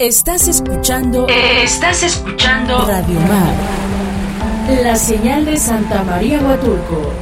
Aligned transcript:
Estás 0.00 0.48
escuchando. 0.48 1.28
Estás 1.28 2.02
escuchando. 2.02 2.84
Radio 2.84 3.20
Mar. 3.20 3.54
La 4.82 4.96
señal 4.96 5.44
de 5.44 5.56
Santa 5.56 6.02
María 6.02 6.40
Huatulco. 6.40 7.12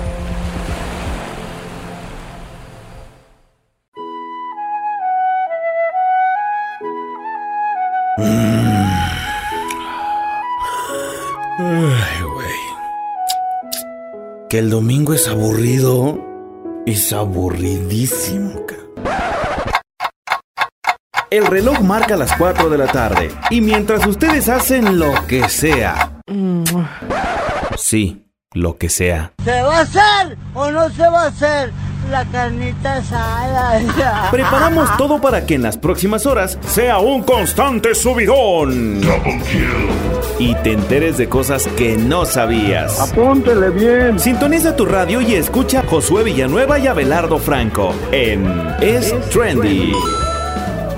Ay, 11.59 12.23
güey. 12.33 12.49
Que 14.49 14.61
el 14.61 14.71
domingo 14.71 15.13
es 15.13 15.29
aburrido. 15.29 16.19
Es 16.87 17.13
aburridísimo, 17.13 18.65
ca. 18.65 18.82
El 21.33 21.47
reloj 21.47 21.81
marca 21.81 22.15
las 22.15 22.37
4 22.37 22.69
de 22.69 22.77
la 22.77 22.89
tarde. 22.89 23.31
Y 23.49 23.63
mientras 23.63 24.07
ustedes 24.07 24.51
hacen 24.51 24.99
lo 24.99 25.15
que 25.27 25.49
sea. 25.49 26.21
Sí, 27.79 28.27
lo 28.53 28.77
que 28.77 28.91
sea. 28.91 29.33
¿Se 29.43 29.63
va 29.63 29.79
a 29.79 29.81
hacer 29.81 30.37
o 30.53 30.71
no 30.71 30.91
se 30.91 31.09
va 31.09 31.23
a 31.23 31.27
hacer 31.29 31.73
la 32.11 32.27
carnita 32.27 32.97
asada? 32.97 34.31
Preparamos 34.31 34.95
todo 34.99 35.23
para 35.23 35.47
que 35.47 35.55
en 35.55 35.63
las 35.63 35.79
próximas 35.79 36.27
horas 36.27 36.59
sea 36.67 36.99
un 36.99 37.23
constante 37.23 37.95
subidón. 37.95 39.01
Y 40.39 40.55
te 40.57 40.73
enteres 40.73 41.17
de 41.17 41.31
cosas 41.31 41.67
que 41.79 41.97
no 41.97 42.27
sabías. 42.27 43.01
Apúntele 43.01 43.71
bien. 43.71 44.19
Sintoniza 44.21 44.77
tu 44.77 44.85
radio 44.85 45.23
y 45.23 45.37
escucha 45.37 45.81
a 45.81 45.87
Josué 45.87 46.25
Villanueva 46.25 46.79
y 46.79 46.89
Abelardo 46.89 47.39
Franco 47.39 47.95
en 48.13 48.45
Es 48.83 49.15
Trendy. 49.31 49.95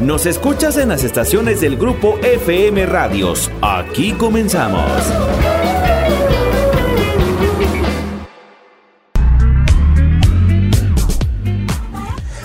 Nos 0.00 0.26
escuchas 0.26 0.76
en 0.76 0.88
las 0.88 1.04
estaciones 1.04 1.60
del 1.60 1.76
grupo 1.76 2.18
FM 2.20 2.84
Radios. 2.84 3.48
Aquí 3.62 4.12
comenzamos. 4.12 4.90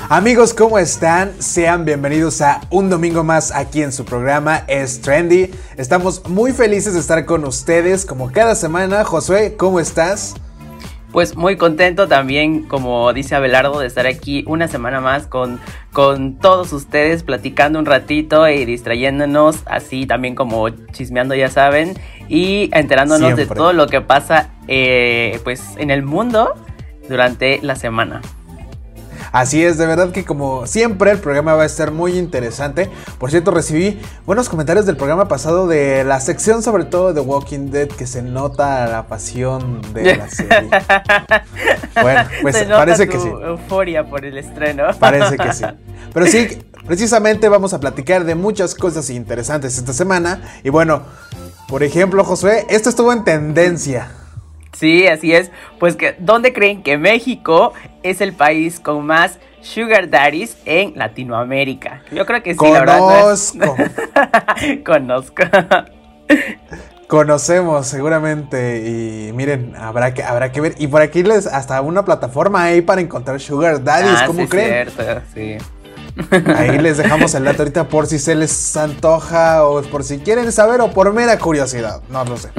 Amigos, 0.10 0.54
¿cómo 0.54 0.78
están? 0.78 1.34
Sean 1.42 1.86
bienvenidos 1.86 2.42
a 2.42 2.62
un 2.70 2.90
domingo 2.90 3.24
más 3.24 3.52
aquí 3.52 3.82
en 3.82 3.92
su 3.92 4.06
programa 4.06 4.64
Es 4.68 5.02
Trendy. 5.02 5.52
Estamos 5.76 6.28
muy 6.30 6.52
felices 6.52 6.94
de 6.94 7.00
estar 7.00 7.26
con 7.26 7.46
ustedes 7.46 8.06
como 8.06 8.32
cada 8.32 8.54
semana. 8.54 9.04
Josué, 9.04 9.56
¿cómo 9.58 9.80
estás? 9.80 10.36
Pues 11.12 11.36
muy 11.36 11.58
contento 11.58 12.08
también, 12.08 12.64
como 12.64 13.14
dice 13.14 13.36
Abelardo, 13.36 13.80
de 13.80 13.88
estar 13.88 14.06
aquí 14.06 14.44
una 14.46 14.68
semana 14.68 15.02
más 15.02 15.26
con, 15.26 15.60
con 15.92 16.38
todos 16.38 16.72
ustedes, 16.72 17.24
platicando 17.24 17.80
un 17.80 17.86
ratito 17.86 18.48
y 18.48 18.64
distrayéndonos, 18.66 19.64
así 19.66 20.06
también 20.06 20.36
como 20.36 20.70
chismeando, 20.70 21.34
ya 21.34 21.50
saben, 21.50 21.96
y 22.28 22.70
enterándonos 22.74 23.36
de 23.36 23.48
todo 23.48 23.74
lo 23.74 23.88
que 23.88 24.02
pasa 24.02 24.52
eh, 24.68 25.40
pues 25.44 25.76
en 25.78 25.90
el 25.90 26.04
mundo 26.04 26.54
durante 27.10 27.60
la 27.64 27.76
semana. 27.76 28.22
Así 29.32 29.64
es, 29.64 29.78
de 29.78 29.86
verdad 29.86 30.12
que 30.12 30.26
como 30.26 30.66
siempre 30.68 31.12
el 31.12 31.20
programa 31.20 31.54
va 31.54 31.64
a 31.64 31.66
estar 31.66 31.92
muy 31.92 32.18
interesante. 32.18 32.90
Por 33.18 33.30
cierto, 33.30 33.52
recibí 33.52 34.00
buenos 34.26 34.50
comentarios 34.50 34.86
del 34.86 34.98
programa 34.98 35.28
pasado 35.28 35.68
de 35.68 36.04
la 36.04 36.20
sección 36.20 36.64
sobre 36.64 36.86
todo 36.86 37.14
de 37.14 37.22
Walking 37.22 37.70
Dead 37.72 37.88
que 37.88 38.08
se 38.08 38.22
nota 38.22 38.88
la 38.88 39.08
pasión 39.08 39.82
de 39.94 40.16
la 40.18 40.30
serie. 40.30 40.70
Bueno, 42.02 42.24
pues 42.42 42.56
Se 42.56 42.66
nota 42.66 42.78
parece 42.78 43.06
tu 43.06 43.12
que 43.12 43.20
sí. 43.20 43.28
euforia 43.28 44.10
por 44.10 44.26
el 44.26 44.38
estreno. 44.38 44.84
Parece 45.00 45.38
que 45.38 45.54
sí. 45.54 45.66
Pero 46.14 46.26
sí, 46.26 46.62
precisamente 46.88 47.50
vamos 47.50 47.74
a 47.74 47.80
platicar 47.80 48.24
de 48.24 48.36
muchas 48.36 48.74
cosas 48.74 49.10
interesantes 49.10 49.78
esta 49.78 49.94
semana. 49.94 50.42
Y 50.64 50.70
bueno, 50.70 51.04
por 51.68 51.84
ejemplo, 51.84 52.24
Josué, 52.24 52.66
esto 52.70 52.90
estuvo 52.90 53.14
en 53.14 53.24
tendencia. 53.24 54.10
Sí, 54.74 55.08
así 55.08 55.34
es. 55.34 55.52
Pues 55.80 55.96
que, 55.96 56.16
¿dónde 56.20 56.54
creen 56.54 56.84
que 56.84 56.98
México 56.98 57.74
es 58.04 58.22
el 58.22 58.34
país 58.34 58.80
con 58.80 59.06
más 59.06 59.40
sugar 59.62 60.10
daddies 60.10 60.58
en 60.66 60.94
Latinoamérica? 60.96 62.04
Yo 62.12 62.26
creo 62.26 62.42
que 62.44 62.54
sí, 62.54 62.60
la 62.72 62.80
verdad. 62.82 63.00
¿no 63.00 63.32
es? 63.32 63.54
Conozco, 63.54 63.76
Conozco. 64.86 65.44
conocemos 67.08 67.88
seguramente. 67.88 68.78
Y 68.86 69.34
miren, 69.34 69.76
habrá 69.76 70.14
que, 70.14 70.24
habrá 70.24 70.52
que 70.52 70.62
ver. 70.62 70.76
Y 70.78 70.88
por 70.88 71.02
aquí 71.02 71.24
les 71.24 71.48
hasta 71.48 71.82
una 71.82 72.06
plataforma 72.06 72.64
ahí 72.64 72.82
para 72.82 73.02
encontrar 73.02 73.40
Sugar 73.40 73.84
Daddies, 73.84 74.20
Ah, 74.22 74.28
¿cómo 74.28 74.42
sí, 74.44 74.48
creen? 74.48 74.90
Cierto, 74.90 75.22
sí. 75.34 75.58
Ahí 76.56 76.78
les 76.80 76.98
dejamos 76.98 77.34
el 77.36 77.46
dato 77.46 77.64
ahorita 77.64 77.88
por 77.88 78.08
si 78.08 78.20
se 78.20 78.36
les 78.36 78.76
antoja 78.76 79.66
o 79.66 79.82
por 79.84 80.04
si 80.04 80.20
quieren 80.20 80.52
saber 80.52 80.82
o 80.82 80.92
por 80.92 81.14
mera 81.14 81.38
curiosidad. 81.40 82.02
No 82.10 82.24
lo 82.26 82.38
sé. 82.38 82.50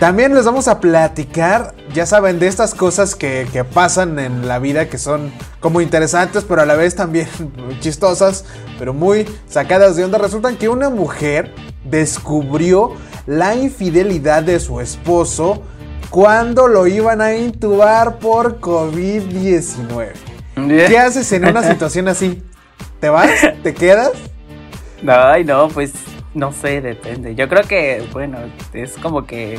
También 0.00 0.34
les 0.34 0.44
vamos 0.44 0.68
a 0.68 0.80
platicar, 0.80 1.74
ya 1.94 2.06
saben, 2.06 2.38
de 2.38 2.48
estas 2.48 2.74
cosas 2.74 3.14
que, 3.14 3.46
que 3.52 3.64
pasan 3.64 4.18
en 4.18 4.48
la 4.48 4.58
vida 4.58 4.88
que 4.88 4.98
son 4.98 5.32
como 5.60 5.80
interesantes, 5.80 6.44
pero 6.44 6.62
a 6.62 6.66
la 6.66 6.74
vez 6.74 6.96
también 6.96 7.28
chistosas, 7.80 8.44
pero 8.78 8.92
muy 8.92 9.26
sacadas 9.48 9.96
de 9.96 10.04
onda. 10.04 10.18
Resulta 10.18 10.52
que 10.56 10.68
una 10.68 10.90
mujer 10.90 11.54
descubrió 11.84 12.94
la 13.26 13.54
infidelidad 13.54 14.42
de 14.42 14.60
su 14.60 14.80
esposo 14.80 15.62
cuando 16.10 16.68
lo 16.68 16.86
iban 16.86 17.20
a 17.20 17.34
intubar 17.34 18.18
por 18.18 18.60
COVID-19. 18.60 20.25
¿Qué 20.56 20.98
haces 20.98 21.30
en 21.32 21.46
una 21.46 21.62
situación 21.62 22.08
así? 22.08 22.42
¿Te 22.98 23.10
vas? 23.10 23.30
¿Te 23.62 23.74
quedas? 23.74 24.12
Ay, 25.06 25.44
no, 25.44 25.68
pues 25.68 25.92
no 26.32 26.50
sé, 26.50 26.80
depende. 26.80 27.34
Yo 27.34 27.46
creo 27.48 27.62
que, 27.62 28.02
bueno, 28.12 28.38
es 28.72 28.96
como 28.96 29.26
que. 29.26 29.58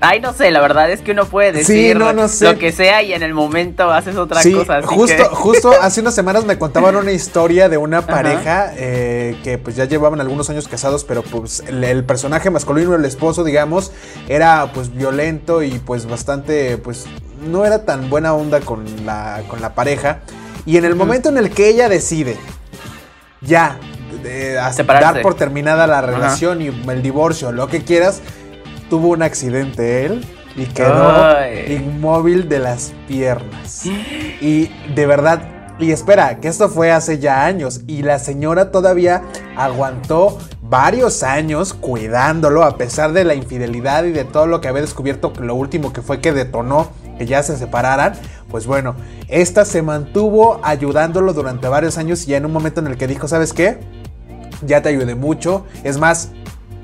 Ay, 0.00 0.20
no 0.20 0.32
sé, 0.32 0.52
la 0.52 0.60
verdad 0.60 0.88
es 0.92 1.00
que 1.00 1.10
uno 1.10 1.24
puede 1.24 1.64
Sí, 1.64 1.74
decir 1.74 1.96
no, 1.96 2.12
no 2.12 2.28
sé. 2.28 2.44
lo 2.52 2.56
que 2.58 2.70
sea 2.70 3.02
y 3.02 3.12
en 3.12 3.24
el 3.24 3.34
momento 3.34 3.90
haces 3.90 4.16
otra 4.16 4.40
sí, 4.40 4.52
cosa. 4.52 4.76
así 4.78 4.86
justo, 4.86 5.16
que- 5.16 5.34
justo 5.34 5.72
hace 5.82 6.00
unas 6.00 6.14
semanas 6.14 6.44
me 6.44 6.56
contaban 6.56 6.94
una 6.94 7.10
historia 7.10 7.68
de 7.68 7.78
una 7.78 8.02
pareja 8.06 8.72
eh, 8.76 9.36
que 9.42 9.58
pues 9.58 9.74
ya 9.74 9.86
llevaban 9.86 10.20
algunos 10.20 10.48
años 10.50 10.68
casados, 10.68 11.02
pero 11.02 11.22
pues 11.22 11.64
el, 11.66 11.82
el 11.82 12.04
personaje 12.04 12.48
masculino, 12.48 12.94
el 12.94 13.04
esposo, 13.04 13.42
digamos, 13.42 13.90
era 14.28 14.70
pues 14.72 14.94
violento 14.94 15.64
y 15.64 15.70
pues 15.80 16.06
bastante, 16.06 16.78
pues 16.78 17.06
no 17.44 17.64
era 17.64 17.84
tan 17.84 18.08
buena 18.08 18.34
onda 18.34 18.60
con 18.60 18.84
la, 19.04 19.42
con 19.48 19.60
la 19.60 19.74
pareja. 19.74 20.20
Y 20.64 20.76
en 20.76 20.84
el 20.84 20.94
momento 20.94 21.28
en 21.28 21.38
el 21.38 21.50
que 21.50 21.68
ella 21.70 21.88
decide 21.88 22.36
ya 23.40 23.78
de- 24.22 24.58
a- 24.58 24.70
dar 24.72 25.22
por 25.22 25.34
terminada 25.34 25.86
la 25.88 26.00
relación 26.02 26.62
y 26.62 26.66
el 26.68 27.02
divorcio, 27.02 27.52
lo 27.52 27.66
que 27.68 27.82
quieras, 27.82 28.20
tuvo 28.88 29.08
un 29.08 29.22
accidente 29.22 30.06
él 30.06 30.24
y 30.56 30.66
quedó 30.66 31.08
Ay. 31.10 31.80
inmóvil 31.80 32.48
de 32.48 32.58
las 32.58 32.92
piernas. 33.06 33.84
Y 34.40 34.70
de 34.94 35.06
verdad, 35.06 35.42
y 35.78 35.92
espera, 35.92 36.40
que 36.40 36.48
esto 36.48 36.68
fue 36.68 36.90
hace 36.90 37.18
ya 37.18 37.44
años 37.44 37.82
y 37.86 38.02
la 38.02 38.18
señora 38.18 38.70
todavía 38.70 39.22
aguantó 39.56 40.38
varios 40.60 41.22
años 41.22 41.72
cuidándolo 41.72 42.64
a 42.64 42.76
pesar 42.76 43.12
de 43.12 43.24
la 43.24 43.34
infidelidad 43.34 44.04
y 44.04 44.10
de 44.12 44.24
todo 44.24 44.46
lo 44.46 44.60
que 44.60 44.68
había 44.68 44.82
descubierto, 44.82 45.32
lo 45.40 45.54
último 45.54 45.92
que 45.92 46.02
fue 46.02 46.20
que 46.20 46.32
detonó 46.32 46.88
que 47.18 47.26
ya 47.26 47.42
se 47.42 47.56
separaran. 47.56 48.14
Pues 48.50 48.66
bueno, 48.66 48.94
esta 49.28 49.64
se 49.64 49.82
mantuvo 49.82 50.60
ayudándolo 50.62 51.32
durante 51.34 51.68
varios 51.68 51.98
años 51.98 52.26
y 52.26 52.30
ya 52.30 52.38
en 52.38 52.46
un 52.46 52.52
momento 52.52 52.80
en 52.80 52.86
el 52.86 52.96
que 52.96 53.06
dijo, 53.06 53.28
¿sabes 53.28 53.52
qué? 53.52 53.78
Ya 54.66 54.82
te 54.82 54.88
ayudé 54.88 55.14
mucho. 55.14 55.66
Es 55.84 55.98
más, 55.98 56.30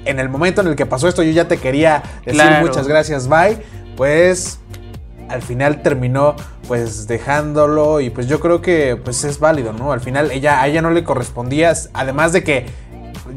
en 0.05 0.19
el 0.19 0.29
momento 0.29 0.61
en 0.61 0.69
el 0.69 0.77
que 0.77 0.87
pasó 0.87 1.09
esto 1.09 1.23
yo 1.23 1.31
ya 1.33 1.49
te 1.49 1.57
quería 1.59 2.03
decir 2.25 2.41
Claro. 2.41 2.67
muchas 2.67 2.87
gracias, 2.89 3.29
bye. 3.29 3.59
Pues 3.97 4.59
al 5.29 5.43
final 5.43 5.83
terminó 5.83 6.37
pues 6.69 7.07
dejándolo 7.07 8.01
y 8.01 8.11
pues 8.11 8.27
yo 8.27 8.41
creo 8.41 8.61
que 8.61 8.97
pues 9.03 9.25
es 9.25 9.39
válido, 9.39 9.73
¿no? 9.73 9.93
Al 9.93 10.01
final 10.01 10.31
ella, 10.31 10.61
a 10.61 10.67
ella 10.69 10.83
no 10.83 10.91
le 10.91 11.05
correspondía, 11.05 11.73
además 11.93 12.33
de 12.33 12.43
que 12.45 12.67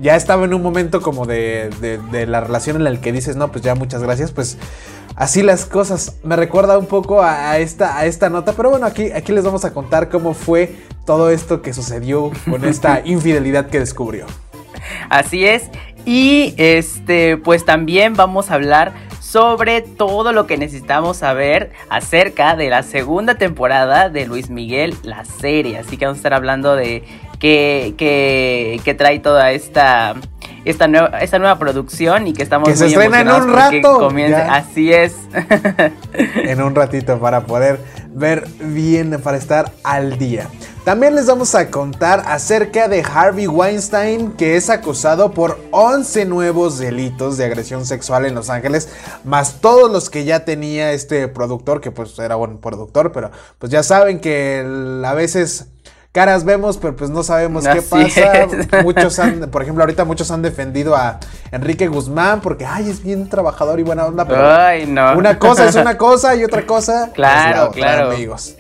ya 0.02 0.16
estaba 0.16 0.44
en 0.46 0.54
un 0.54 0.62
momento 0.62 1.02
como 1.02 1.26
de, 1.26 1.70
de- 1.82 1.98
de 1.98 2.26
la 2.28 2.42
relación 2.42 2.76
en 2.82 2.88
el 2.88 3.00
que 3.00 3.12
dices, 3.12 3.36
no, 3.36 3.52
pues 3.52 3.64
ya 3.64 3.74
muchas 3.76 4.04
gracias, 4.04 4.32
pues 4.32 4.58
así 5.16 5.44
las 5.44 5.66
cosas. 5.66 6.18
Me 6.24 6.36
recuerda 6.36 6.78
un 6.78 6.86
poco 6.88 7.22
a, 7.22 7.52
a 7.52 7.58
esta, 7.60 7.98
a 7.98 8.06
esta 8.06 8.30
nota, 8.30 8.54
pero 8.54 8.70
bueno, 8.70 8.86
aquí, 8.86 9.12
aquí 9.12 9.32
les 9.32 9.44
vamos 9.46 9.64
a 9.66 9.74
contar 9.74 10.10
cómo 10.10 10.34
fue 10.34 10.76
todo 11.06 11.30
esto 11.30 11.62
que 11.62 11.74
sucedió 11.74 12.32
con 12.50 12.66
esta 12.66 13.02
infidelidad 13.06 13.68
que 13.68 13.80
descubrió. 13.80 14.26
Así 15.10 15.46
es. 15.46 15.64
Y 16.08 16.54
este, 16.56 17.36
pues 17.36 17.66
también 17.66 18.14
vamos 18.14 18.50
a 18.50 18.54
hablar 18.54 18.94
sobre 19.20 19.82
todo 19.82 20.32
lo 20.32 20.48
que 20.48 20.56
necesitamos 20.58 21.18
saber 21.18 21.74
acerca 21.90 22.56
de 22.56 22.70
la 22.70 22.82
segunda 22.82 23.36
temporada 23.36 24.08
de 24.08 24.26
Luis 24.26 24.50
Miguel, 24.50 24.96
la 25.04 25.26
serie. 25.26 25.78
Así 25.78 25.98
que 25.98 26.06
vamos 26.06 26.16
a 26.16 26.20
estar 26.20 26.34
hablando 26.34 26.78
de 26.78 27.04
qué, 27.40 27.94
qué- 27.98 28.80
qué 28.86 28.94
trae 28.94 29.20
toda 29.20 29.52
esta, 29.52 30.16
esta, 30.64 30.88
nueva, 30.88 31.20
esta 31.20 31.40
nueva 31.40 31.60
producción 31.60 32.26
y 32.28 32.32
que 32.34 32.42
estamos 32.44 32.70
Que 32.70 32.78
se 32.78 32.86
muy 32.86 32.94
estrena 32.94 33.20
en 33.20 33.30
un 33.30 33.52
rato, 33.54 34.00
comience. 34.00 34.36
Así 34.36 34.94
es. 34.94 35.14
en 36.14 36.62
un 36.62 36.74
ratito 36.74 37.20
para 37.20 37.42
poder 37.42 37.82
ver 38.14 38.48
bien, 38.62 39.20
para 39.22 39.36
estar 39.36 39.74
al 39.84 40.18
día. 40.18 40.48
También 40.88 41.16
les 41.16 41.26
vamos 41.26 41.54
a 41.54 41.70
contar 41.70 42.24
acerca 42.28 42.88
de 42.88 43.04
Harvey 43.04 43.46
Weinstein, 43.46 44.32
que 44.32 44.56
es 44.56 44.70
acusado 44.70 45.32
por 45.32 45.60
11 45.72 46.24
nuevos 46.24 46.80
delitos 46.80 47.36
de 47.36 47.44
agresión 47.44 47.86
sexual 47.86 48.26
en 48.26 48.34
Los 48.34 48.50
Ángeles, 48.50 48.88
más 49.26 49.60
todos 49.60 49.92
los 49.92 50.10
que 50.10 50.24
ya 50.24 50.46
tenía 50.46 50.94
este 50.94 51.28
productor, 51.28 51.82
que 51.82 51.92
pues 51.92 52.18
era 52.20 52.36
buen 52.36 52.60
productor, 52.60 53.12
pero 53.12 53.32
pues 53.60 53.70
ya 53.70 53.84
saben 53.84 54.22
que 54.22 54.66
a 55.04 55.14
veces 55.14 55.68
caras 56.14 56.46
vemos, 56.46 56.78
pero 56.78 56.96
pues 56.96 57.10
no 57.10 57.22
sabemos 57.22 57.68
qué 57.68 57.82
pasa. 57.82 58.48
Muchos 58.84 59.20
han, 59.20 59.42
por 59.52 59.64
ejemplo, 59.64 59.84
ahorita 59.84 60.06
muchos 60.06 60.32
han 60.32 60.42
defendido 60.42 60.96
a 60.96 61.20
Enrique 61.52 61.90
Guzmán 61.90 62.40
porque, 62.40 62.66
ay, 62.66 62.90
es 62.90 63.04
bien 63.04 63.28
trabajador 63.28 63.82
y 63.82 63.84
buena 63.84 64.06
onda, 64.06 64.26
pero 64.26 64.50
ay, 64.50 64.88
no. 64.88 65.18
una 65.18 65.38
cosa 65.38 65.68
es 65.68 65.76
una 65.76 65.98
cosa 65.98 66.34
y 66.38 66.46
otra 66.46 66.66
cosa 66.66 67.12
claro, 67.14 67.72
es 67.72 67.76
la 67.76 67.88
claro. 67.88 68.12
amigos. 68.12 68.57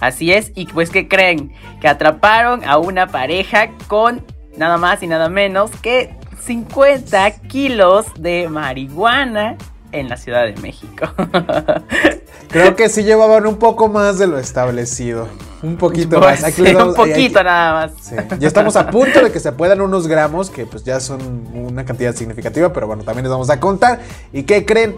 Así 0.00 0.32
es, 0.32 0.52
y 0.54 0.66
pues 0.66 0.90
que 0.90 1.08
creen 1.08 1.52
que 1.80 1.88
atraparon 1.88 2.64
a 2.64 2.78
una 2.78 3.06
pareja 3.06 3.70
con 3.86 4.24
nada 4.56 4.76
más 4.76 5.02
y 5.02 5.06
nada 5.06 5.28
menos 5.28 5.70
que 5.82 6.14
50 6.44 7.30
kilos 7.48 8.06
de 8.18 8.48
marihuana 8.48 9.56
en 9.92 10.08
la 10.08 10.16
Ciudad 10.16 10.44
de 10.44 10.54
México. 10.60 11.06
Creo 12.48 12.76
que 12.76 12.88
sí 12.88 13.02
llevaban 13.02 13.46
un 13.46 13.56
poco 13.56 13.88
más 13.88 14.18
de 14.18 14.26
lo 14.26 14.38
establecido. 14.38 15.28
Un 15.62 15.76
poquito 15.76 16.20
pues 16.20 16.42
más. 16.42 16.58
un 16.58 16.94
poquito 16.94 17.42
nada 17.42 17.86
más. 17.86 18.12
Ya 18.38 18.46
estamos 18.46 18.76
a 18.76 18.90
punto 18.90 19.20
de 19.20 19.32
que 19.32 19.40
se 19.40 19.50
puedan 19.52 19.80
unos 19.80 20.06
gramos, 20.06 20.50
que 20.50 20.66
pues 20.66 20.84
ya 20.84 21.00
son 21.00 21.48
una 21.54 21.84
cantidad 21.84 22.14
significativa, 22.14 22.72
pero 22.72 22.86
bueno, 22.86 23.02
también 23.02 23.24
les 23.24 23.30
vamos 23.30 23.50
a 23.50 23.58
contar. 23.58 24.00
¿Y 24.32 24.42
qué 24.42 24.66
creen? 24.66 24.96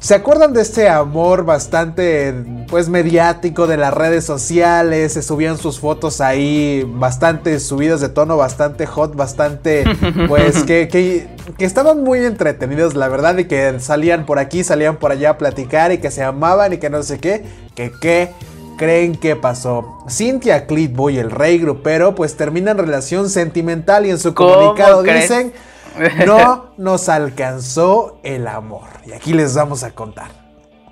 ¿Se 0.00 0.14
acuerdan 0.14 0.54
de 0.54 0.62
este 0.62 0.88
amor 0.88 1.44
bastante, 1.44 2.32
pues, 2.68 2.88
mediático 2.88 3.66
de 3.66 3.76
las 3.76 3.92
redes 3.92 4.24
sociales? 4.24 5.12
Se 5.12 5.20
subían 5.20 5.58
sus 5.58 5.78
fotos 5.78 6.22
ahí, 6.22 6.90
bastante 6.94 7.60
subidas 7.60 8.00
de 8.00 8.08
tono, 8.08 8.38
bastante 8.38 8.86
hot, 8.86 9.14
bastante, 9.14 9.84
pues, 10.28 10.64
que, 10.64 10.88
que, 10.88 11.28
que, 11.58 11.64
estaban 11.66 12.02
muy 12.02 12.24
entretenidos, 12.24 12.94
la 12.94 13.08
verdad, 13.08 13.36
y 13.36 13.44
que 13.44 13.78
salían 13.78 14.24
por 14.24 14.38
aquí, 14.38 14.64
salían 14.64 14.96
por 14.96 15.12
allá 15.12 15.30
a 15.30 15.38
platicar 15.38 15.92
y 15.92 15.98
que 15.98 16.10
se 16.10 16.22
amaban 16.22 16.72
y 16.72 16.78
que 16.78 16.88
no 16.88 17.02
sé 17.02 17.18
qué, 17.18 17.44
que 17.74 17.92
qué 18.00 18.30
creen 18.78 19.14
que 19.14 19.36
pasó. 19.36 19.98
Cynthia 20.08 20.66
Clitbo 20.66 21.10
y 21.10 21.18
el 21.18 21.30
rey 21.30 21.58
grupero, 21.58 22.14
pues, 22.14 22.38
terminan 22.38 22.78
relación 22.78 23.28
sentimental 23.28 24.06
y 24.06 24.10
en 24.10 24.18
su 24.18 24.32
comunicado 24.32 25.02
dicen 25.02 25.52
no 26.26 26.72
nos 26.76 27.08
alcanzó 27.08 28.18
el 28.22 28.46
amor. 28.46 28.88
Y 29.06 29.12
aquí 29.12 29.32
les 29.32 29.54
vamos 29.54 29.82
a 29.82 29.92
contar. 29.92 30.40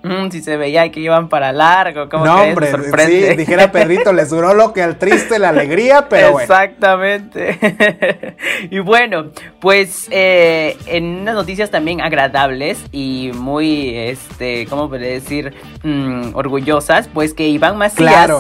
Mm, 0.03 0.31
si 0.31 0.43
se 0.43 0.57
veía 0.57 0.91
que 0.93 1.01
iban 1.01 1.29
para 1.29 1.53
largo, 1.53 2.09
como 2.09 2.25
no, 2.25 2.43
hombre, 2.43 2.71
sí, 3.07 3.37
dijera 3.37 3.73
perrito, 3.73 4.13
les 4.13 4.31
duró 4.31 4.55
lo 4.55 4.73
que 4.73 4.83
al 4.83 4.97
triste 4.97 5.41
la 5.41 5.49
alegría, 5.49 6.09
pero 6.09 6.39
Exactamente. 6.39 7.59
y 8.71 8.79
bueno, 8.79 9.33
pues 9.61 10.07
eh, 10.11 10.77
en 10.87 11.23
unas 11.23 11.35
noticias 11.35 11.71
también 11.71 12.01
agradables 12.01 12.79
y 12.93 13.33
muy, 13.35 13.97
este, 13.97 14.67
¿cómo 14.67 14.89
puedo 14.89 15.03
decir? 15.03 15.55
Mm, 15.83 16.35
orgullosas, 16.35 17.09
pues 17.09 17.35
que 17.35 17.49
Iván 17.49 17.77
Macías, 17.77 18.31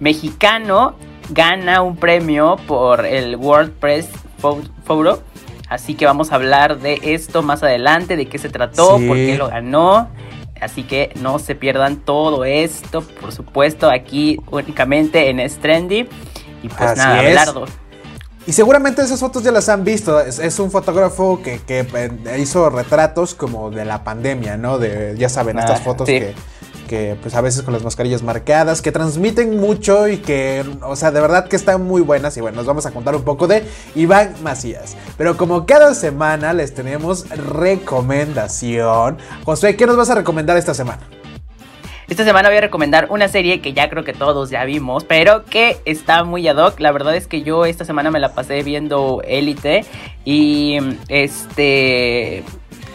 mexicano, 0.00 0.94
gana 1.28 1.82
un 1.82 1.96
premio 1.96 2.56
por 2.66 3.04
el 3.04 3.36
WordPress 3.36 4.08
Photo 4.38 5.22
Así 5.72 5.94
que 5.94 6.04
vamos 6.04 6.32
a 6.32 6.34
hablar 6.34 6.80
de 6.80 7.00
esto 7.02 7.42
más 7.42 7.62
adelante, 7.62 8.16
de 8.16 8.26
qué 8.26 8.36
se 8.36 8.50
trató, 8.50 8.98
por 9.06 9.16
qué 9.16 9.36
lo 9.38 9.48
ganó. 9.48 10.10
Así 10.60 10.82
que 10.82 11.12
no 11.22 11.38
se 11.38 11.54
pierdan 11.54 11.96
todo 11.96 12.44
esto, 12.44 13.00
por 13.00 13.32
supuesto, 13.32 13.90
aquí 13.90 14.38
únicamente 14.50 15.30
en 15.30 15.48
Strendy. 15.48 16.06
Y 16.62 16.68
pues 16.68 16.96
nada, 16.98 17.20
Abelardo. 17.20 17.64
Y 18.46 18.52
seguramente 18.52 19.00
esas 19.00 19.18
fotos 19.18 19.42
ya 19.44 19.50
las 19.50 19.70
han 19.70 19.82
visto. 19.82 20.20
Es, 20.20 20.58
un 20.58 20.70
fotógrafo 20.70 21.40
que, 21.42 21.62
eh, 21.66 22.38
hizo 22.38 22.68
retratos 22.68 23.34
como 23.34 23.70
de 23.70 23.86
la 23.86 24.04
pandemia, 24.04 24.58
¿no? 24.58 24.78
De, 24.78 25.14
ya 25.16 25.30
saben, 25.30 25.58
estas 25.58 25.80
ah, 25.80 25.84
fotos 25.84 26.06
que 26.06 26.34
que 26.88 27.16
pues 27.20 27.34
a 27.34 27.40
veces 27.40 27.62
con 27.62 27.72
las 27.72 27.82
mascarillas 27.82 28.22
marcadas, 28.22 28.82
que 28.82 28.92
transmiten 28.92 29.58
mucho 29.58 30.08
y 30.08 30.18
que, 30.18 30.64
o 30.82 30.96
sea, 30.96 31.10
de 31.10 31.20
verdad 31.20 31.48
que 31.48 31.56
están 31.56 31.82
muy 31.84 32.02
buenas. 32.02 32.36
Y 32.36 32.40
bueno, 32.40 32.56
nos 32.56 32.66
vamos 32.66 32.86
a 32.86 32.90
contar 32.90 33.16
un 33.16 33.22
poco 33.22 33.46
de 33.46 33.64
Iván 33.94 34.34
Macías. 34.42 34.96
Pero 35.16 35.36
como 35.36 35.66
cada 35.66 35.94
semana 35.94 36.52
les 36.52 36.74
tenemos 36.74 37.28
recomendación. 37.30 39.18
José, 39.44 39.76
¿qué 39.76 39.86
nos 39.86 39.96
vas 39.96 40.10
a 40.10 40.14
recomendar 40.14 40.56
esta 40.56 40.74
semana? 40.74 41.02
Esta 42.08 42.24
semana 42.24 42.50
voy 42.50 42.58
a 42.58 42.60
recomendar 42.60 43.06
una 43.10 43.28
serie 43.28 43.62
que 43.62 43.72
ya 43.72 43.88
creo 43.88 44.04
que 44.04 44.12
todos 44.12 44.50
ya 44.50 44.64
vimos, 44.64 45.04
pero 45.04 45.46
que 45.46 45.78
está 45.86 46.24
muy 46.24 46.46
ad 46.46 46.58
hoc. 46.58 46.78
La 46.78 46.92
verdad 46.92 47.16
es 47.16 47.26
que 47.26 47.42
yo 47.42 47.64
esta 47.64 47.86
semana 47.86 48.10
me 48.10 48.20
la 48.20 48.34
pasé 48.34 48.62
viendo 48.62 49.22
Élite 49.24 49.86
y 50.24 50.76
este 51.08 52.44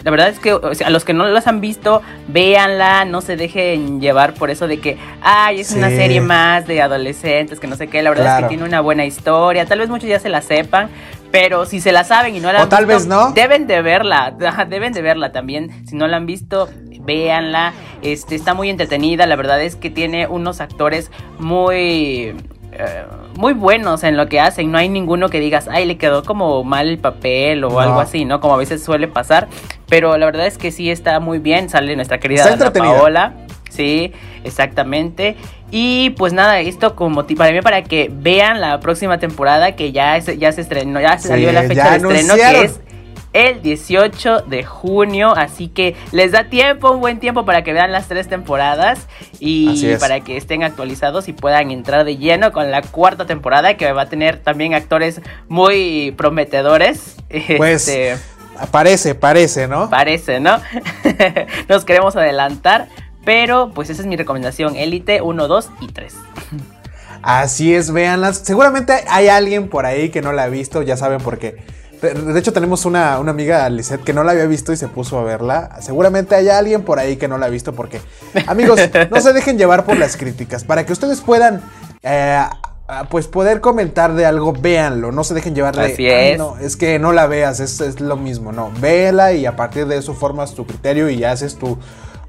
la 0.08 0.12
verdad 0.12 0.30
es 0.30 0.40
que 0.40 0.58
a 0.86 0.90
los 0.90 1.04
que 1.04 1.12
no 1.12 1.28
las 1.28 1.48
han 1.48 1.60
visto, 1.60 2.02
véanla, 2.30 3.04
no 3.04 3.20
se 3.20 3.36
dejen 3.36 4.00
llevar 4.00 4.36
por 4.36 4.50
eso 4.50 4.66
de 4.66 4.80
que, 4.80 4.98
ay, 5.22 5.60
es 5.60 5.74
una 5.74 5.90
serie 5.90 6.22
más 6.22 6.66
de 6.66 6.82
adolescentes, 6.82 7.60
que 7.60 7.68
no 7.68 7.76
sé 7.76 7.90
qué, 7.90 8.02
la 8.02 8.12
verdad 8.12 8.38
es 8.38 8.44
que 8.44 8.48
tiene 8.48 8.64
una 8.64 8.80
buena 8.80 9.04
historia, 9.04 9.66
tal 9.66 9.80
vez 9.80 9.90
muchos 9.90 10.08
ya 10.08 10.18
se 10.22 10.30
la 10.30 10.42
sepan, 10.42 10.88
pero 11.30 11.66
si 11.66 11.82
se 11.82 11.92
la 11.92 12.06
saben 12.06 12.38
y 12.38 12.40
no 12.40 12.54
la 12.54 12.60
han 12.60 12.68
o 12.68 12.70
tal 12.70 12.86
vez 12.86 13.06
no. 13.06 13.34
deben 13.34 13.68
de 13.68 13.82
verla, 13.82 14.34
deben 14.70 14.94
de 14.94 15.02
verla 15.02 15.34
también, 15.34 15.86
si 15.86 15.98
no 15.98 16.08
la 16.08 16.16
han 16.16 16.26
visto, 16.26 16.70
véanla, 17.02 17.74
este, 18.02 18.36
está 18.36 18.54
muy 18.54 18.70
entretenida, 18.70 19.26
la 19.26 19.36
verdad 19.36 19.62
es 19.62 19.76
que 19.76 19.90
tiene 19.90 20.26
unos 20.26 20.62
actores 20.62 21.12
muy 21.38 22.34
eh, 22.78 23.06
muy 23.36 23.54
buenos 23.54 24.04
en 24.04 24.18
lo 24.18 24.28
que 24.28 24.40
hacen. 24.40 24.72
No 24.72 24.78
hay 24.78 24.90
ninguno 24.90 25.30
que 25.30 25.40
digas, 25.40 25.68
ay, 25.70 25.86
le 25.86 25.98
quedó 25.98 26.24
como 26.24 26.64
mal 26.64 26.88
el 26.88 27.00
papel 27.00 27.64
o 27.64 27.80
algo 27.80 28.00
así, 28.00 28.26
¿no? 28.26 28.40
Como 28.40 28.54
a 28.54 28.58
veces 28.58 28.84
suele 28.84 29.08
pasar. 29.08 29.48
Pero 29.90 30.18
la 30.18 30.26
verdad 30.26 30.48
es 30.48 30.58
que 30.58 30.72
sí 30.72 30.92
está 30.92 31.20
muy 31.20 31.40
bien. 31.40 31.70
Sale 31.70 31.96
nuestra 31.96 32.20
querida 32.20 32.52
Ana 32.52 32.72
Paola. 32.72 33.34
Sí, 33.70 34.14
exactamente. 34.44 35.36
Y 35.70 36.12
pues 36.12 36.34
nada, 36.34 36.60
esto 36.60 36.96
como 36.96 37.26
para 37.26 37.52
mí 37.52 37.62
para 37.62 37.84
que 37.84 38.10
vean 38.12 38.62
la 38.62 38.80
próxima 38.80 39.18
temporada 39.18 39.76
que 39.76 39.92
ya, 39.92 40.18
ya 40.18 40.52
se 40.52 40.62
estrenó, 40.62 41.02
ya 41.02 41.18
salió 41.18 41.52
la 41.52 41.64
fecha 41.64 41.98
de 41.98 41.98
estreno, 41.98 42.36
que 42.36 42.64
es 42.64 42.80
el 43.38 43.62
18 43.62 44.42
de 44.48 44.64
junio. 44.64 45.34
Así 45.36 45.68
que 45.68 45.96
les 46.12 46.32
da 46.32 46.46
tiempo, 46.46 46.92
un 46.92 47.02
buen 47.02 47.20
tiempo 47.20 47.46
para 47.46 47.64
que 47.64 47.72
vean 47.72 47.92
las 47.92 48.08
tres 48.08 48.28
temporadas 48.28 49.08
y 49.40 49.96
para 49.98 50.22
que 50.22 50.38
estén 50.38 50.64
actualizados 50.64 51.28
y 51.28 51.34
puedan 51.34 51.70
entrar 51.70 52.04
de 52.04 52.18
lleno 52.18 52.52
con 52.52 52.72
la 52.72 52.82
cuarta 52.82 53.28
temporada 53.28 53.78
que 53.78 53.92
va 53.92 54.04
a 54.04 54.10
tener 54.10 54.40
también 54.40 54.74
actores 54.74 55.22
muy 55.48 56.14
prometedores. 56.18 57.16
Pues 57.58 57.88
este, 57.88 58.18
parece, 58.72 59.14
parece, 59.14 59.68
¿no? 59.68 59.90
Parece, 59.90 60.40
¿no? 60.40 60.60
Nos 61.70 61.86
queremos 61.86 62.16
adelantar. 62.16 62.88
Pero 63.24 63.72
pues 63.76 63.90
esa 63.90 64.02
es 64.02 64.08
mi 64.08 64.16
recomendación, 64.16 64.78
Élite 64.78 65.22
1, 65.22 65.48
2 65.50 65.70
y 65.82 65.88
3. 65.88 66.16
Así 67.22 67.76
es, 67.76 67.92
véanlas. 67.92 68.38
Seguramente 68.38 68.94
hay 69.10 69.28
alguien 69.28 69.68
por 69.68 69.86
ahí 69.86 70.10
que 70.10 70.22
no 70.22 70.32
la 70.32 70.44
ha 70.44 70.48
visto, 70.48 70.82
ya 70.82 70.96
saben 70.96 71.20
por 71.20 71.38
qué 71.38 71.58
de 72.02 72.40
hecho, 72.40 72.54
tenemos 72.54 72.86
una, 72.86 73.16
amiga, 73.16 73.68
Lisette, 73.70 74.04
que 74.04 74.14
no 74.14 74.24
la 74.24 74.32
había 74.32 74.46
visto 74.46 74.72
y 74.72 74.78
se 74.78 74.88
puso 74.88 75.18
a 75.20 75.24
verla. 75.24 75.78
Seguramente 75.82 76.36
hay 76.36 76.50
alguien 76.50 76.84
por 76.84 77.00
ahí 77.00 77.18
que 77.18 77.28
no 77.28 77.38
la 77.38 77.48
ha 77.48 77.50
visto 77.50 77.74
porque, 77.74 78.02
amigos, 78.48 78.80
no 79.10 79.22
se 79.22 79.34
dejen 79.34 79.58
llevar 79.58 79.86
por 79.86 79.98
las 79.98 80.18
críticas. 80.18 80.64
Para 80.64 80.86
que 80.86 80.94
ustedes 80.94 81.22
puedan, 81.22 81.62
eh, 82.04 82.44
pues, 83.10 83.28
poder 83.28 83.62
comentar 83.62 84.14
de 84.14 84.26
algo, 84.26 84.54
véanlo. 84.54 85.12
No 85.12 85.24
se 85.24 85.34
dejen 85.34 85.56
llevar 85.56 85.76
de, 85.76 85.94
Así 85.94 86.08
es. 86.08 86.38
no, 86.38 86.58
es 86.60 86.78
que 86.78 87.00
no 87.00 87.12
la 87.12 87.26
veas, 87.26 87.60
es, 87.60 87.82
es 87.82 88.00
lo 88.00 88.16
mismo. 88.16 88.52
No, 88.52 88.72
véela 88.80 89.34
y 89.34 89.46
a 89.46 89.56
partir 89.56 89.88
de 89.88 89.98
eso 89.98 90.14
formas 90.14 90.54
tu 90.54 90.66
criterio 90.66 91.10
y 91.10 91.24
haces 91.24 91.56
tu, 91.56 91.80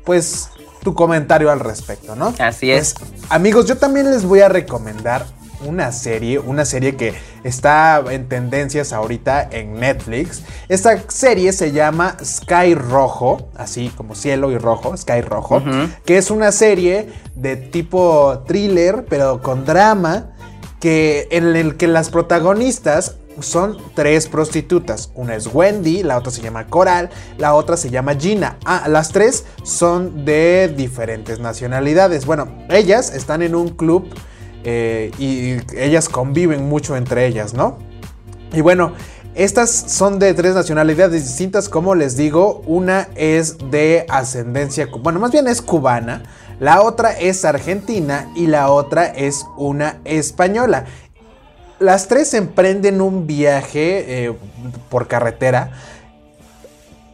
pues, 0.05 0.51
tu 0.83 0.95
comentario 0.95 1.51
al 1.51 1.61
respecto, 1.61 2.17
¿no? 2.17 2.33
Así 2.39 2.71
es. 2.71 2.95
Pues, 2.95 3.11
amigos, 3.29 3.67
yo 3.67 3.77
también 3.77 4.11
les 4.11 4.25
voy 4.25 4.41
a 4.41 4.49
recomendar 4.49 5.27
una 5.65 5.93
serie, 5.93 6.39
una 6.39 6.65
serie 6.65 6.97
que 6.97 7.15
está 7.45 8.03
en 8.11 8.29
tendencias 8.29 8.93
ahorita 8.93 9.49
en 9.51 9.75
Netflix. 9.81 10.43
Esta 10.69 11.03
serie 11.09 11.53
se 11.53 11.73
llama 11.73 12.17
Sky 12.23 12.75
Rojo, 12.75 13.49
así 13.57 13.91
como 13.97 14.15
cielo 14.15 14.51
y 14.51 14.59
rojo, 14.59 14.97
Sky 14.97 15.21
Rojo, 15.21 15.63
que 16.05 16.19
es 16.19 16.31
una 16.31 16.53
serie 16.53 17.09
de 17.35 17.57
tipo 17.57 18.45
thriller, 18.47 19.07
pero 19.09 19.43
con 19.43 19.65
drama, 19.65 20.31
que 20.81 21.27
en 21.31 21.57
el 21.57 21.77
que 21.77 21.89
las 21.89 22.11
protagonistas 22.11 23.17
son 23.41 23.79
tres 23.95 24.27
prostitutas. 24.29 25.11
Una 25.15 25.37
es 25.37 25.49
Wendy, 25.53 26.03
la 26.03 26.19
otra 26.19 26.33
se 26.33 26.43
llama 26.43 26.67
Coral, 26.67 27.11
la 27.37 27.55
otra 27.55 27.77
se 27.77 27.91
llama 27.91 28.15
Gina. 28.15 28.57
Ah, 28.65 28.87
las 28.89 29.11
tres 29.11 29.45
son 29.63 30.25
de 30.25 30.73
diferentes 30.77 31.39
nacionalidades. 31.39 32.27
Bueno, 32.27 32.49
ellas 32.69 33.13
están 33.15 33.43
en 33.43 33.55
un 33.55 33.69
club 33.71 34.09
eh, 34.65 35.11
y 35.19 35.57
ellas 35.77 36.09
conviven 36.09 36.69
mucho 36.69 36.97
entre 36.97 37.27
ellas, 37.27 37.55
¿no? 37.55 37.79
Y 38.53 38.61
bueno, 38.61 38.93
estas 39.35 39.71
son 39.71 40.19
de 40.19 40.35
tres 40.35 40.55
nacionalidades 40.55 41.25
distintas, 41.25 41.69
como 41.69 41.95
les 41.95 42.17
digo, 42.17 42.63
una 42.67 43.09
es 43.15 43.57
de 43.71 44.05
ascendencia, 44.09 44.89
bueno, 45.01 45.21
más 45.21 45.31
bien 45.31 45.47
es 45.47 45.63
cubana, 45.63 46.25
la 46.61 46.83
otra 46.83 47.13
es 47.13 47.45
argentina 47.45 48.29
y 48.35 48.49
la 48.49 48.71
otra 48.71 49.07
es 49.07 49.47
una 49.57 49.99
española. 50.05 50.87
Las 51.79 52.09
tres 52.09 52.35
emprenden 52.35 53.01
un 53.01 53.29
viaje 53.29 54.27
eh, 54.27 54.33
por 54.89 55.07
carretera 55.07 55.71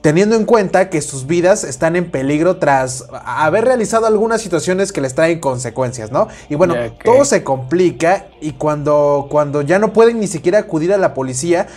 teniendo 0.04 0.36
en 0.36 0.44
cuenta 0.44 0.90
que 0.90 1.00
sus 1.00 1.26
vidas 1.26 1.64
están 1.64 1.96
en 1.96 2.10
peligro 2.10 2.58
tras 2.58 3.06
haber 3.24 3.64
realizado 3.64 4.04
algunas 4.04 4.42
situaciones 4.42 4.92
que 4.92 5.00
les 5.00 5.14
traen 5.14 5.40
consecuencias, 5.40 6.12
¿no? 6.12 6.28
Y 6.50 6.56
bueno, 6.56 6.74
todo 7.02 7.24
se 7.24 7.42
complica 7.42 8.26
y 8.38 8.52
cuando, 8.52 9.28
cuando 9.30 9.62
ya 9.62 9.78
no 9.78 9.94
pueden 9.94 10.20
ni 10.20 10.26
siquiera 10.26 10.58
acudir 10.58 10.92
a 10.92 10.98
la 10.98 11.14
policía, 11.14 11.68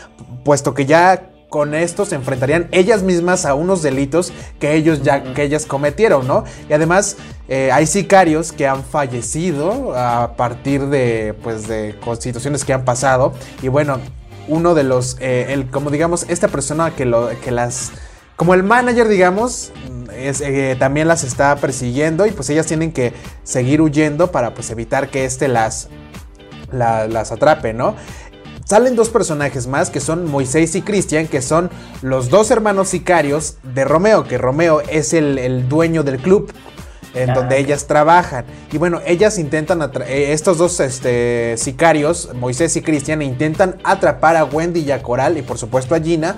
puesto 0.44 0.74
que 0.74 0.86
ya 0.86 1.30
con 1.48 1.74
esto 1.74 2.04
se 2.04 2.16
enfrentarían 2.16 2.68
ellas 2.72 3.02
mismas 3.02 3.46
a 3.46 3.54
unos 3.54 3.82
delitos 3.82 4.34
que 4.60 4.74
ellos 4.74 5.04
ya 5.04 5.34
que 5.34 5.44
ellas 5.44 5.66
cometieron, 5.66 6.28
¿no? 6.28 6.44
Y 6.70 6.74
además 6.74 7.16
eh, 7.48 7.70
hay 7.72 7.88
sicarios 7.88 8.52
que 8.52 8.68
han 8.68 8.84
fallecido 8.84 9.96
a 9.96 10.36
partir 10.36 10.88
de 10.88 11.34
pues 11.44 11.66
de 11.70 11.96
constituciones 12.04 12.66
que 12.66 12.74
han 12.74 12.84
pasado 12.84 13.32
y 13.62 13.70
bueno 13.70 14.00
uno 14.50 14.76
de 14.76 14.84
los 14.84 15.16
eh, 15.22 15.54
el 15.54 15.70
como 15.72 15.92
digamos 15.92 16.26
esta 16.28 16.50
persona 16.50 16.94
que 16.94 17.06
lo 17.06 17.30
que 17.40 17.52
las 17.52 17.94
como 18.38 18.54
el 18.54 18.64
manager, 18.64 19.08
digamos, 19.10 19.72
es, 20.16 20.42
eh, 20.42 20.78
también 20.80 21.08
las 21.08 21.24
está 21.24 21.56
persiguiendo 21.58 22.26
y 22.28 22.32
pues 22.32 22.50
ellas 22.50 22.68
tienen 22.68 22.94
que 22.94 23.14
seguir 23.44 23.82
huyendo 23.82 24.32
para 24.32 24.54
pues 24.54 24.70
evitar 24.70 25.10
que 25.10 25.26
este 25.26 25.48
las, 25.48 25.90
las 26.72 27.32
atrape, 27.32 27.74
¿no? 27.74 27.96
Salen 28.64 28.96
dos 28.96 29.10
personajes 29.10 29.66
más 29.66 29.90
que 29.90 30.00
son 30.00 30.30
Moisés 30.30 30.76
y 30.76 30.82
Cristian, 30.82 31.28
que 31.28 31.42
son 31.42 31.72
los 32.02 32.30
dos 32.30 32.52
hermanos 32.52 32.90
sicarios 32.90 33.58
de 33.64 33.86
Romeo, 33.86 34.26
que 34.26 34.38
Romeo 34.38 34.82
es 34.82 35.14
el, 35.14 35.40
el 35.40 35.68
dueño 35.68 36.04
del 36.04 36.20
club 36.20 36.52
en 37.24 37.34
donde 37.34 37.56
ah, 37.56 37.60
ellas 37.60 37.88
trabajan. 37.88 38.46
Y 38.72 38.78
bueno, 38.78 39.02
ellas 39.06 39.38
intentan, 39.38 39.82
eh, 40.06 40.32
estos 40.32 40.58
dos 40.58 40.80
este, 40.80 41.56
sicarios, 41.58 42.30
Moisés 42.36 42.76
y 42.76 42.82
Cristian, 42.82 43.22
intentan 43.22 43.78
atrapar 43.84 44.36
a 44.36 44.46
Wendy 44.46 44.82
y 44.82 44.92
a 44.92 45.02
Coral 45.02 45.38
y 45.38 45.42
por 45.42 45.58
supuesto 45.58 45.96
a 45.96 46.00
Gina 46.00 46.36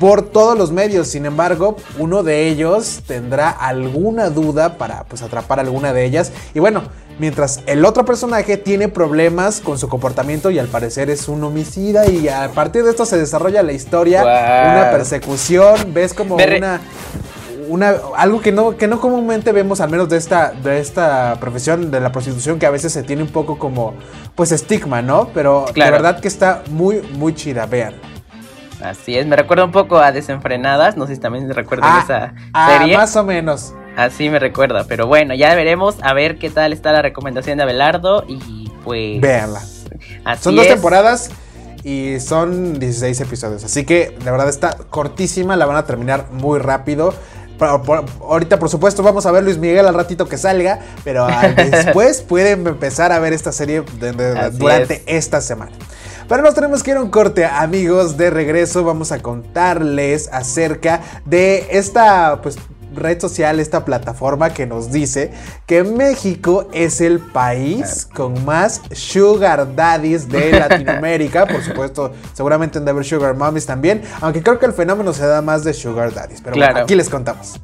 por 0.00 0.22
todos 0.22 0.56
los 0.56 0.72
medios. 0.72 1.08
Sin 1.08 1.26
embargo, 1.26 1.76
uno 1.98 2.22
de 2.22 2.48
ellos 2.48 3.02
tendrá 3.06 3.50
alguna 3.50 4.30
duda 4.30 4.78
para 4.78 5.04
pues 5.04 5.22
atrapar 5.22 5.58
a 5.58 5.62
alguna 5.62 5.92
de 5.92 6.04
ellas. 6.04 6.32
Y 6.54 6.60
bueno, 6.60 6.82
mientras 7.18 7.60
el 7.66 7.84
otro 7.84 8.04
personaje 8.04 8.56
tiene 8.56 8.88
problemas 8.88 9.60
con 9.60 9.78
su 9.78 9.88
comportamiento 9.88 10.50
y 10.50 10.58
al 10.58 10.68
parecer 10.68 11.10
es 11.10 11.28
un 11.28 11.44
homicida 11.44 12.06
y 12.06 12.28
a 12.28 12.50
partir 12.54 12.84
de 12.84 12.90
esto 12.90 13.06
se 13.06 13.18
desarrolla 13.18 13.62
la 13.62 13.72
historia, 13.72 14.22
una 14.22 14.90
persecución, 14.90 15.92
ves 15.92 16.14
como 16.14 16.36
una 16.36 16.80
una, 17.72 17.94
algo 18.16 18.40
que 18.42 18.52
no, 18.52 18.76
que 18.76 18.86
no 18.86 19.00
comúnmente 19.00 19.50
vemos, 19.50 19.80
al 19.80 19.90
menos 19.90 20.08
de 20.10 20.18
esta, 20.18 20.52
de 20.52 20.78
esta 20.78 21.36
profesión 21.40 21.90
de 21.90 22.00
la 22.00 22.12
prostitución, 22.12 22.58
que 22.58 22.66
a 22.66 22.70
veces 22.70 22.92
se 22.92 23.02
tiene 23.02 23.22
un 23.22 23.30
poco 23.30 23.58
como, 23.58 23.94
pues, 24.34 24.52
estigma, 24.52 25.00
¿no? 25.00 25.30
Pero 25.32 25.64
la 25.74 25.90
verdad 25.90 26.20
que 26.20 26.28
está 26.28 26.62
muy, 26.70 27.00
muy 27.14 27.34
chida, 27.34 27.64
vean. 27.64 27.94
Así 28.84 29.16
es, 29.16 29.26
me 29.26 29.36
recuerda 29.36 29.64
un 29.64 29.72
poco 29.72 29.98
a 29.98 30.12
Desenfrenadas, 30.12 30.98
no 30.98 31.06
sé 31.06 31.14
si 31.14 31.20
también 31.20 31.46
se 31.48 31.54
recuerda 31.54 31.86
ah, 31.86 32.00
esa 32.04 32.34
ah, 32.52 32.78
serie. 32.78 32.96
Más 32.96 33.16
o 33.16 33.24
menos. 33.24 33.74
Así 33.96 34.28
me 34.28 34.38
recuerda, 34.38 34.84
pero 34.86 35.06
bueno, 35.06 35.34
ya 35.34 35.54
veremos 35.54 35.96
a 36.02 36.12
ver 36.12 36.38
qué 36.38 36.50
tal 36.50 36.72
está 36.72 36.92
la 36.92 37.00
recomendación 37.00 37.56
de 37.56 37.62
Abelardo 37.62 38.24
y 38.28 38.70
pues... 38.84 39.20
Véanla. 39.20 39.62
Son 40.40 40.56
dos 40.56 40.66
temporadas 40.66 41.30
y 41.84 42.20
son 42.20 42.78
16 42.78 43.20
episodios, 43.20 43.64
así 43.64 43.84
que 43.84 44.16
la 44.24 44.30
verdad 44.30 44.48
está 44.48 44.76
cortísima, 44.90 45.56
la 45.56 45.66
van 45.66 45.76
a 45.76 45.84
terminar 45.84 46.28
muy 46.30 46.58
rápido 46.58 47.14
ahorita, 47.58 48.58
por 48.58 48.68
supuesto, 48.68 49.02
vamos 49.02 49.26
a 49.26 49.32
ver 49.32 49.44
Luis 49.44 49.58
Miguel 49.58 49.86
al 49.86 49.94
ratito 49.94 50.28
que 50.28 50.38
salga, 50.38 50.80
pero 51.04 51.26
después 51.56 52.20
pueden 52.22 52.66
empezar 52.66 53.12
a 53.12 53.18
ver 53.18 53.32
esta 53.32 53.52
serie 53.52 53.82
durante 54.52 55.02
esta 55.06 55.40
semana. 55.40 55.72
Pero 56.28 56.42
nos 56.42 56.54
tenemos 56.54 56.82
que 56.82 56.92
ir 56.92 56.96
a 56.96 57.02
un 57.02 57.10
corte, 57.10 57.44
amigos. 57.44 58.16
De 58.16 58.30
regreso 58.30 58.84
vamos 58.84 59.12
a 59.12 59.20
contarles 59.20 60.30
acerca 60.32 61.00
de 61.26 61.66
esta, 61.70 62.40
pues, 62.42 62.56
red 62.94 63.20
social, 63.20 63.60
esta 63.60 63.84
plataforma 63.84 64.50
que 64.50 64.66
nos 64.66 64.90
dice 64.90 65.32
que 65.66 65.84
México 65.84 66.68
es 66.72 67.00
el 67.00 67.20
país 67.20 68.08
con 68.14 68.44
más 68.44 68.80
sugar 68.92 69.74
daddies 69.74 70.28
de 70.28 70.52
Latinoamérica. 70.58 71.46
Por 71.46 71.62
supuesto, 71.62 72.12
seguramente 72.32 72.78
en 72.78 72.84
de 72.84 73.04
sugar 73.04 73.34
mommies 73.34 73.66
también, 73.66 74.02
aunque 74.20 74.42
creo 74.42 74.58
que 74.58 74.66
el 74.66 74.72
fenómeno 74.72 75.12
se 75.12 75.26
da 75.26 75.42
más 75.42 75.64
de 75.64 75.74
sugar 75.74 76.12
daddies. 76.12 76.40
Pero 76.40 76.56
bueno, 76.56 76.78
aquí 76.80 76.94
les 76.94 77.08
contamos. 77.08 77.60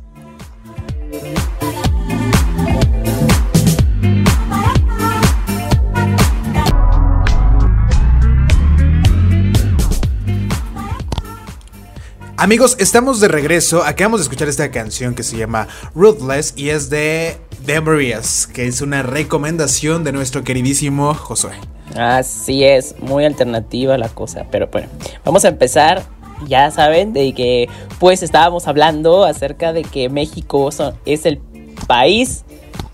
Amigos, 12.41 12.77
estamos 12.79 13.19
de 13.19 13.27
regreso. 13.27 13.83
Acabamos 13.83 14.21
de 14.21 14.23
escuchar 14.23 14.47
esta 14.47 14.71
canción 14.71 15.17
que 15.17 15.25
se 15.25 15.37
llama 15.37 15.67
Ruthless 15.97 16.55
y 16.57 16.69
es 16.69 16.89
de 16.89 17.37
The 17.67 17.81
Marías, 17.81 18.47
que 18.47 18.69
es 18.69 18.81
una 18.81 19.03
recomendación 19.03 20.05
de 20.05 20.13
nuestro 20.13 20.45
queridísimo 20.45 21.15
Josué. 21.15 21.51
Así 21.97 22.63
es, 22.63 22.95
muy 23.01 23.25
alternativa 23.25 23.99
la 23.99 24.09
cosa, 24.09 24.47
pero 24.53 24.69
bueno, 24.69 24.87
vamos 25.25 25.45
a 25.45 25.49
empezar. 25.49 26.05
Ya 26.47 26.71
saben 26.71 27.13
de 27.13 27.35
que 27.35 27.69
pues 27.99 28.23
estábamos 28.23 28.69
hablando 28.69 29.25
acerca 29.25 29.73
de 29.73 29.83
que 29.83 30.09
México 30.09 30.71
es 31.05 31.27
el 31.27 31.41
país 31.89 32.45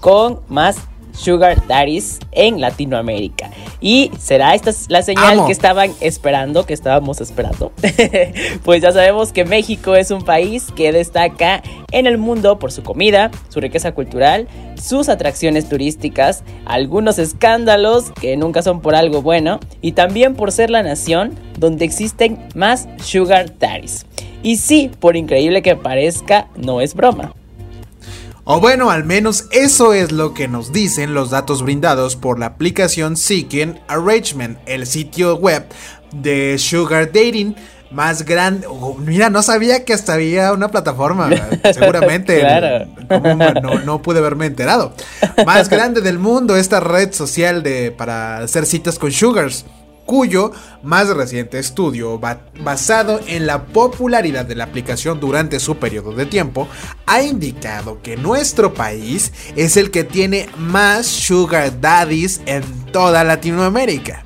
con 0.00 0.40
más 0.48 0.78
Sugar 1.14 1.66
Daddies 1.66 2.18
en 2.33 2.61
Latinoamérica. 2.61 3.50
Y 3.80 4.11
será 4.18 4.54
esta 4.54 4.73
la 4.88 5.02
señal 5.02 5.47
que 5.47 5.52
estaban 5.52 5.92
esperando, 6.00 6.66
que 6.66 6.75
estábamos 6.75 7.21
esperando. 7.21 7.73
pues 8.64 8.83
ya 8.83 8.92
sabemos 8.92 9.33
que 9.33 9.44
México 9.44 9.94
es 9.94 10.11
un 10.11 10.23
país 10.23 10.66
que 10.75 10.92
destaca 10.92 11.62
en 11.92 12.06
el 12.06 12.18
mundo 12.18 12.59
por 12.59 12.73
su 12.73 12.83
comida, 12.83 13.30
su 13.49 13.61
riqueza 13.61 13.92
cultural, 13.92 14.49
sus 14.80 15.09
atracciones 15.09 15.68
turísticas, 15.68 16.44
algunos 16.64 17.18
escándalos 17.18 18.11
que 18.11 18.37
nunca 18.37 18.62
son 18.62 18.80
por 18.80 18.94
algo 18.94 19.23
bueno 19.23 19.61
y 19.80 19.92
también 19.92 20.35
por 20.35 20.52
ser 20.52 20.71
la 20.71 20.83
nación 20.83 21.35
donde 21.59 21.85
existen 21.85 22.38
más 22.54 22.88
Sugar 23.02 23.59
Daddies. 23.59 24.06
Y 24.42 24.56
sí, 24.56 24.90
por 25.00 25.16
increíble 25.16 25.62
que 25.62 25.76
parezca, 25.76 26.49
no 26.56 26.80
es 26.80 26.94
broma. 26.94 27.33
O 28.46 28.60
bueno, 28.60 28.90
al 28.90 29.04
menos 29.04 29.46
eso 29.52 29.94
es 29.94 30.12
lo 30.12 30.34
que 30.34 30.48
nos 30.48 30.70
dicen 30.70 31.14
los 31.14 31.30
datos 31.30 31.62
brindados 31.62 32.14
por 32.14 32.38
la 32.38 32.46
aplicación 32.46 33.16
Seeking 33.16 33.80
Arrangement, 33.88 34.58
el 34.66 34.86
sitio 34.86 35.36
web 35.36 35.64
de 36.12 36.58
Sugar 36.58 37.10
Dating 37.10 37.54
más 37.90 38.26
grande. 38.26 38.66
Oh, 38.68 38.96
mira, 38.98 39.30
no 39.30 39.42
sabía 39.42 39.86
que 39.86 39.94
hasta 39.94 40.12
había 40.14 40.52
una 40.52 40.68
plataforma. 40.68 41.30
Seguramente 41.72 42.40
claro. 42.40 42.86
no, 43.62 43.78
no, 43.78 44.02
pude 44.02 44.18
haberme 44.18 44.44
enterado. 44.44 44.92
Más 45.46 45.70
grande 45.70 46.02
del 46.02 46.18
mundo, 46.18 46.56
esta 46.56 46.80
red 46.80 47.14
social 47.14 47.62
de 47.62 47.92
para 47.92 48.38
hacer 48.38 48.66
citas 48.66 48.98
con 48.98 49.10
Sugars 49.10 49.64
cuyo 50.04 50.52
más 50.82 51.08
reciente 51.08 51.58
estudio, 51.58 52.20
basado 52.61 53.20
en 53.26 53.46
la 53.46 53.64
popularidad 53.64 54.44
de 54.44 54.54
la 54.54 54.64
aplicación 54.64 55.20
durante 55.20 55.61
su 55.61 55.76
periodo 55.76 56.12
de 56.12 56.26
tiempo, 56.26 56.68
ha 57.06 57.23
indicado 57.23 58.00
que 58.02 58.16
nuestro 58.16 58.75
país 58.75 59.32
es 59.56 59.76
el 59.76 59.90
que 59.90 60.04
tiene 60.04 60.49
más 60.56 61.06
sugar 61.06 61.80
daddies 61.80 62.40
en 62.46 62.62
toda 62.92 63.25
Latinoamérica. 63.25 64.25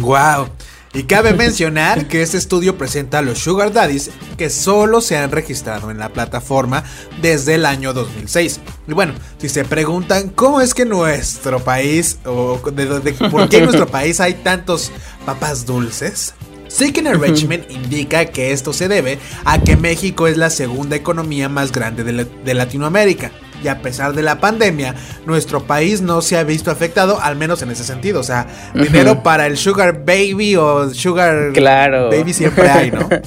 Wow. 0.00 0.48
Y 0.94 1.02
cabe 1.02 1.32
mencionar 1.34 2.06
que 2.08 2.22
este 2.22 2.38
estudio 2.38 2.78
presenta 2.78 3.18
a 3.18 3.22
los 3.22 3.38
Sugar 3.38 3.72
Daddies 3.72 4.10
que 4.38 4.48
solo 4.50 5.00
se 5.00 5.16
han 5.18 5.30
registrado 5.30 5.90
en 5.90 5.98
la 5.98 6.08
plataforma 6.10 6.84
desde 7.20 7.54
el 7.56 7.66
año 7.66 7.92
2006. 7.92 8.60
Y 8.88 8.92
bueno, 8.92 9.12
si 9.38 9.48
se 9.48 9.64
preguntan 9.64 10.30
cómo 10.30 10.60
es 10.60 10.72
que 10.74 10.84
nuestro 10.84 11.60
país, 11.62 12.18
o 12.24 12.58
de, 12.72 13.12
por 13.30 13.48
qué 13.48 13.58
en 13.58 13.64
nuestro 13.64 13.86
país 13.90 14.20
hay 14.20 14.34
tantos 14.34 14.90
papas 15.26 15.66
dulces, 15.66 16.34
Seeking 16.68 17.06
Enrichment 17.06 17.70
indica 17.70 18.24
que 18.26 18.52
esto 18.52 18.72
se 18.72 18.88
debe 18.88 19.18
a 19.44 19.60
que 19.60 19.76
México 19.76 20.26
es 20.26 20.36
la 20.36 20.50
segunda 20.50 20.96
economía 20.96 21.48
más 21.48 21.72
grande 21.72 22.04
de, 22.04 22.12
la- 22.12 22.24
de 22.24 22.54
Latinoamérica. 22.54 23.30
Y 23.62 23.68
a 23.68 23.82
pesar 23.82 24.12
de 24.12 24.22
la 24.22 24.40
pandemia, 24.40 24.94
nuestro 25.24 25.64
país 25.64 26.00
no 26.00 26.22
se 26.22 26.36
ha 26.36 26.44
visto 26.44 26.70
afectado, 26.70 27.20
al 27.20 27.36
menos 27.36 27.62
en 27.62 27.70
ese 27.70 27.84
sentido. 27.84 28.20
O 28.20 28.24
sea, 28.24 28.46
dinero 28.74 29.22
para 29.22 29.46
el 29.46 29.56
Sugar 29.56 30.04
Baby 30.04 30.56
o 30.56 30.90
Sugar 30.92 31.52
Claro. 31.52 32.10
Baby 32.10 32.32
siempre 32.32 32.68
hay, 32.68 32.90
¿no? 32.90 33.08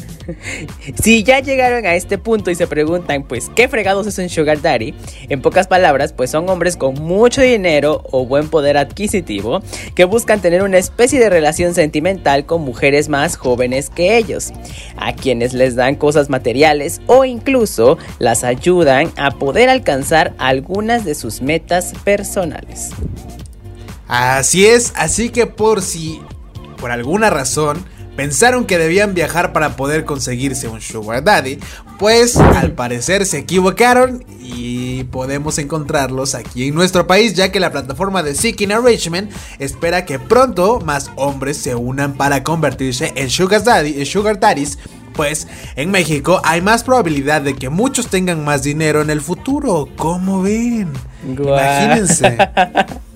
Si 1.02 1.24
ya 1.24 1.40
llegaron 1.40 1.86
a 1.86 1.96
este 1.96 2.18
punto 2.18 2.52
y 2.52 2.56
se 2.56 2.68
preguntan, 2.68 3.24
pues, 3.24 3.50
¿qué 3.56 3.68
fregados 3.68 4.08
es 4.08 4.18
un 4.18 4.30
sugar 4.30 4.62
daddy? 4.62 4.94
En 5.28 5.42
pocas 5.42 5.68
palabras, 5.68 6.14
pues 6.14 6.30
son 6.30 6.50
hombres 6.50 6.78
con 6.78 6.96
mucho 6.96 7.42
dinero 7.42 8.04
o 8.12 8.26
buen 8.26 8.50
poder 8.50 8.78
adquisitivo 8.78 9.62
que 9.96 10.06
buscan 10.06 10.42
tener 10.42 10.62
una 10.64 10.78
especie 10.78 11.20
de 11.20 11.30
relación 11.30 11.74
sentimental 11.74 12.46
con 12.46 12.62
mujeres 12.62 13.10
más 13.10 13.38
jóvenes 13.38 13.90
que 13.90 14.18
ellos, 14.18 14.52
a 14.98 15.14
quienes 15.14 15.54
les 15.54 15.76
dan 15.76 15.96
cosas 15.96 16.30
materiales 16.30 17.02
o 17.08 17.26
incluso 17.26 17.98
las 18.20 18.44
ayudan 18.44 19.12
a 19.18 19.32
poder 19.32 19.70
alcanzar 19.70 20.19
algunas 20.38 21.06
de 21.06 21.16
sus 21.16 21.42
metas 21.42 21.94
personales. 22.04 22.90
Así 24.08 24.66
es, 24.66 24.92
así 24.96 25.30
que 25.30 25.46
por 25.46 25.82
si 25.82 26.22
por 26.80 26.92
alguna 26.92 27.30
razón 27.30 27.84
pensaron 28.16 28.66
que 28.66 28.78
debían 28.78 29.14
viajar 29.14 29.54
para 29.54 29.78
poder 29.78 30.04
conseguirse 30.04 30.68
un 30.68 30.82
sugar 30.82 31.24
daddy, 31.24 31.58
pues 31.98 32.36
al 32.36 32.72
parecer 32.76 33.26
se 33.26 33.38
equivocaron 33.38 34.26
y 34.42 35.06
podemos 35.06 35.58
encontrarlos 35.58 36.36
aquí 36.36 36.68
en 36.68 36.76
nuestro 36.76 37.08
país, 37.08 37.34
ya 37.36 37.52
que 37.52 37.62
la 37.62 37.72
plataforma 37.72 38.22
de 38.22 38.36
Seeking 38.36 38.72
Enrichment 38.72 39.32
espera 39.60 40.04
que 40.04 40.20
pronto 40.20 40.82
más 40.82 41.12
hombres 41.16 41.58
se 41.58 41.76
unan 41.76 42.16
para 42.16 42.44
convertirse 42.44 43.14
en 43.16 43.30
sugar 43.30 43.64
daddy, 43.64 44.00
en 44.00 44.06
sugar 44.06 44.40
daddies. 44.40 44.80
Pues 45.14 45.48
en 45.76 45.92
México 45.92 46.42
hay 46.44 46.62
más 46.62 46.84
probabilidad 46.84 47.42
de 47.42 47.56
que 47.56 47.70
muchos 47.70 48.08
tengan 48.08 48.44
más 48.46 48.64
dinero 48.64 49.02
en 49.02 49.10
el 49.10 49.22
futuro. 49.22 49.88
¿Cómo 49.98 50.42
ven? 50.42 50.92
Imagínense. 51.28 52.38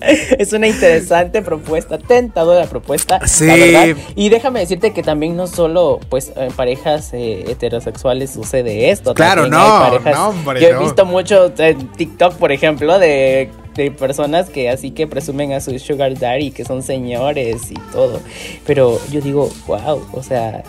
es 0.38 0.52
una 0.52 0.66
interesante 0.66 1.40
propuesta, 1.42 1.98
tentadora 1.98 2.66
propuesta. 2.66 3.26
Sí. 3.26 3.46
La 3.46 3.56
verdad. 3.56 3.96
Y 4.14 4.28
déjame 4.28 4.60
decirte 4.60 4.92
que 4.92 5.02
también 5.02 5.36
no 5.36 5.46
solo 5.46 6.00
pues 6.10 6.32
en 6.36 6.52
parejas 6.52 7.10
eh, 7.14 7.44
heterosexuales 7.48 8.30
sucede 8.30 8.90
esto. 8.90 9.14
Claro, 9.14 9.48
no, 9.48 9.58
hay 9.60 9.90
parejas- 9.98 10.14
no, 10.14 10.28
hombre, 10.28 10.60
Yo 10.60 10.68
he 10.68 10.72
no. 10.74 10.80
visto 10.80 11.06
mucho 11.06 11.52
en 11.58 11.88
TikTok, 11.92 12.34
por 12.34 12.52
ejemplo, 12.52 12.98
de, 12.98 13.50
de 13.74 13.90
personas 13.90 14.50
que 14.50 14.68
así 14.68 14.90
que 14.90 15.06
presumen 15.06 15.52
a 15.52 15.60
su 15.60 15.78
sugar 15.78 16.18
daddy, 16.18 16.50
que 16.50 16.64
son 16.64 16.82
señores 16.82 17.70
y 17.70 17.74
todo. 17.92 18.20
Pero 18.66 19.00
yo 19.10 19.20
digo, 19.22 19.50
wow, 19.66 20.06
o 20.12 20.22
sea, 20.22 20.62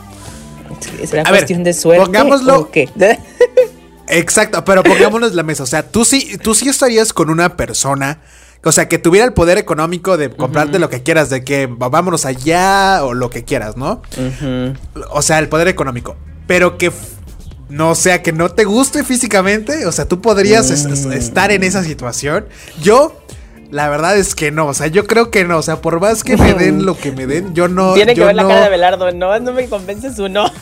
¿es 1.02 1.12
una 1.14 1.22
A 1.22 1.32
ver, 1.32 1.42
cuestión 1.42 1.64
de 1.64 1.74
suerte? 1.74 2.06
pongámoslo- 2.06 2.60
o 2.60 2.72
qué? 2.72 2.90
Exacto, 4.08 4.64
pero 4.66 4.84
pongámonos 4.84 5.34
la 5.34 5.44
mesa. 5.44 5.64
O 5.64 5.66
sea, 5.66 5.84
tú 5.90 6.06
sí, 6.06 6.38
tú 6.42 6.54
sí 6.54 6.70
estarías 6.70 7.12
con 7.14 7.30
una 7.30 7.58
persona. 7.58 8.20
O 8.64 8.72
sea, 8.72 8.88
que 8.90 8.98
tuviera 8.98 9.26
el 9.28 9.34
poder 9.34 9.58
económico 9.60 10.18
de 10.18 10.30
comprarte 10.32 10.80
lo 10.80 10.90
que 10.90 11.04
quieras, 11.04 11.30
de 11.30 11.44
que 11.44 11.68
vámonos 11.70 12.26
allá 12.26 13.04
o 13.04 13.14
lo 13.14 13.30
que 13.30 13.44
quieras, 13.44 13.78
¿no? 13.78 14.02
O 15.12 15.22
sea, 15.22 15.38
el 15.40 15.50
poder 15.50 15.68
económico. 15.68 16.16
Pero 16.48 16.78
que 16.80 16.92
no 17.70 17.94
sea 17.96 18.22
que 18.24 18.32
no 18.32 18.50
te 18.50 18.64
guste 18.64 19.04
físicamente. 19.04 19.86
O 19.86 19.92
sea, 19.92 20.08
tú 20.08 20.20
podrías 20.20 20.72
es- 20.72 20.86
estar 20.86 21.52
en 21.52 21.64
esa 21.64 21.84
situación. 21.84 22.48
Yo, 22.82 23.22
la 23.72 23.90
verdad 23.90 24.18
es 24.18 24.36
que 24.36 24.52
no. 24.52 24.68
O 24.68 24.74
sea, 24.74 24.88
yo 24.88 25.06
creo 25.06 25.32
que 25.32 25.44
no. 25.44 25.58
O 25.58 25.62
sea, 25.62 25.82
por 25.82 26.00
más 26.00 26.24
que 26.24 26.38
me 26.38 26.54
den 26.54 26.86
lo 26.86 26.98
que 26.98 27.12
me 27.12 27.26
den, 27.28 27.54
yo 27.54 27.68
no. 27.68 27.94
Tiene 27.94 28.14
que 28.14 28.20
yo 28.22 28.26
ver 28.28 28.36
la 28.36 28.44
no- 28.44 28.50
cara 28.50 28.66
de 28.66 28.70
Belardo, 28.70 29.12
no, 29.12 29.40
no 29.40 29.54
me 29.54 29.68
convences 29.68 30.20
uno. 30.20 30.46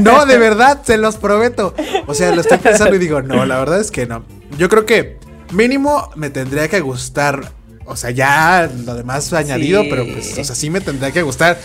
No, 0.00 0.24
de 0.26 0.38
verdad, 0.38 0.80
se 0.84 0.96
los 0.96 1.16
prometo. 1.16 1.74
O 2.06 2.14
sea, 2.14 2.34
lo 2.34 2.40
estoy 2.40 2.58
pensando 2.58 2.96
y 2.96 2.98
digo, 2.98 3.20
no, 3.22 3.44
la 3.44 3.58
verdad 3.58 3.80
es 3.80 3.90
que 3.90 4.06
no. 4.06 4.24
Yo 4.58 4.68
creo 4.68 4.86
que 4.86 5.18
mínimo 5.52 6.10
me 6.16 6.30
tendría 6.30 6.66
que 6.68 6.80
gustar. 6.80 7.52
O 7.84 7.94
sea, 7.96 8.10
ya 8.10 8.70
lo 8.84 8.94
demás 8.94 9.32
añadido, 9.32 9.82
Sí. 9.82 9.88
pero 9.90 10.04
pues, 10.06 10.38
o 10.38 10.44
sea, 10.44 10.54
sí 10.56 10.70
me 10.70 10.80
tendría 10.80 11.10
que 11.12 11.22
gustar. 11.22 11.58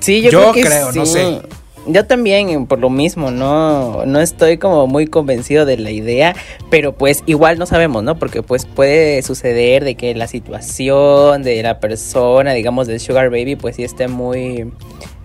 Sí, 0.00 0.20
yo, 0.22 0.30
Yo 0.30 0.40
creo, 0.40 0.52
que 0.52 0.62
creo, 0.64 0.92
no 0.92 1.06
sé. 1.06 1.40
Yo 1.86 2.06
también, 2.06 2.66
por 2.66 2.78
lo 2.78 2.88
mismo, 2.88 3.30
no, 3.30 4.06
no 4.06 4.20
estoy 4.20 4.58
como 4.58 4.86
muy 4.86 5.06
convencido 5.06 5.66
de 5.66 5.76
la 5.76 5.90
idea, 5.90 6.34
pero 6.70 6.94
pues 6.94 7.22
igual 7.26 7.58
no 7.58 7.66
sabemos, 7.66 8.02
¿no? 8.02 8.18
Porque 8.18 8.42
pues 8.42 8.64
puede 8.64 9.20
suceder 9.22 9.84
de 9.84 9.94
que 9.94 10.14
la 10.14 10.26
situación 10.26 11.42
de 11.42 11.62
la 11.62 11.80
persona, 11.80 12.52
digamos, 12.52 12.86
del 12.86 13.00
Sugar 13.00 13.30
Baby, 13.30 13.56
pues 13.56 13.76
sí 13.76 13.84
esté 13.84 14.08
muy 14.08 14.72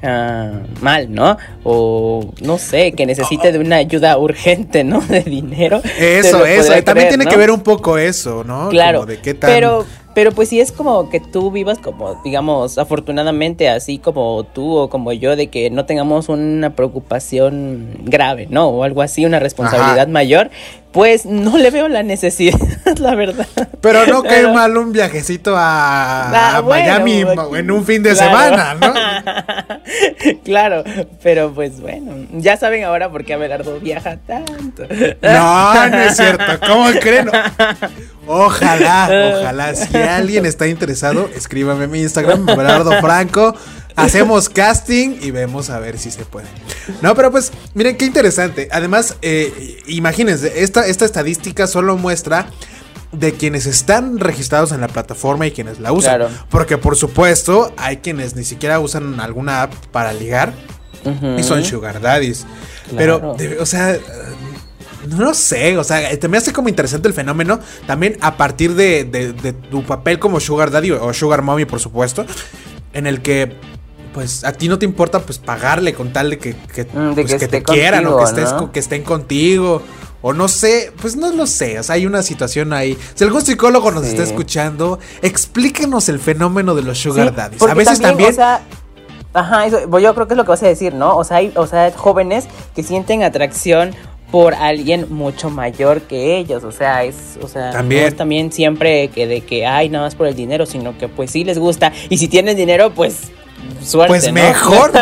ah, 0.04 0.60
mal, 0.82 1.14
¿no? 1.14 1.38
O 1.64 2.34
no 2.42 2.58
sé, 2.58 2.92
que 2.92 3.06
necesite 3.06 3.52
de 3.52 3.60
una 3.60 3.78
ayuda 3.78 4.18
urgente, 4.18 4.84
¿no? 4.84 5.02
De 5.08 5.22
dinero. 5.22 5.82
Eso, 5.98 6.46
eso. 6.46 6.74
también 6.84 6.84
creer, 6.84 7.10
tiene 7.10 7.26
¿no? 7.26 7.32
que 7.32 7.38
ver 7.38 7.52
un 7.52 7.62
poco 7.62 7.98
eso, 7.98 8.44
¿no? 8.44 8.70
Claro, 8.70 9.00
Como 9.00 9.12
de 9.12 9.20
qué 9.20 9.34
tan. 9.34 9.50
pero, 9.50 9.86
pero 10.16 10.32
pues 10.32 10.50
si 10.50 10.60
es 10.60 10.72
como 10.72 11.10
que 11.10 11.20
tú 11.20 11.52
vivas 11.52 11.78
como, 11.78 12.16
digamos, 12.24 12.78
afortunadamente 12.78 13.70
así 13.70 14.00
como 14.00 14.44
tú 14.44 14.76
o 14.78 14.90
como 14.90 15.14
yo, 15.14 15.36
de 15.36 15.48
que 15.48 15.70
no 15.70 15.86
tengamos 15.86 16.30
una 16.30 16.72
preocupación 16.72 17.90
grave, 18.04 18.48
¿no? 18.50 18.68
O 18.70 18.84
algo 18.84 19.02
así, 19.02 19.26
una 19.26 19.40
responsabilidad 19.40 20.00
Ajá. 20.00 20.08
mayor, 20.08 20.50
pues 20.92 21.26
no 21.26 21.58
le 21.58 21.70
veo 21.70 21.88
la 21.88 22.02
necesidad, 22.04 22.58
la 23.00 23.14
verdad. 23.16 23.46
Pero 23.82 24.06
no 24.08 24.24
cae 24.24 24.38
Pero- 24.42 24.54
mal 24.54 24.76
un 24.78 24.92
viajecito 24.92 25.56
a, 25.56 26.30
Ah, 26.32 26.58
a 26.58 26.62
Miami 26.64 27.24
en 27.56 27.72
un 27.72 27.86
fin 27.86 28.02
de 28.04 28.14
claro. 28.14 28.30
semana, 28.58 28.74
¿no? 28.76 28.94
claro, 30.44 30.84
pero 31.22 31.52
pues 31.54 31.80
bueno, 31.82 32.14
ya 32.34 32.58
saben 32.58 32.84
ahora 32.84 33.10
por 33.10 33.24
qué 33.26 33.34
Abelardo 33.36 33.80
viaja 33.80 34.18
tanto. 34.18 34.84
No, 35.22 35.90
no 35.90 35.98
es 36.02 36.18
cierto. 36.18 36.44
¿Cómo 36.68 36.90
creen? 37.00 37.30
Ojalá, 38.32 39.10
ojalá. 39.40 39.74
Si 39.74 39.88
alguien 40.04 40.46
está 40.46 40.68
interesado, 40.68 41.30
escríbame 41.36 41.86
en 41.86 41.92
mi 41.92 42.02
Instagram, 42.02 42.46
Bernardo 42.46 42.92
Franco. 43.02 43.56
Hacemos 43.96 44.48
casting 44.48 45.18
y 45.22 45.32
vemos 45.32 45.70
a 45.70 45.80
ver 45.80 45.98
si 45.98 46.10
se 46.10 46.24
puede. 46.24 46.48
No, 47.02 47.16
pero 47.16 47.32
pues, 47.32 47.52
miren 47.74 47.98
qué 47.98 48.06
interesante. 48.06 48.70
Además, 48.72 49.18
eh, 49.22 49.82
imagínense, 49.88 50.64
esta, 50.64 50.88
esta 50.88 51.04
estadística 51.04 51.68
solo 51.68 51.98
muestra 51.98 52.48
de 53.12 53.34
quienes 53.34 53.66
están 53.66 54.20
registrados 54.20 54.72
en 54.72 54.82
la 54.82 54.88
plataforma 54.88 55.48
y 55.48 55.52
quienes 55.52 55.80
la 55.80 55.92
usan. 55.92 56.18
Claro. 56.18 56.34
Porque 56.50 56.78
por 56.78 56.96
supuesto, 56.96 57.74
hay 57.78 57.98
quienes 57.98 58.36
ni 58.36 58.44
siquiera 58.44 58.80
usan 58.80 59.20
alguna 59.20 59.64
app 59.64 59.74
para 59.92 60.14
ligar 60.14 60.54
y 61.38 61.44
son 61.44 61.64
sugar 61.64 62.02
daddies. 62.02 62.46
Claro. 62.90 63.36
Pero, 63.38 63.62
o 63.62 63.66
sea, 63.66 63.98
eh, 65.12 65.16
no 65.18 65.34
sé, 65.34 65.78
o 65.78 65.84
sea, 65.84 66.18
te 66.18 66.28
me 66.28 66.38
hace 66.38 66.54
como 66.54 66.70
interesante 66.70 67.08
el 67.08 67.14
fenómeno 67.14 67.60
también 67.88 68.18
a 68.22 68.38
partir 68.38 68.76
de, 68.76 69.04
de- 69.06 69.34
de 69.34 69.54
tu 69.54 69.84
papel 69.84 70.20
como 70.20 70.40
sugar 70.40 70.72
daddy 70.72 70.92
o, 70.92 71.14
sugar 71.14 71.42
mommy, 71.42 71.66
por 71.66 71.80
supuesto, 71.80 72.26
en 72.94 73.08
el 73.08 73.22
que, 73.22 73.56
pues, 74.14 74.44
a 74.44 74.52
ti 74.54 74.68
no 74.68 74.80
te 74.80 74.86
importa, 74.86 75.20
pues, 75.20 75.38
pagarle 75.40 75.94
con 75.94 76.12
tal 76.14 76.32
de 76.32 76.38
que, 76.40 76.56
que, 76.74 76.86
Mm, 76.86 77.14
de 77.14 77.22
pues, 77.24 77.34
que 77.34 77.40
que 77.40 77.48
te 77.48 77.64
quieran 77.64 78.06
o 78.08 78.18
que, 78.18 78.24
estés, 78.24 78.50
que 78.74 78.80
estén 78.80 79.04
contigo. 79.04 79.82
O 80.22 80.34
no 80.34 80.50
sé, 80.50 80.92
pues 81.02 81.16
no 81.16 81.32
lo 81.32 81.48
sé, 81.48 81.80
o 81.80 81.84
sea, 81.84 81.96
hay 81.96 82.06
una 82.06 82.22
situación 82.24 82.74
ahí. 82.74 82.98
Si 83.16 83.24
algún 83.24 83.42
psicólogo 83.42 83.90
nos 83.92 84.04
Sí. 84.04 84.10
está 84.10 84.24
escuchando, 84.24 85.00
explíquenos 85.22 86.10
el 86.10 86.20
fenómeno 86.20 86.76
de 86.76 86.82
los 86.82 86.98
sugar 87.00 87.30
Sí, 87.30 87.36
daddies. 87.38 87.62
A 87.62 87.74
veces 87.74 88.02
también... 88.02 88.32
o 88.32 88.34
sea, 88.34 88.60
ajá, 89.34 89.66
eso, 89.66 89.80
yo 89.98 90.14
creo 90.16 90.28
que 90.28 90.34
es 90.34 90.38
lo 90.38 90.44
que 90.44 90.50
vas 90.50 90.62
a 90.64 90.68
decir, 90.68 90.94
¿no? 90.94 91.16
O 91.16 91.24
sea, 91.24 91.38
hay, 91.38 91.54
o 91.56 91.66
sea, 91.68 91.90
jóvenes 91.96 92.46
que 92.76 92.84
sienten 92.84 93.24
atracción 93.24 93.96
por 94.32 94.54
alguien 94.54 95.08
mucho 95.10 95.50
mayor 95.50 96.02
que 96.02 96.38
ellos, 96.38 96.64
o 96.64 96.72
sea, 96.72 97.04
es, 97.04 97.40
o 97.42 97.48
sea, 97.48 97.72
También. 97.72 98.02
no 98.02 98.08
es 98.08 98.16
también 98.16 98.52
siempre 98.52 99.08
que 99.10 99.26
de 99.28 99.42
que 99.42 99.66
ay, 99.66 99.90
nada 99.90 100.06
más 100.06 100.16
por 100.16 100.28
el 100.28 100.36
dinero, 100.36 100.66
sino 100.66 100.98
que 100.98 101.08
pues 101.08 101.32
sí 101.32 101.44
les 101.44 101.58
gusta 101.58 101.92
y 102.10 102.18
si 102.18 102.28
tienen 102.28 102.56
dinero, 102.56 102.92
pues 102.92 103.32
suerte, 103.84 104.08
Pues 104.10 104.28
¿no? 104.28 104.34
mejor. 104.34 104.92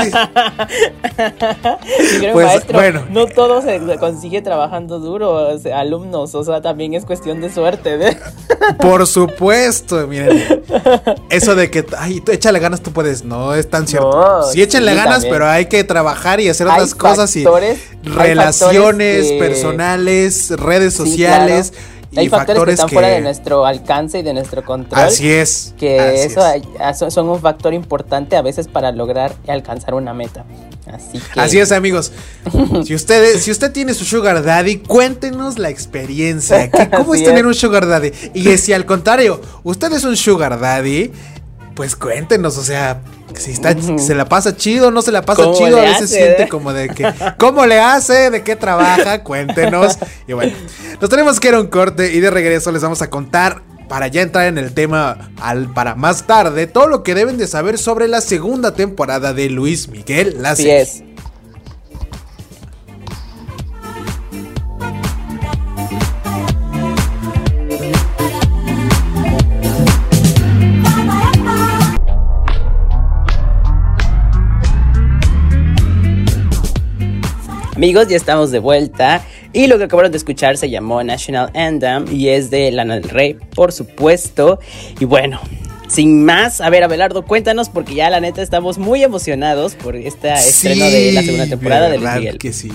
Y 1.17 2.19
creo, 2.19 2.33
Pues, 2.33 2.45
maestro, 2.47 2.77
bueno. 2.79 3.05
no 3.09 3.27
todo 3.27 3.61
se 3.61 3.79
consigue 3.99 4.41
trabajando 4.41 4.99
duro, 4.99 5.31
o 5.53 5.57
sea, 5.57 5.79
alumnos, 5.79 6.35
o 6.35 6.43
sea, 6.43 6.61
también 6.61 6.93
es 6.93 7.05
cuestión 7.05 7.41
de 7.41 7.49
suerte, 7.51 7.97
¿ve? 7.97 8.17
Por 8.79 9.07
supuesto, 9.07 10.05
miren. 10.07 10.63
Eso 11.29 11.55
de 11.55 11.69
que, 11.71 11.85
ay, 11.97 12.21
tú 12.21 12.31
échale 12.31 12.59
ganas, 12.59 12.81
tú 12.81 12.91
puedes. 12.91 13.23
No 13.23 13.53
es 13.53 13.69
tan 13.69 13.87
cierto. 13.87 14.11
No, 14.11 14.43
sí, 14.43 14.61
échenle 14.61 14.91
sí, 14.91 14.97
ganas, 14.97 15.13
también. 15.15 15.33
pero 15.33 15.47
hay 15.47 15.65
que 15.65 15.83
trabajar 15.83 16.39
y 16.39 16.49
hacer 16.49 16.67
Hay 16.67 16.73
otras 16.75 16.95
cosas 16.95 17.35
y 17.35 17.43
factores- 17.43 17.79
relaciones 18.03 19.27
que- 19.27 19.39
personales, 19.39 20.51
redes 20.57 20.93
Sí, 20.93 20.97
sociales 21.09 21.71
claro. 21.71 21.96
Hay 22.21 22.29
factores, 22.29 22.63
que 22.65 22.71
están 22.71 22.87
que- 22.89 22.95
fuera 22.95 23.07
de 23.09 23.21
nuestro 23.21 23.65
alcance 23.65 24.19
y 24.19 24.23
de 24.23 24.33
nuestro 24.33 24.63
control. 24.63 25.01
Así 25.03 25.29
es. 25.31 25.73
Que 25.77 25.99
así 25.99 26.19
eso 26.27 26.41
es. 27.07 27.13
son- 27.13 27.29
un 27.29 27.39
factor 27.39 27.73
importante 27.73 28.35
a 28.35 28.41
veces 28.41 28.67
para 28.67 28.91
lograr 28.91 29.33
alcanzar 29.47 29.93
una 29.93 30.13
meta. 30.13 30.45
Así 30.91 31.19
que. 31.33 31.39
Así 31.39 31.59
es, 31.59 31.71
amigos. 31.71 32.11
Si 32.85 32.95
ustedes, 32.95 33.43
si 33.43 33.51
usted 33.51 33.71
tiene 33.71 33.93
su 33.93 34.05
sugar 34.05 34.43
daddy, 34.43 34.77
cuéntenos 34.77 35.59
la 35.59 35.69
experiencia. 35.69 36.69
¿Qué- 36.71 36.89
¿Cómo 36.95 37.13
es 37.15 37.23
tener 37.23 37.45
un 37.45 37.53
sugar 37.55 37.87
daddy? 37.87 38.11
Y 38.33 38.57
si 38.57 38.73
al 38.73 38.85
contrario, 38.85 39.41
usted 39.63 39.91
es 39.93 40.03
un 40.03 40.15
sugar 40.15 40.59
daddy, 40.59 41.11
pues 41.75 41.95
cuéntenos, 41.95 42.57
o 42.57 42.63
sea, 42.63 43.01
si 43.35 43.51
está, 43.51 43.75
se 43.97 44.15
la 44.15 44.25
pasa 44.25 44.55
chido, 44.55 44.91
no 44.91 45.01
se 45.01 45.11
la 45.11 45.21
pasa 45.21 45.51
chido, 45.53 45.79
a 45.79 45.81
veces 45.81 46.09
siente 46.09 46.47
como 46.47 46.73
de 46.73 46.89
que, 46.89 47.13
¿cómo 47.37 47.65
le 47.65 47.79
hace? 47.79 48.29
¿De 48.29 48.43
qué 48.43 48.55
trabaja? 48.55 49.23
Cuéntenos. 49.23 49.97
Y 50.27 50.33
bueno, 50.33 50.53
nos 50.99 51.09
tenemos 51.09 51.39
que 51.39 51.49
ir 51.49 51.53
a 51.55 51.61
un 51.61 51.67
corte 51.67 52.13
y 52.13 52.19
de 52.19 52.29
regreso 52.29 52.71
les 52.71 52.81
vamos 52.81 53.01
a 53.01 53.09
contar 53.09 53.61
para 53.87 54.07
ya 54.07 54.21
entrar 54.21 54.47
en 54.47 54.57
el 54.57 54.73
tema 54.73 55.31
al, 55.39 55.73
para 55.73 55.95
más 55.95 56.27
tarde, 56.27 56.67
todo 56.67 56.87
lo 56.87 57.03
que 57.03 57.15
deben 57.15 57.37
de 57.37 57.47
saber 57.47 57.77
sobre 57.77 58.07
la 58.07 58.21
segunda 58.21 58.73
temporada 58.73 59.33
de 59.33 59.49
Luis 59.49 59.87
Miguel 59.87 60.37
La 60.39 60.53
es. 60.53 61.03
Amigos, 77.77 78.07
ya 78.07 78.17
estamos 78.17 78.49
de 78.49 78.57
vuelta 78.57 79.23
y 79.53 79.67
lo 79.67 79.77
que 79.77 79.83
acabaron 79.83 80.11
de 80.11 80.17
escuchar 80.17 80.57
se 80.57 80.67
llamó 80.67 81.03
National 81.03 81.51
Anthem 81.53 82.07
y 82.11 82.29
es 82.29 82.49
de 82.49 82.71
Lana 82.71 82.95
del 82.95 83.03
Rey, 83.03 83.37
por 83.53 83.71
supuesto. 83.71 84.59
Y 84.99 85.05
bueno, 85.05 85.39
sin 85.87 86.25
más, 86.25 86.59
a 86.59 86.71
ver, 86.71 86.83
Abelardo, 86.83 87.23
cuéntanos, 87.23 87.69
porque 87.69 87.93
ya 87.93 88.09
la 88.09 88.19
neta 88.19 88.41
estamos 88.41 88.79
muy 88.79 89.03
emocionados 89.03 89.75
por 89.75 89.95
este 89.95 90.33
estreno 90.33 90.85
de 90.85 91.11
la 91.11 91.21
segunda 91.21 91.45
temporada 91.45 91.87
de 91.89 91.99
Luis 91.99 92.13
Miguel. 92.15 92.37
que 92.39 92.51
sí. 92.51 92.71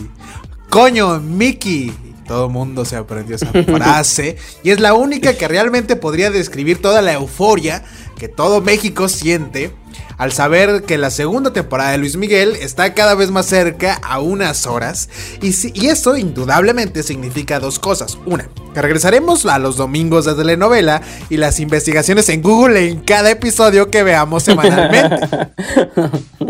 Coño, 0.70 1.18
Mickey. 1.18 1.92
Todo 2.28 2.46
el 2.46 2.52
mundo 2.52 2.84
se 2.84 2.94
aprendió 2.94 3.34
esa 3.34 3.50
frase. 3.64 4.36
y 4.62 4.70
es 4.70 4.78
la 4.78 4.94
única 4.94 5.34
que 5.34 5.48
realmente 5.48 5.96
podría 5.96 6.30
describir 6.30 6.80
toda 6.80 7.02
la 7.02 7.14
euforia 7.14 7.82
que 8.20 8.28
todo 8.28 8.60
México 8.60 9.08
siente 9.08 9.72
al 10.22 10.30
saber 10.30 10.84
que 10.84 10.98
la 10.98 11.10
segunda 11.10 11.52
temporada 11.52 11.90
de 11.90 11.98
Luis 11.98 12.16
Miguel 12.16 12.54
está 12.54 12.94
cada 12.94 13.16
vez 13.16 13.32
más 13.32 13.44
cerca 13.44 13.94
a 14.04 14.20
unas 14.20 14.68
horas. 14.68 15.08
Y, 15.40 15.52
y 15.74 15.88
eso 15.88 16.16
indudablemente 16.16 17.02
significa 17.02 17.58
dos 17.58 17.80
cosas. 17.80 18.16
Una, 18.24 18.48
que 18.72 18.80
regresaremos 18.80 19.44
a 19.46 19.58
los 19.58 19.76
domingos 19.76 20.24
de 20.24 20.34
telenovela 20.34 21.02
y 21.28 21.38
las 21.38 21.58
investigaciones 21.58 22.28
en 22.28 22.40
Google 22.40 22.88
en 22.88 23.00
cada 23.00 23.32
episodio 23.32 23.90
que 23.90 24.04
veamos 24.04 24.44
semanalmente. 24.44 25.26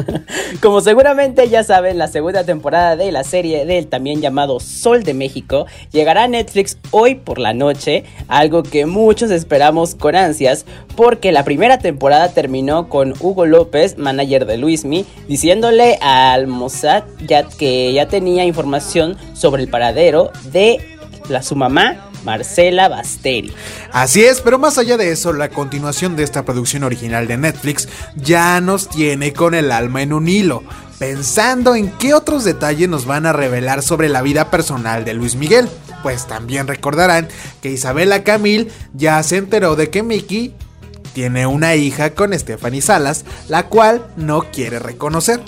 Como 0.61 0.81
seguramente 0.81 1.49
ya 1.49 1.65
saben, 1.65 1.99
la 1.99 2.09
segunda 2.09 2.45
temporada 2.45 2.97
de 2.97 3.13
la 3.13 3.25
serie 3.25 3.65
del 3.65 3.87
también 3.87 4.21
llamado 4.21 4.61
Sol 4.61 5.03
de 5.03 5.15
México 5.15 5.67
llegará 5.91 6.25
a 6.25 6.29
Netflix 6.29 6.79
hoy 6.91 7.15
por 7.15 7.39
la 7.39 7.53
noche, 7.53 8.05
algo 8.29 8.63
que 8.63 8.87
muchos 8.87 9.31
esperamos 9.31 9.95
con 9.95 10.15
ansias, 10.15 10.65
porque 10.97 11.33
la 11.33 11.45
primera 11.45 11.79
temporada 11.79 12.29
terminó 12.29 12.89
con 12.89 13.15
Hugo 13.21 13.47
López, 13.47 13.99
manager 13.99 14.47
de 14.47 14.57
Luismi, 14.59 15.05
diciéndole 15.29 15.99
al 16.01 16.47
Mossad 16.47 17.05
ya 17.27 17.45
que 17.45 17.93
ya 17.93 18.09
tenía 18.09 18.45
información 18.45 19.17
sobre 19.35 19.63
el 19.63 19.69
paradero 19.69 20.31
de 20.53 20.79
la, 21.29 21.43
su 21.43 21.57
mamá 21.57 22.12
Marcela 22.25 22.89
Basteri. 22.89 23.53
Así 23.93 24.25
es, 24.25 24.41
pero 24.41 24.59
más 24.59 24.79
allá 24.79 24.97
de 24.97 25.11
eso, 25.11 25.33
la 25.33 25.49
continuación 25.49 26.17
de 26.17 26.23
esta 26.23 26.45
producción 26.45 26.85
original 26.85 27.27
de 27.27 27.37
Netflix 27.37 27.89
ya 28.17 28.61
nos 28.61 28.89
tiene 28.89 29.33
con 29.33 29.55
el 29.55 29.73
alma 29.73 30.03
en 30.03 30.13
un 30.13 30.29
hilo, 30.29 30.63
pensando 30.99 31.75
en 31.75 31.91
qué 31.93 32.15
otros 32.15 32.45
detalles 32.45 32.89
nos 32.89 33.07
van 33.07 33.27
a 33.27 33.33
revelar 33.33 33.83
sobre 33.83 34.09
la 34.09 34.23
vida 34.23 34.51
personal 34.51 35.05
de 35.05 35.15
Luis 35.15 35.37
Miguel. 35.37 35.69
Pues 36.03 36.27
también 36.27 36.67
recordarán 36.67 37.29
que 37.61 37.71
Isabela 37.71 38.25
Camil 38.25 38.71
ya 38.93 39.23
se 39.23 39.37
enteró 39.37 39.77
de 39.77 39.91
que 39.91 40.03
Mickey 40.03 40.55
tiene 41.13 41.47
una 41.47 41.75
hija 41.75 42.11
con 42.15 42.37
Stephanie 42.39 42.81
Salas, 42.81 43.25
la 43.49 43.69
cual 43.69 44.07
no 44.17 44.51
quiere 44.51 44.79
reconocer. 44.79 45.41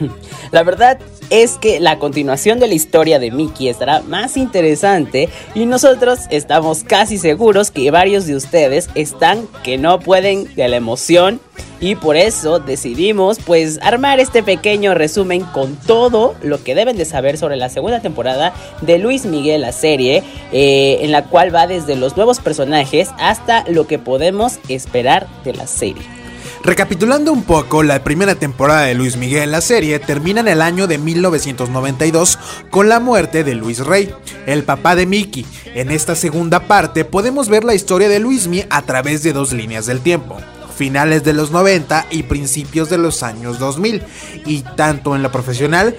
La 0.50 0.62
verdad 0.62 0.98
es 1.30 1.58
que 1.58 1.80
la 1.80 1.98
continuación 1.98 2.58
de 2.58 2.68
la 2.68 2.74
historia 2.74 3.18
de 3.18 3.30
Mickey 3.30 3.68
estará 3.68 4.02
más 4.02 4.36
interesante 4.36 5.28
y 5.54 5.66
nosotros 5.66 6.20
estamos 6.30 6.84
casi 6.84 7.18
seguros 7.18 7.70
que 7.70 7.90
varios 7.90 8.26
de 8.26 8.36
ustedes 8.36 8.88
están 8.94 9.46
que 9.62 9.78
no 9.78 10.00
pueden 10.00 10.54
de 10.54 10.68
la 10.68 10.76
emoción 10.76 11.40
y 11.80 11.94
por 11.94 12.16
eso 12.16 12.58
decidimos 12.58 13.38
pues 13.44 13.78
armar 13.82 14.20
este 14.20 14.42
pequeño 14.42 14.94
resumen 14.94 15.42
con 15.42 15.76
todo 15.76 16.34
lo 16.42 16.62
que 16.62 16.74
deben 16.74 16.96
de 16.96 17.04
saber 17.04 17.38
sobre 17.38 17.56
la 17.56 17.68
segunda 17.68 18.00
temporada 18.00 18.52
de 18.80 18.98
Luis 18.98 19.24
Miguel 19.24 19.60
la 19.60 19.72
serie 19.72 20.22
eh, 20.52 20.98
en 21.02 21.12
la 21.12 21.24
cual 21.24 21.54
va 21.54 21.66
desde 21.66 21.96
los 21.96 22.16
nuevos 22.16 22.40
personajes 22.40 23.10
hasta 23.18 23.64
lo 23.68 23.86
que 23.86 23.98
podemos 23.98 24.58
esperar 24.68 25.26
de 25.44 25.54
la 25.54 25.66
serie. 25.66 26.17
Recapitulando 26.64 27.32
un 27.32 27.44
poco, 27.44 27.82
la 27.82 28.02
primera 28.02 28.34
temporada 28.34 28.82
de 28.82 28.94
Luis 28.94 29.16
Miguel, 29.16 29.52
la 29.52 29.60
serie, 29.60 29.98
termina 30.00 30.40
en 30.40 30.48
el 30.48 30.60
año 30.60 30.86
de 30.86 30.98
1992 30.98 32.38
con 32.70 32.88
la 32.88 33.00
muerte 33.00 33.44
de 33.44 33.54
Luis 33.54 33.78
Rey, 33.78 34.12
el 34.46 34.64
papá 34.64 34.96
de 34.96 35.06
Mickey. 35.06 35.46
En 35.74 35.90
esta 35.90 36.14
segunda 36.14 36.60
parte 36.60 37.04
podemos 37.04 37.48
ver 37.48 37.64
la 37.64 37.74
historia 37.74 38.08
de 38.08 38.18
Luismi 38.18 38.64
a 38.70 38.82
través 38.82 39.22
de 39.22 39.32
dos 39.32 39.52
líneas 39.52 39.86
del 39.86 40.00
tiempo 40.00 40.36
finales 40.76 41.24
de 41.24 41.32
los 41.32 41.50
90 41.50 42.06
y 42.10 42.22
principios 42.22 42.88
de 42.88 42.98
los 42.98 43.24
años 43.24 43.58
2000, 43.58 44.00
y 44.46 44.62
tanto 44.76 45.16
en 45.16 45.22
lo 45.22 45.32
profesional 45.32 45.96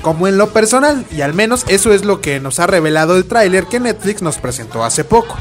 como 0.00 0.28
en 0.28 0.38
lo 0.38 0.52
personal, 0.52 1.04
y 1.10 1.22
al 1.22 1.34
menos 1.34 1.64
eso 1.68 1.92
es 1.92 2.04
lo 2.04 2.20
que 2.20 2.38
nos 2.38 2.60
ha 2.60 2.68
revelado 2.68 3.16
el 3.16 3.24
tráiler 3.24 3.64
que 3.64 3.80
Netflix 3.80 4.22
nos 4.22 4.38
presentó 4.38 4.84
hace 4.84 5.02
poco. 5.02 5.36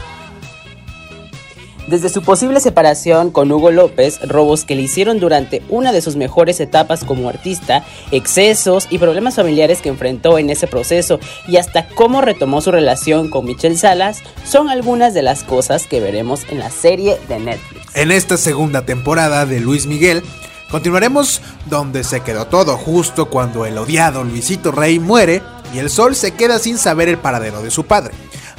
Desde 1.87 2.09
su 2.09 2.23
posible 2.23 2.59
separación 2.59 3.29
con 3.29 3.51
Hugo 3.51 3.69
López, 3.69 4.19
robos 4.27 4.63
que 4.63 4.73
le 4.73 4.81
hicieron 4.81 5.19
durante 5.19 5.61
una 5.69 5.91
de 5.91 6.01
sus 6.01 6.15
mejores 6.15 6.59
etapas 6.59 7.03
como 7.03 7.29
artista, 7.29 7.85
excesos 8.09 8.87
y 8.89 8.97
problemas 8.97 9.35
familiares 9.35 9.83
que 9.83 9.89
enfrentó 9.89 10.39
en 10.39 10.49
ese 10.49 10.65
proceso 10.65 11.19
y 11.47 11.57
hasta 11.57 11.87
cómo 11.89 12.21
retomó 12.21 12.61
su 12.61 12.71
relación 12.71 13.29
con 13.29 13.45
Michelle 13.45 13.77
Salas, 13.77 14.23
son 14.43 14.69
algunas 14.69 15.13
de 15.13 15.21
las 15.21 15.43
cosas 15.43 15.85
que 15.85 15.99
veremos 15.99 16.41
en 16.49 16.57
la 16.57 16.71
serie 16.71 17.19
de 17.29 17.39
Netflix. 17.39 17.95
En 17.95 18.11
esta 18.11 18.37
segunda 18.37 18.83
temporada 18.83 19.45
de 19.45 19.59
Luis 19.59 19.85
Miguel, 19.85 20.23
continuaremos 20.71 21.41
donde 21.67 22.03
se 22.03 22.21
quedó 22.21 22.47
todo, 22.47 22.77
justo 22.77 23.29
cuando 23.29 23.67
el 23.67 23.77
odiado 23.77 24.23
Luisito 24.23 24.71
Rey 24.71 24.97
muere 24.97 25.43
y 25.71 25.77
el 25.77 25.91
sol 25.91 26.15
se 26.15 26.31
queda 26.31 26.57
sin 26.57 26.79
saber 26.79 27.09
el 27.09 27.19
paradero 27.19 27.61
de 27.61 27.69
su 27.69 27.83
padre. 27.83 28.15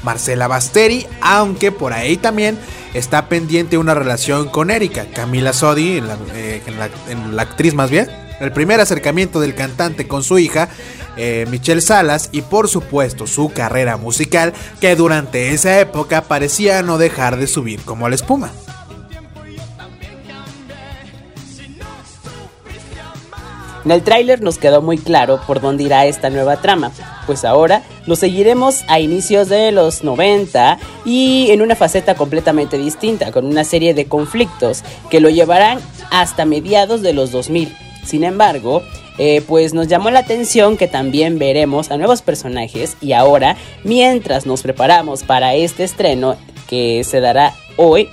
Marcela 0.06 0.46
Basteri, 0.46 1.04
aunque 1.20 1.72
por 1.72 1.92
ahí 1.92 2.16
también 2.16 2.56
está 2.94 3.28
pendiente 3.28 3.76
una 3.76 3.92
relación 3.92 4.48
con 4.48 4.70
Erika, 4.70 5.06
Camila 5.12 5.52
Sodi, 5.52 6.00
eh, 6.32 6.62
en 7.08 7.36
la, 7.36 7.42
actriz 7.42 7.74
más 7.74 7.90
bien. 7.90 8.08
El 8.38 8.52
primer 8.52 8.80
acercamiento 8.80 9.40
del 9.40 9.56
cantante 9.56 10.06
con 10.06 10.22
su 10.22 10.38
hija, 10.38 10.68
eh, 11.16 11.44
Michelle 11.50 11.80
Salas, 11.80 12.28
y 12.30 12.42
por 12.42 12.68
supuesto 12.68 13.26
su 13.26 13.50
carrera 13.52 13.96
musical, 13.96 14.52
que 14.80 14.94
durante 14.94 15.50
esa 15.52 15.80
época 15.80 16.22
parecía 16.22 16.82
no 16.82 16.98
dejar 16.98 17.36
de 17.36 17.48
subir 17.48 17.80
como 17.80 18.08
la 18.08 18.14
espuma. 18.14 18.52
En 23.86 23.92
el 23.92 24.02
tráiler 24.02 24.42
nos 24.42 24.58
quedó 24.58 24.82
muy 24.82 24.98
claro 24.98 25.40
por 25.46 25.60
dónde 25.60 25.84
irá 25.84 26.06
esta 26.06 26.28
nueva 26.28 26.56
trama, 26.60 26.90
pues 27.24 27.44
ahora 27.44 27.84
lo 28.04 28.16
seguiremos 28.16 28.82
a 28.88 28.98
inicios 28.98 29.48
de 29.48 29.70
los 29.70 30.02
90 30.02 30.76
y 31.04 31.52
en 31.52 31.62
una 31.62 31.76
faceta 31.76 32.16
completamente 32.16 32.78
distinta, 32.78 33.30
con 33.30 33.46
una 33.46 33.62
serie 33.62 33.94
de 33.94 34.06
conflictos 34.06 34.82
que 35.08 35.20
lo 35.20 35.30
llevarán 35.30 35.78
hasta 36.10 36.44
mediados 36.46 37.00
de 37.00 37.12
los 37.12 37.30
2000. 37.30 37.76
Sin 38.04 38.24
embargo, 38.24 38.82
eh, 39.18 39.40
pues 39.46 39.72
nos 39.72 39.86
llamó 39.86 40.10
la 40.10 40.18
atención 40.18 40.76
que 40.76 40.88
también 40.88 41.38
veremos 41.38 41.92
a 41.92 41.96
nuevos 41.96 42.22
personajes 42.22 42.96
y 43.00 43.12
ahora, 43.12 43.56
mientras 43.84 44.46
nos 44.46 44.62
preparamos 44.62 45.22
para 45.22 45.54
este 45.54 45.84
estreno 45.84 46.34
que 46.66 47.04
se 47.04 47.20
dará 47.20 47.54
hoy, 47.76 48.08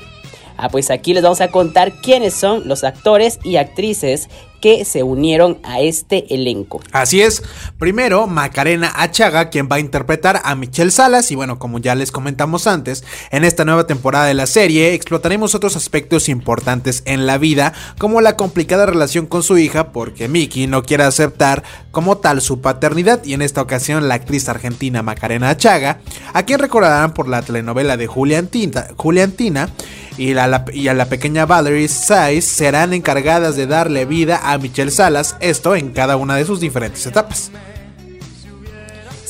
ah, 0.56 0.70
pues 0.70 0.92
aquí 0.92 1.16
les 1.16 1.24
vamos 1.24 1.42
a 1.42 1.48
contar 1.48 1.94
quiénes 1.94 2.36
son 2.36 2.68
los 2.68 2.84
actores 2.84 3.40
y 3.44 3.56
actrices 3.56 4.30
que 4.64 4.86
se 4.86 5.04
unieron 5.04 5.60
a 5.64 5.82
este 5.82 6.34
elenco. 6.34 6.80
Así 6.94 7.22
es, 7.22 7.44
primero 7.78 8.28
Macarena 8.28 8.94
Achaga, 8.96 9.50
quien 9.50 9.68
va 9.70 9.76
a 9.76 9.82
interpretar 9.82 10.40
a 10.46 10.56
Michelle 10.56 10.90
Salas 10.90 11.32
y 11.32 11.36
bueno, 11.36 11.60
como 11.60 11.80
ya 11.80 11.96
les 11.96 12.14
comentamos 12.14 12.66
antes, 12.66 13.04
en 13.32 13.44
esta 13.44 13.66
nueva 13.66 13.88
temporada 13.88 14.26
de 14.26 14.36
la 14.36 14.48
serie 14.48 14.94
explotaremos 14.94 15.54
otros 15.54 15.76
aspectos 15.76 16.30
importantes 16.30 17.04
en 17.04 17.26
la 17.26 17.38
vida, 17.38 17.74
como 17.98 18.22
la 18.22 18.38
complicada 18.38 18.86
relación 18.86 19.26
con 19.26 19.44
su 19.44 19.58
hija, 19.58 19.92
porque 19.92 20.30
Mickey 20.30 20.66
no 20.66 20.84
quiere 20.84 21.04
aceptar 21.04 21.64
como 21.92 22.20
tal 22.20 22.40
su 22.40 22.62
paternidad 22.62 23.22
y 23.26 23.34
en 23.34 23.42
esta 23.42 23.62
ocasión 23.62 24.08
la 24.08 24.16
actriz 24.16 24.48
argentina 24.48 25.04
Macarena 25.04 25.50
Achaga, 25.50 26.00
a 26.32 26.44
quien 26.44 26.60
recordarán 26.60 27.14
por 27.14 27.28
la 27.28 27.42
telenovela 27.42 27.98
de 27.98 28.08
Juliantina, 28.08 28.88
Juliantina 28.96 29.70
y, 30.18 30.38
a 30.38 30.94
la 30.94 31.06
pequeña 31.06 31.46
Valerie 31.46 31.88
Size 31.88 32.42
serán 32.42 32.94
encargadas 32.94 33.56
de 33.56 33.68
darle 33.68 34.06
vida 34.06 34.42
a 34.44 34.58
Michelle 34.58 34.92
Salas, 34.92 35.36
esto 35.40 35.76
en 35.76 35.92
cada 35.92 36.18
una 36.18 36.36
de 36.36 36.46
sus 36.46 36.60
diferentes 36.60 37.06
etapas. 37.06 37.52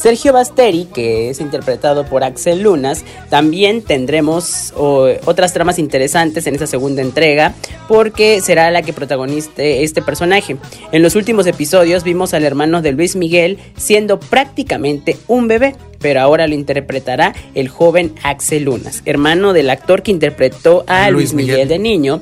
Sergio 0.04 0.34
Basteri, 0.34 0.84
que 0.94 1.30
es 1.30 1.40
interpretado 1.40 2.06
por 2.06 2.26
Axel 2.26 2.62
Lunas, 2.62 3.06
también 3.30 3.82
tendremos 3.82 4.74
otras 4.76 5.54
tramas 5.54 5.80
interesantes 5.80 6.46
en 6.46 6.56
esta 6.56 6.68
segunda 6.68 7.02
entrega, 7.02 7.54
porque 7.88 8.42
será 8.42 8.70
la 8.70 8.82
que 8.82 8.92
protagonice 8.92 9.82
este 9.82 10.02
personaje. 10.02 10.58
En 10.92 11.04
los 11.04 11.16
últimos 11.16 11.48
episodios 11.48 12.04
vimos 12.04 12.34
al 12.34 12.44
hermano 12.44 12.82
de 12.82 12.92
Luis 12.92 13.16
Miguel 13.16 13.60
siendo 13.78 14.20
prácticamente 14.20 15.18
un 15.28 15.48
bebé 15.48 15.74
pero 16.00 16.20
ahora 16.20 16.48
lo 16.48 16.54
interpretará 16.54 17.34
el 17.56 17.70
joven 17.70 18.14
Axel 18.24 18.66
Lunas, 18.66 19.04
hermano 19.06 19.54
del 19.54 19.70
actor 19.70 20.04
que 20.04 20.12
interpretó 20.12 20.84
a 20.86 21.10
Luis, 21.12 21.34
Miguel 21.34 21.70
de 21.70 21.80
niño 21.80 22.22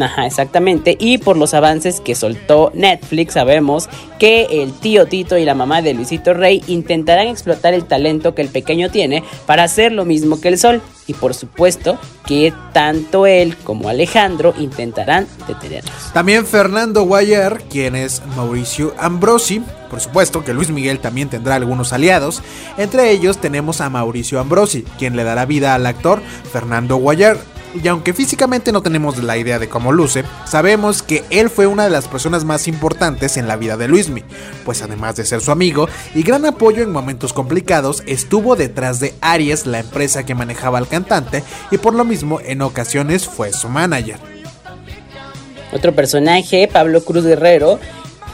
Ajá, 0.00 0.26
exactamente. 0.26 0.96
Y 0.98 1.18
por 1.18 1.36
los 1.36 1.54
avances 1.54 2.00
que 2.00 2.14
soltó 2.14 2.70
Netflix, 2.74 3.34
sabemos 3.34 3.88
que 4.18 4.62
el 4.62 4.72
tío 4.72 5.06
Tito 5.06 5.36
y 5.36 5.44
la 5.44 5.54
mamá 5.54 5.82
de 5.82 5.94
Luisito 5.94 6.32
Rey 6.32 6.62
intentarán 6.66 7.26
explotar 7.26 7.74
el 7.74 7.84
talento 7.84 8.34
que 8.34 8.42
el 8.42 8.48
pequeño 8.48 8.90
tiene 8.90 9.22
para 9.46 9.64
hacer 9.64 9.92
lo 9.92 10.04
mismo 10.04 10.40
que 10.40 10.48
el 10.48 10.58
sol. 10.58 10.80
Y 11.08 11.14
por 11.14 11.34
supuesto 11.34 11.98
que 12.26 12.54
tanto 12.72 13.26
él 13.26 13.56
como 13.56 13.88
Alejandro 13.88 14.54
intentarán 14.58 15.26
detenerlos. 15.48 15.92
También 16.14 16.46
Fernando 16.46 17.02
Guayar, 17.02 17.64
quien 17.68 17.96
es 17.96 18.22
Mauricio 18.36 18.94
Ambrosi. 18.98 19.62
Por 19.90 20.00
supuesto 20.00 20.44
que 20.44 20.54
Luis 20.54 20.70
Miguel 20.70 21.00
también 21.00 21.28
tendrá 21.28 21.56
algunos 21.56 21.92
aliados. 21.92 22.40
Entre 22.78 23.10
ellos 23.10 23.38
tenemos 23.38 23.80
a 23.80 23.90
Mauricio 23.90 24.40
Ambrosi, 24.40 24.82
quien 24.96 25.16
le 25.16 25.24
dará 25.24 25.44
vida 25.44 25.74
al 25.74 25.84
actor 25.86 26.22
Fernando 26.52 26.96
Guayar 26.96 27.36
y 27.80 27.88
aunque 27.88 28.12
físicamente 28.12 28.72
no 28.72 28.82
tenemos 28.82 29.22
la 29.22 29.36
idea 29.36 29.58
de 29.58 29.68
cómo 29.68 29.92
luce, 29.92 30.24
sabemos 30.44 31.02
que 31.02 31.24
él 31.30 31.50
fue 31.50 31.66
una 31.66 31.84
de 31.84 31.90
las 31.90 32.08
personas 32.08 32.44
más 32.44 32.68
importantes 32.68 33.36
en 33.36 33.48
la 33.48 33.56
vida 33.56 33.76
de 33.76 33.88
Luismi, 33.88 34.22
pues 34.64 34.82
además 34.82 35.16
de 35.16 35.24
ser 35.24 35.40
su 35.40 35.50
amigo 35.50 35.88
y 36.14 36.22
gran 36.22 36.44
apoyo 36.44 36.82
en 36.82 36.92
momentos 36.92 37.32
complicados, 37.32 38.02
estuvo 38.06 38.56
detrás 38.56 39.00
de 39.00 39.14
Aries, 39.20 39.66
la 39.66 39.80
empresa 39.80 40.24
que 40.24 40.34
manejaba 40.34 40.78
al 40.78 40.88
cantante, 40.88 41.42
y 41.70 41.78
por 41.78 41.94
lo 41.94 42.04
mismo 42.04 42.40
en 42.40 42.62
ocasiones 42.62 43.26
fue 43.26 43.52
su 43.52 43.68
manager. 43.68 44.18
Otro 45.72 45.94
personaje, 45.94 46.68
Pablo 46.70 47.02
Cruz 47.02 47.24
Guerrero, 47.24 47.78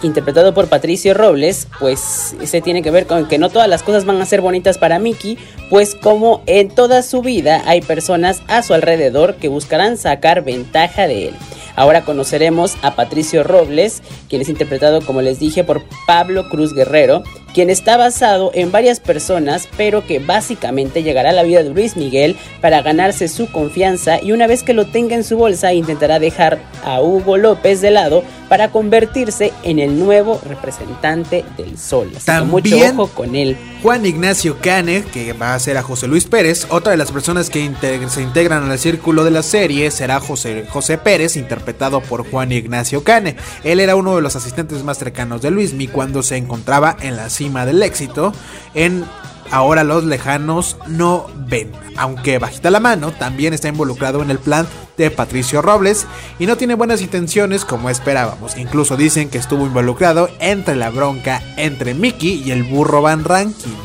interpretado 0.02 0.54
por 0.54 0.68
Patricio 0.68 1.14
Robles, 1.14 1.68
pues 1.78 2.34
se 2.42 2.60
tiene 2.60 2.82
que 2.82 2.90
ver 2.90 3.06
con 3.06 3.26
que 3.26 3.38
no 3.38 3.48
todas 3.50 3.68
las 3.68 3.82
cosas 3.82 4.04
van 4.04 4.20
a 4.20 4.26
ser 4.26 4.40
bonitas 4.40 4.78
para 4.78 4.98
Mickey, 4.98 5.38
pues 5.70 5.94
como 5.94 6.42
en 6.46 6.68
toda 6.68 7.02
su 7.02 7.22
vida 7.22 7.62
hay 7.66 7.80
personas 7.80 8.42
a 8.48 8.62
su 8.62 8.74
alrededor 8.74 9.36
que 9.36 9.48
buscarán 9.48 9.96
sacar 9.96 10.44
ventaja 10.44 11.06
de 11.06 11.28
él. 11.28 11.34
Ahora 11.76 12.04
conoceremos 12.04 12.76
a 12.82 12.96
Patricio 12.96 13.44
Robles, 13.44 14.02
quien 14.28 14.42
es 14.42 14.48
interpretado, 14.48 15.00
como 15.00 15.22
les 15.22 15.38
dije, 15.38 15.62
por 15.62 15.82
Pablo 16.08 16.48
Cruz 16.48 16.74
Guerrero, 16.74 17.22
quien 17.54 17.70
está 17.70 17.96
basado 17.96 18.50
en 18.54 18.70
varias 18.70 19.00
personas, 19.00 19.68
pero 19.76 20.06
que 20.06 20.18
básicamente 20.18 21.02
llegará 21.02 21.30
a 21.30 21.32
la 21.32 21.42
vida 21.42 21.62
de 21.62 21.70
Luis 21.70 21.96
Miguel 21.96 22.36
para 22.60 22.82
ganarse 22.82 23.28
su 23.28 23.50
confianza 23.50 24.22
y 24.22 24.32
una 24.32 24.46
vez 24.46 24.62
que 24.62 24.74
lo 24.74 24.86
tenga 24.86 25.14
en 25.14 25.24
su 25.24 25.36
bolsa 25.36 25.72
intentará 25.72 26.18
dejar 26.18 26.58
a 26.84 27.00
Hugo 27.00 27.36
López 27.36 27.80
de 27.80 27.90
lado 27.90 28.22
para 28.48 28.70
convertirse 28.70 29.52
en 29.62 29.78
el 29.78 29.98
nuevo 29.98 30.40
representante 30.46 31.44
del 31.56 31.78
sol. 31.78 32.10
También 32.24 32.50
mucho 32.50 33.02
ojo 33.02 33.14
con 33.14 33.34
él. 33.34 33.56
Juan 33.82 34.04
Ignacio 34.04 34.58
Cane, 34.60 35.04
que 35.04 35.32
va 35.34 35.54
a 35.54 35.58
ser 35.60 35.76
a 35.76 35.84
José 35.84 36.08
Luis 36.08 36.24
Pérez, 36.24 36.66
otra 36.68 36.90
de 36.90 36.96
las 36.96 37.12
personas 37.12 37.48
que 37.48 37.70
se 38.08 38.22
integran 38.22 38.68
al 38.68 38.78
círculo 38.78 39.22
de 39.22 39.30
la 39.30 39.44
serie 39.44 39.92
será 39.92 40.18
José, 40.18 40.66
José 40.68 40.98
Pérez, 40.98 41.36
interpretado 41.36 42.00
por 42.00 42.28
Juan 42.28 42.50
Ignacio 42.50 43.04
Cane. 43.04 43.36
Él 43.62 43.78
era 43.78 43.94
uno 43.94 44.16
de 44.16 44.22
los 44.22 44.34
asistentes 44.34 44.82
más 44.82 44.98
cercanos 44.98 45.42
de 45.42 45.52
Luismi 45.52 45.86
cuando 45.86 46.24
se 46.24 46.36
encontraba 46.36 46.96
en 47.00 47.14
la 47.14 47.30
cima 47.30 47.66
del 47.66 47.80
éxito 47.84 48.32
en 48.74 49.04
Ahora 49.50 49.84
los 49.84 50.04
lejanos 50.04 50.76
no 50.86 51.26
ven, 51.46 51.72
aunque 51.96 52.38
bajita 52.38 52.70
la 52.70 52.80
mano, 52.80 53.12
también 53.12 53.54
está 53.54 53.68
involucrado 53.68 54.22
en 54.22 54.30
el 54.30 54.38
plan 54.38 54.66
de 54.98 55.10
Patricio 55.10 55.62
Robles 55.62 56.06
y 56.38 56.46
no 56.46 56.56
tiene 56.56 56.74
buenas 56.74 57.00
intenciones 57.00 57.64
como 57.64 57.88
esperábamos. 57.88 58.56
Incluso 58.58 58.96
dicen 58.96 59.30
que 59.30 59.38
estuvo 59.38 59.64
involucrado 59.64 60.28
entre 60.38 60.76
la 60.76 60.90
bronca 60.90 61.42
entre 61.56 61.94
Mickey 61.94 62.42
y 62.44 62.50
el 62.50 62.64
burro 62.64 63.00
Van 63.00 63.24
Ranking. 63.24 63.76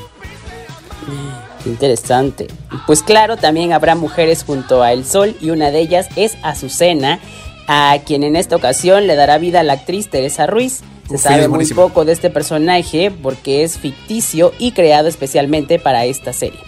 Interesante. 1.65 2.47
Pues 2.85 3.03
claro, 3.03 3.37
también 3.37 3.71
habrá 3.71 3.95
mujeres 3.95 4.43
junto 4.43 4.83
a 4.83 4.91
El 4.91 5.05
Sol 5.05 5.35
y 5.39 5.51
una 5.51 5.71
de 5.71 5.79
ellas 5.79 6.07
es 6.15 6.35
Azucena, 6.43 7.19
a 7.67 7.97
quien 8.05 8.23
en 8.23 8.35
esta 8.35 8.55
ocasión 8.55 9.07
le 9.07 9.15
dará 9.15 9.37
vida 9.37 9.61
a 9.61 9.63
la 9.63 9.73
actriz 9.73 10.09
Teresa 10.09 10.47
Ruiz. 10.47 10.81
Se 11.09 11.17
sabe 11.17 11.47
muy 11.47 11.65
poco 11.67 12.05
de 12.05 12.13
este 12.13 12.29
personaje 12.29 13.11
porque 13.11 13.63
es 13.63 13.77
ficticio 13.77 14.53
y 14.57 14.71
creado 14.71 15.07
especialmente 15.07 15.77
para 15.77 16.05
esta 16.05 16.31
serie. 16.31 16.59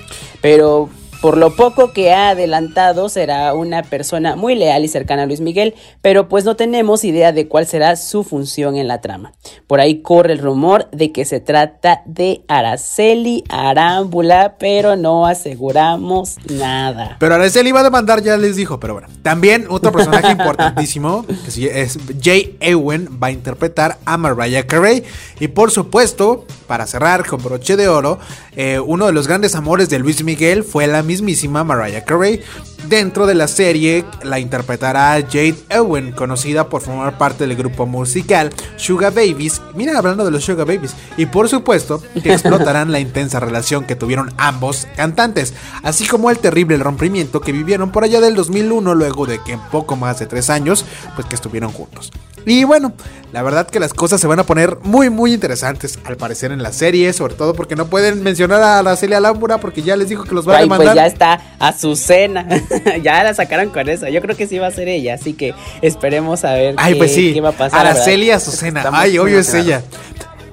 Pero 0.41 0.89
por 1.21 1.37
lo 1.37 1.55
poco 1.55 1.91
que 1.91 2.13
ha 2.13 2.29
adelantado, 2.29 3.09
será 3.09 3.53
una 3.53 3.83
persona 3.83 4.35
muy 4.35 4.55
leal 4.55 4.83
y 4.83 4.87
cercana 4.87 5.23
a 5.23 5.25
Luis 5.25 5.41
Miguel, 5.41 5.73
pero 6.01 6.29
pues 6.29 6.45
no 6.45 6.55
tenemos 6.55 7.03
idea 7.03 7.31
de 7.31 7.47
cuál 7.47 7.67
será 7.67 7.95
su 7.95 8.23
función 8.23 8.75
en 8.75 8.87
la 8.87 9.01
trama. 9.01 9.33
Por 9.67 9.79
ahí 9.79 10.01
corre 10.01 10.33
el 10.33 10.39
rumor 10.39 10.89
de 10.91 11.11
que 11.11 11.25
se 11.25 11.39
trata 11.39 12.01
de 12.05 12.43
Araceli 12.47 13.43
Arámbula, 13.49 14.55
pero 14.59 14.95
no 14.95 15.25
aseguramos 15.25 16.37
nada. 16.49 17.17
Pero 17.19 17.35
Araceli 17.35 17.71
va 17.71 17.81
a 17.81 17.83
demandar, 17.83 18.21
ya 18.21 18.37
les 18.37 18.55
dijo, 18.55 18.79
pero 18.79 18.93
bueno. 18.93 19.07
También 19.21 19.65
otro 19.69 19.91
personaje 19.91 20.31
importantísimo, 20.31 21.25
que 21.25 21.81
es 21.83 21.97
Jay 22.21 22.57
Ewen, 22.59 23.19
va 23.21 23.27
a 23.27 23.31
interpretar 23.31 23.97
a 24.05 24.17
Mariah 24.17 24.67
Carey. 24.67 25.03
Y 25.39 25.47
por 25.47 25.71
supuesto, 25.71 26.45
para 26.67 26.87
cerrar 26.87 27.25
con 27.25 27.41
broche 27.43 27.75
de 27.75 27.87
oro, 27.87 28.19
eh, 28.55 28.79
uno 28.79 29.05
de 29.05 29.13
los 29.13 29.27
grandes 29.27 29.55
amores 29.55 29.89
de 29.89 29.99
Luis 29.99 30.23
Miguel 30.23 30.63
fue 30.63 30.87
la 30.87 31.03
mismísima 31.05 31.63
Mariah 31.63 32.03
Carey. 32.03 32.41
Dentro 32.87 33.25
de 33.25 33.33
la 33.33 33.47
serie 33.47 34.05
la 34.21 34.39
interpretará 34.39 35.19
Jade 35.21 35.55
Owen, 35.79 36.11
conocida 36.11 36.69
por 36.69 36.81
formar 36.81 37.17
parte 37.17 37.47
del 37.47 37.57
grupo 37.57 37.87
musical 37.87 38.51
Sugar 38.75 39.11
Babies. 39.11 39.61
Mira, 39.73 39.97
hablando 39.97 40.23
de 40.23 40.31
los 40.31 40.43
Sugar 40.43 40.67
Babies. 40.67 40.95
Y 41.17 41.25
por 41.25 41.49
supuesto 41.49 42.01
que 42.21 42.33
explotarán 42.33 42.91
la 42.91 42.99
intensa 42.99 43.39
relación 43.39 43.85
que 43.85 43.95
tuvieron 43.95 44.33
ambos 44.37 44.87
cantantes, 44.95 45.53
así 45.81 46.05
como 46.05 46.29
el 46.29 46.37
terrible 46.37 46.77
rompimiento 46.77 47.41
que 47.41 47.51
vivieron 47.51 47.91
por 47.91 48.03
allá 48.03 48.21
del 48.21 48.35
2001 48.35 48.93
luego 48.93 49.25
de 49.25 49.41
que 49.43 49.53
en 49.53 49.61
poco 49.71 49.95
más 49.95 50.19
de 50.19 50.27
tres 50.27 50.49
años 50.49 50.85
pues 51.15 51.27
que 51.27 51.35
estuvieron 51.35 51.71
juntos. 51.71 52.11
Y 52.45 52.63
bueno, 52.63 52.93
la 53.31 53.43
verdad 53.43 53.67
que 53.67 53.79
las 53.79 53.93
cosas 53.93 54.21
se 54.21 54.27
van 54.27 54.39
a 54.39 54.43
poner 54.43 54.77
muy 54.83 55.09
muy 55.09 55.33
interesantes 55.33 55.99
al 56.05 56.15
parecer 56.15 56.51
en 56.51 56.61
la 56.61 56.71
serie, 56.71 57.11
sobre 57.13 57.33
todo 57.33 57.53
porque 57.53 57.75
no 57.75 57.87
pueden 57.87 58.23
mencionar 58.23 58.61
a 58.61 58.83
la 58.83 58.95
Celia 58.95 59.19
Lámbura 59.19 59.57
porque 59.57 59.81
ya 59.81 59.95
les 59.95 60.09
dijo 60.09 60.23
que 60.23 60.35
los 60.35 60.47
va 60.47 60.53
a 60.53 60.55
pues 60.57 60.65
demandar. 60.65 60.87
Pues 60.87 60.95
ya 60.95 61.05
está 61.07 61.41
Azucena, 61.59 62.47
ya 63.03 63.23
la 63.23 63.33
sacaron 63.33 63.69
con 63.69 63.89
eso. 63.89 64.07
Yo 64.07 64.21
creo 64.21 64.37
que 64.37 64.47
sí 64.47 64.59
va 64.59 64.67
a 64.67 64.71
ser 64.71 64.87
ella, 64.87 65.15
así 65.15 65.33
que 65.33 65.53
esperemos 65.81 66.45
a 66.45 66.53
ver 66.53 66.75
Ay, 66.77 66.95
pues 66.95 67.13
sí. 67.13 67.33
qué 67.33 67.41
va 67.41 67.49
a 67.49 67.53
pasar. 67.53 67.85
Araceli 67.85 68.31
Azucena, 68.31 68.89
ay, 68.93 69.17
obvio 69.17 69.39
es 69.39 69.53
ella. 69.53 69.81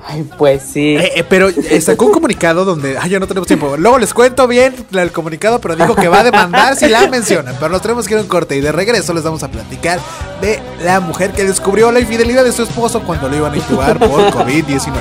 Ay, 0.05 0.29
pues 0.37 0.62
sí. 0.62 0.97
Eh, 0.97 1.12
eh, 1.17 1.25
pero 1.29 1.49
sacó 1.81 2.07
un 2.07 2.12
comunicado 2.12 2.65
donde. 2.65 2.99
Ay, 2.99 3.11
ya 3.11 3.21
no 3.21 3.27
tenemos 3.27 3.47
tiempo. 3.47 3.77
Luego 3.77 3.99
les 3.99 4.12
cuento 4.12 4.49
bien 4.49 4.75
el 4.93 5.12
comunicado, 5.12 5.61
pero 5.61 5.77
dijo 5.77 5.95
que 5.95 6.09
va 6.09 6.21
a 6.21 6.25
demandar 6.25 6.77
si 6.77 6.88
la 6.88 7.07
mencionan. 7.09 7.55
Pero 7.59 7.71
nos 7.71 7.83
tenemos 7.83 8.07
que 8.07 8.15
ir 8.15 8.19
a 8.19 8.23
un 8.23 8.29
corte 8.29 8.57
y 8.57 8.61
de 8.61 8.73
regreso 8.73 9.15
les 9.15 9.23
vamos 9.23 9.43
a 9.43 9.49
platicar 9.49 10.01
de 10.41 10.61
la 10.83 11.01
mujer 11.01 11.33
que 11.33 11.45
descubrió 11.45 11.93
la 11.93 12.01
infidelidad 12.01 12.45
de 12.45 12.53
su 12.53 12.65
esposo 12.65 13.03
cuando 13.03 13.29
lo 13.29 13.37
iban 13.37 13.53
a 13.53 13.57
intubar 13.57 13.99
por 13.99 14.31
COVID-19. 14.33 14.93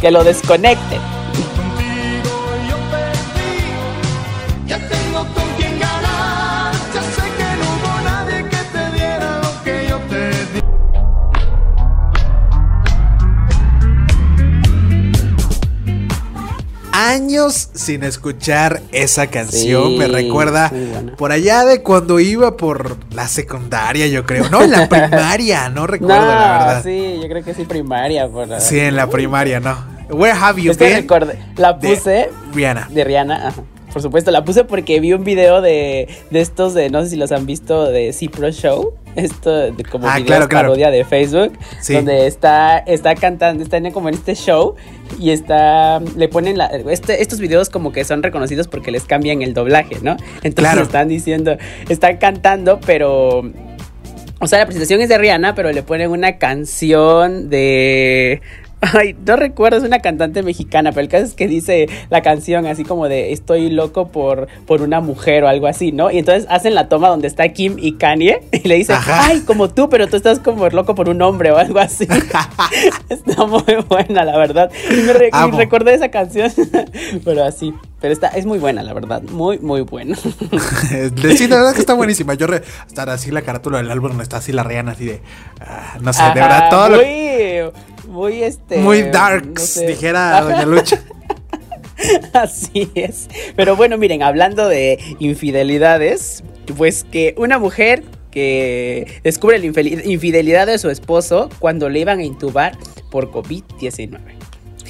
Que 0.00 0.10
lo 0.10 0.24
desconecte. 0.24 0.98
Años 16.96 17.68
sin 17.74 18.02
escuchar 18.04 18.80
esa 18.92 19.26
canción. 19.28 19.98
Me 19.98 20.08
recuerda 20.08 20.72
por 21.16 21.32
allá 21.32 21.64
de 21.64 21.82
cuando 21.82 22.18
iba 22.20 22.56
por 22.56 22.96
la 23.12 23.28
secundaria, 23.28 24.06
yo 24.06 24.24
creo. 24.24 24.48
No, 24.48 24.62
en 24.62 24.70
la 24.70 24.88
primaria, 24.88 25.68
no 25.68 25.86
recuerdo 25.86 26.26
la 26.26 26.58
verdad. 26.58 26.82
Sí, 26.82 27.18
yo 27.22 27.28
creo 27.28 27.44
que 27.44 27.54
sí, 27.54 27.64
primaria. 27.64 28.28
Sí, 28.58 28.78
en 28.80 28.96
la 28.96 29.08
primaria, 29.08 29.60
no. 29.60 29.96
Where 30.08 30.38
have 30.38 30.60
you 30.60 30.72
been? 30.76 31.06
la 31.56 31.78
puse. 31.78 32.10
De 32.10 32.30
Rihanna. 32.54 32.88
De 32.90 33.04
Rihanna, 33.04 33.52
Por 33.96 34.02
supuesto, 34.02 34.30
la 34.30 34.44
puse 34.44 34.64
porque 34.64 35.00
vi 35.00 35.14
un 35.14 35.24
video 35.24 35.62
de, 35.62 36.06
de 36.28 36.40
estos 36.42 36.74
de, 36.74 36.90
no 36.90 37.02
sé 37.02 37.08
si 37.08 37.16
los 37.16 37.32
han 37.32 37.46
visto, 37.46 37.86
de 37.86 38.12
C-Pro 38.12 38.50
Show 38.50 38.92
esto 39.14 39.72
de 39.72 39.84
como 39.84 40.06
ah, 40.06 40.18
videos 40.18 40.48
parodia 40.48 40.90
de 40.90 41.02
Facebook, 41.06 41.58
donde 41.88 42.26
está, 42.26 42.76
está 42.76 43.14
cantando, 43.14 43.62
está 43.62 43.78
en, 43.78 43.90
como 43.92 44.10
en 44.10 44.16
este 44.16 44.34
show 44.34 44.74
y 45.18 45.30
está, 45.30 46.00
le 46.14 46.28
ponen 46.28 46.58
la, 46.58 46.66
este, 46.66 47.22
estos 47.22 47.40
videos 47.40 47.70
como 47.70 47.90
que 47.90 48.04
son 48.04 48.22
reconocidos 48.22 48.68
porque 48.68 48.90
les 48.90 49.04
cambian 49.04 49.40
el 49.40 49.54
doblaje, 49.54 49.96
¿no? 50.02 50.18
Entonces 50.42 50.76
están 50.76 51.08
diciendo, 51.08 51.56
están 51.88 52.18
cantando, 52.18 52.78
pero 52.84 53.50
o 54.40 54.46
sea, 54.46 54.58
la 54.58 54.66
presentación 54.66 55.00
es 55.00 55.08
de 55.08 55.16
Rihanna, 55.16 55.54
pero 55.54 55.72
le 55.72 55.82
ponen 55.82 56.10
una 56.10 56.36
canción 56.36 57.48
de 57.48 58.42
Ay, 58.94 59.16
no 59.26 59.36
recuerdo, 59.36 59.78
es 59.78 59.84
una 59.84 60.00
cantante 60.00 60.42
mexicana, 60.42 60.90
pero 60.92 61.02
el 61.02 61.08
caso 61.08 61.24
es 61.24 61.34
que 61.34 61.48
dice 61.48 61.88
la 62.10 62.20
canción 62.20 62.66
así 62.66 62.84
como 62.84 63.08
de 63.08 63.32
estoy 63.32 63.70
loco 63.70 64.08
por, 64.08 64.48
por 64.66 64.82
una 64.82 65.00
mujer 65.00 65.44
o 65.44 65.48
algo 65.48 65.66
así, 65.66 65.92
¿no? 65.92 66.10
Y 66.10 66.18
entonces 66.18 66.46
hacen 66.50 66.74
la 66.74 66.88
toma 66.88 67.08
donde 67.08 67.26
está 67.26 67.48
Kim 67.48 67.76
y 67.78 67.92
Kanye 67.92 68.42
y 68.52 68.68
le 68.68 68.76
dicen, 68.76 68.96
ay, 69.06 69.40
como 69.40 69.70
tú, 69.70 69.88
pero 69.88 70.08
tú 70.08 70.16
estás 70.16 70.40
como 70.40 70.68
loco 70.68 70.94
por 70.94 71.08
un 71.08 71.22
hombre 71.22 71.50
o 71.52 71.56
algo 71.56 71.78
así. 71.78 72.06
está 73.08 73.46
muy 73.46 73.64
buena, 73.88 74.24
la 74.24 74.36
verdad. 74.36 74.70
Y 74.90 75.02
me, 75.02 75.12
recordé 75.56 75.94
esa 75.94 76.10
canción, 76.10 76.52
pero 77.24 77.44
así. 77.44 77.72
Pero 78.00 78.12
está, 78.12 78.28
es 78.28 78.44
muy 78.44 78.58
buena, 78.58 78.82
la 78.82 78.92
verdad. 78.92 79.22
Muy, 79.22 79.58
muy 79.58 79.80
buena. 79.80 80.16
sí, 80.16 81.48
la 81.48 81.56
verdad 81.56 81.72
que 81.72 81.80
está 81.80 81.94
buenísima. 81.94 82.34
Yo 82.34 82.46
re, 82.46 82.62
estar 82.86 83.08
así 83.08 83.30
la 83.30 83.40
carátula 83.40 83.78
del 83.78 83.90
álbum, 83.90 84.20
está 84.20 84.36
así 84.36 84.52
la 84.52 84.62
Rihanna, 84.62 84.92
así 84.92 85.06
de. 85.06 85.22
Ah, 85.60 85.96
no 86.00 86.12
sé, 86.12 86.22
de 86.22 86.34
verdad, 86.34 86.68
todo 86.68 86.90
muy, 86.90 87.72
Muy 88.16 88.42
este. 88.42 88.78
Muy 88.78 89.02
darks, 89.02 89.86
dijera 89.86 90.40
Doña 90.42 90.64
Lucha. 90.64 91.02
Así 92.32 92.90
es. 92.94 93.28
Pero 93.56 93.76
bueno, 93.76 93.98
miren, 93.98 94.22
hablando 94.22 94.68
de 94.68 94.98
infidelidades, 95.18 96.42
pues 96.78 97.04
que 97.04 97.34
una 97.36 97.58
mujer 97.58 98.02
que 98.30 99.20
descubre 99.22 99.58
la 99.58 99.66
infidelidad 99.66 100.66
de 100.66 100.78
su 100.78 100.88
esposo 100.88 101.50
cuando 101.58 101.90
le 101.90 102.00
iban 102.00 102.20
a 102.20 102.24
intubar 102.24 102.78
por 103.10 103.30
COVID-19. 103.30 104.18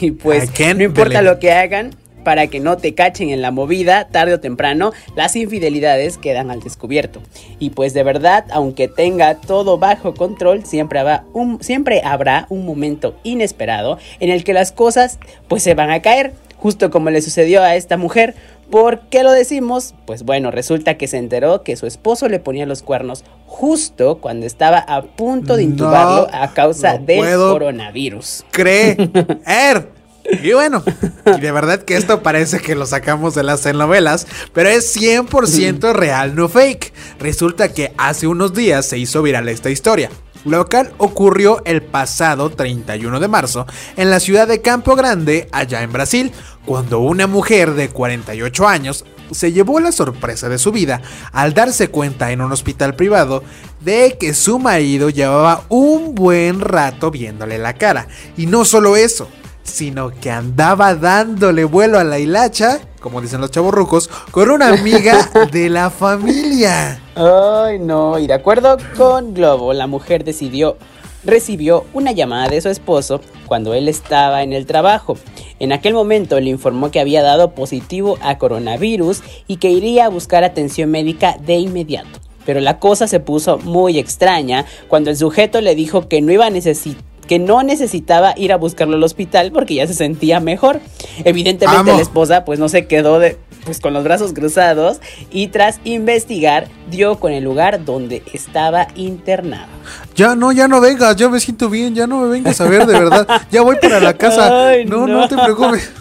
Y 0.01 0.13
pues 0.13 0.49
no 0.77 0.85
importa 0.85 1.21
lo 1.21 1.41
que 1.41 1.51
hagan, 1.51 1.97
para 2.27 2.49
que 2.49 2.59
no 2.59 2.77
te 2.77 2.93
cachen 2.93 3.31
en 3.31 3.41
la 3.41 3.53
movida, 3.53 4.09
tarde 4.09 4.35
o 4.35 4.41
temprano, 4.41 4.91
las 5.15 5.37
infidelidades 5.37 6.19
quedan 6.19 6.51
al 6.51 6.59
descubierto. 6.59 7.23
Y 7.61 7.71
pues 7.71 7.95
de 7.95 8.03
verdad, 8.03 8.47
aunque 8.51 8.89
tenga 8.89 9.37
todo 9.37 9.79
bajo 9.79 10.13
control, 10.13 10.67
siempre 10.67 10.99
habrá 10.99 11.23
un, 11.35 11.63
siempre 11.63 12.03
habrá 12.05 12.47
un 12.49 12.67
momento 12.67 13.15
inesperado 13.23 14.01
en 14.19 14.31
el 14.31 14.43
que 14.43 14.55
las 14.55 14.73
cosas 14.73 15.21
pues 15.47 15.63
se 15.63 15.75
van 15.75 15.93
a 15.93 16.03
caer, 16.03 16.33
justo 16.57 16.91
como 16.91 17.11
le 17.11 17.23
sucedió 17.23 17.63
a 17.63 17.77
esta 17.77 17.97
mujer. 17.97 18.35
¿Por 18.73 19.03
qué 19.03 19.23
lo 19.23 19.31
decimos? 19.31 19.95
Pues 20.05 20.25
bueno, 20.25 20.51
resulta 20.51 20.99
que 20.99 21.07
se 21.07 21.19
enteró 21.19 21.63
que 21.63 21.77
su 21.77 21.87
esposo 21.87 22.29
le 22.29 22.41
ponía 22.41 22.67
los 22.67 22.83
cuernos 22.83 23.23
justo 23.47 24.19
cuando 24.19 24.47
estaba 24.47 24.79
a 24.79 25.03
punto 25.03 25.57
de 25.57 25.63
intubarlo 25.63 26.27
a 26.33 26.53
causa 26.55 26.99
del 26.99 27.37
coronavirus. 27.37 28.45
Creer. 28.51 29.11
Y 30.43 30.53
bueno, 30.53 30.83
y 31.27 31.41
de 31.41 31.53
verdad 31.53 31.83
que 31.83 31.97
esto 31.97 32.23
parece 32.23 32.59
que 32.61 32.75
lo 32.75 32.87
sacamos 32.87 33.35
de 33.35 33.43
las 33.43 33.63
telenovelas, 33.63 34.27
pero 34.53 34.69
es 34.69 34.97
100% 34.97 35.93
real, 35.95 36.35
no 36.35 36.49
fake. 36.49 36.93
Resulta 37.19 37.73
que 37.73 37.93
hace 37.97 38.27
unos 38.27 38.55
días 38.55 38.87
se 38.87 38.99
hizo 38.99 39.23
viral 39.23 39.49
esta 39.49 39.71
historia. 39.71 40.11
Lo 40.45 40.59
local 40.59 40.93
ocurrió 40.99 41.61
el 41.65 41.83
pasado 41.83 42.51
31 42.51 43.19
de 43.19 43.27
marzo 43.27 43.67
en 43.97 44.11
la 44.11 44.21
ciudad 44.21 44.47
de 44.47 44.63
Campo 44.63 44.95
Grande, 44.95 45.49
allá 45.51 45.83
en 45.83 45.93
Brasil, 45.93 46.31
cuando 46.65 47.01
una 47.01 47.27
mujer 47.27 47.75
de 47.75 47.89
48 47.89 48.69
años 48.69 49.05
se 49.33 49.53
llevó 49.53 49.81
la 49.81 49.91
sorpresa 49.91 50.49
de 50.49 50.59
su 50.59 50.71
vida 50.71 51.03
al 51.33 51.53
darse 51.53 51.89
cuenta 51.89 52.31
en 52.31 52.41
un 52.41 52.53
hospital 52.53 52.95
privado 52.95 53.43
de 53.81 54.17
que 54.21 54.35
su 54.35 54.61
marido 54.61 55.11
llevaba 55.11 55.65
un 55.69 56.15
buen 56.15 56.61
rato 56.61 57.11
viéndole 57.11 57.59
la 57.59 57.75
cara. 57.75 58.07
Y 58.37 58.47
no 58.47 58.65
solo 58.65 58.97
eso, 58.97 59.29
sino 59.67 60.11
que 60.11 60.31
andaba 60.31 60.95
dándole 60.95 61.65
vuelo 61.65 61.99
a 61.99 62.05
la 62.05 62.19
hilacha, 62.19 62.81
como 63.01 63.21
dicen 63.21 63.41
los 63.41 63.51
chavorrucos, 63.51 64.09
con 64.31 64.51
una 64.51 64.69
amiga 64.69 65.29
de 65.53 65.69
la 65.69 65.91
familia. 65.91 67.01
Ay, 67.15 67.79
no, 67.79 68.19
y 68.19 68.27
de 68.27 68.35
acuerdo 68.35 68.79
con 68.97 69.35
Globo, 69.35 69.73
la 69.73 69.87
mujer 69.87 70.25
decidió 70.25 70.77
recibió 71.25 71.85
una 71.93 72.13
llamada 72.13 72.49
de 72.49 72.61
su 72.61 72.69
esposo 72.69 73.21
cuando 73.47 73.75
él 73.75 73.89
estaba 73.89 74.45
en 74.45 74.53
el 74.53 74.65
trabajo. 74.65 75.19
En 75.59 75.73
aquel 75.73 75.93
momento 75.93 76.39
le 76.39 76.51
informó 76.51 76.93
que 76.93 77.01
había 77.01 77.23
dado 77.23 77.51
positivo 77.51 78.17
a 78.23 78.39
coronavirus 78.39 79.23
y 79.49 79.57
que 79.57 79.71
iría 79.71 80.07
a 80.07 80.11
buscar 80.11 80.45
atención 80.45 80.91
médica 80.91 81.37
de 81.45 81.57
inmediato. 81.57 82.21
Pero 82.45 82.61
la 82.61 82.79
cosa 82.79 83.09
se 83.09 83.19
puso 83.19 83.59
muy 83.59 83.99
extraña 83.99 84.67
cuando 84.87 85.11
el 85.11 85.17
sujeto 85.17 85.61
le 85.61 85.75
dijo 85.75 86.09
que 86.09 86.23
no 86.23 86.31
iba 86.31 86.47
a 86.47 86.51
necesitar 86.51 87.03
que 87.27 87.39
no 87.39 87.63
necesitaba 87.63 88.35
ir 88.37 88.53
a 88.53 88.57
buscarlo 88.57 88.97
al 88.97 89.03
hospital 89.03 89.53
porque 89.53 89.75
ya 89.75 89.87
se 89.87 89.95
sentía 89.95 90.41
mejor. 90.41 90.81
Evidentemente 91.25 91.93
la 91.93 92.01
esposa 92.01 92.45
pues 92.45 92.59
no 92.59 92.69
se 92.69 92.87
quedó 92.87 93.19
de, 93.19 93.37
pues 93.65 93.81
con 93.81 93.93
los 93.93 94.05
brazos 94.05 94.33
cruzados 94.33 95.01
y 95.31 95.49
tras 95.49 95.81
investigar 95.85 96.69
dio 96.91 97.19
con 97.19 97.33
el 97.33 97.45
lugar 97.45 97.85
donde 97.85 98.23
estaba 98.33 98.89
internado. 98.95 99.69
Ya 100.15 100.35
no, 100.35 100.53
ya 100.53 100.69
no 100.69 100.81
vengas, 100.81 101.17
yo 101.17 101.31
me 101.31 101.41
siento 101.41 101.69
bien, 101.69 101.95
ya 101.95 102.07
no 102.07 102.21
me 102.21 102.29
vengas 102.29 102.61
a 102.61 102.65
ver 102.65 102.87
de 102.87 102.93
verdad, 102.93 103.43
ya 103.51 103.63
voy 103.63 103.77
para 103.81 104.01
la 104.01 104.15
casa. 104.15 104.73
no, 104.87 105.07
no, 105.07 105.29
te 105.29 105.37
preocupes. 105.37 105.91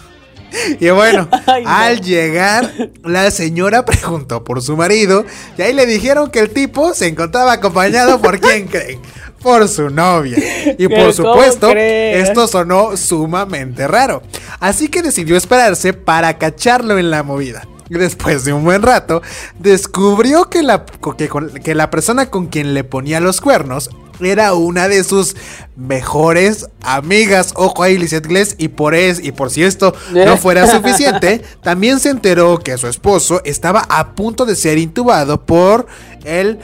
Y 0.80 0.90
bueno, 0.90 1.28
al 1.66 2.00
llegar, 2.00 2.72
la 3.04 3.30
señora 3.30 3.84
preguntó 3.84 4.46
por 4.46 4.62
su 4.62 4.78
marido 4.78 5.26
y 5.58 5.64
ahí 5.64 5.74
le 5.74 5.86
dijeron 5.86 6.32
que 6.32 6.40
el 6.40 6.50
tipo 6.50 6.94
se 6.94 7.08
encontraba 7.08 7.52
acompañado 7.52 8.22
por 8.22 8.40
quién 8.40 8.68
creen 8.68 9.02
por 9.46 9.70
su 9.70 9.92
novia. 9.92 10.40
Y 10.76 10.88
por 10.88 11.14
supuesto, 11.14 11.70
esto 11.70 12.48
sonó 12.48 12.98
sumamente 12.98 13.88
raro. 13.88 14.24
Así 14.60 14.88
que 14.88 15.04
decidió 15.04 15.38
esperarse 15.38 15.94
para 15.94 16.40
cacharlo 16.40 16.98
en 16.98 17.12
la 17.12 17.22
movida. 17.22 17.68
Y 17.88 17.94
después 17.94 18.44
de 18.44 18.54
un 18.54 18.64
buen 18.64 18.82
rato, 18.82 19.22
descubrió 19.60 20.50
que 20.50 20.64
la, 20.64 20.84
que, 21.64 21.76
la 21.76 21.92
persona 21.92 22.32
con 22.32 22.48
quien 22.48 22.74
le 22.74 22.84
ponía 22.84 23.20
los 23.20 23.40
cuernos 23.40 23.92
era 24.20 24.56
una 24.56 24.88
de 24.88 25.04
sus 25.04 25.36
mejores 25.76 26.66
amigas. 26.82 27.54
Ojo 27.56 27.84
ahí, 27.84 28.00
Lizette 28.00 28.26
Gless. 28.26 28.56
Y 28.58 28.70
por, 28.70 28.96
es, 28.96 29.24
y 29.24 29.32
por 29.32 29.52
si 29.52 29.62
esto 29.62 29.94
no 30.12 30.38
fuera 30.38 30.66
suficiente, 30.72 31.44
también 31.62 32.00
se 32.00 32.10
enteró 32.10 32.58
que 32.58 32.80
su 32.80 32.88
esposo 32.88 33.44
estaba 33.46 33.82
a 33.90 34.14
punto 34.16 34.48
de 34.48 34.56
ser 34.56 34.80
intubado 34.80 35.46
por 35.46 35.86
el 36.24 36.58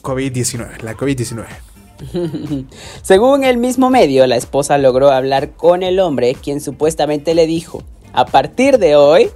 COVID-19, 0.00 0.80
la 0.80 0.96
COVID-19. 0.96 1.71
Según 3.02 3.44
el 3.44 3.58
mismo 3.58 3.90
medio, 3.90 4.26
la 4.26 4.36
esposa 4.36 4.78
logró 4.78 5.10
hablar 5.10 5.52
con 5.52 5.82
el 5.82 6.00
hombre, 6.00 6.34
quien 6.34 6.60
supuestamente 6.60 7.34
le 7.34 7.46
dijo, 7.46 7.82
a 8.12 8.26
partir 8.26 8.78
de 8.78 8.96
hoy, 8.96 9.30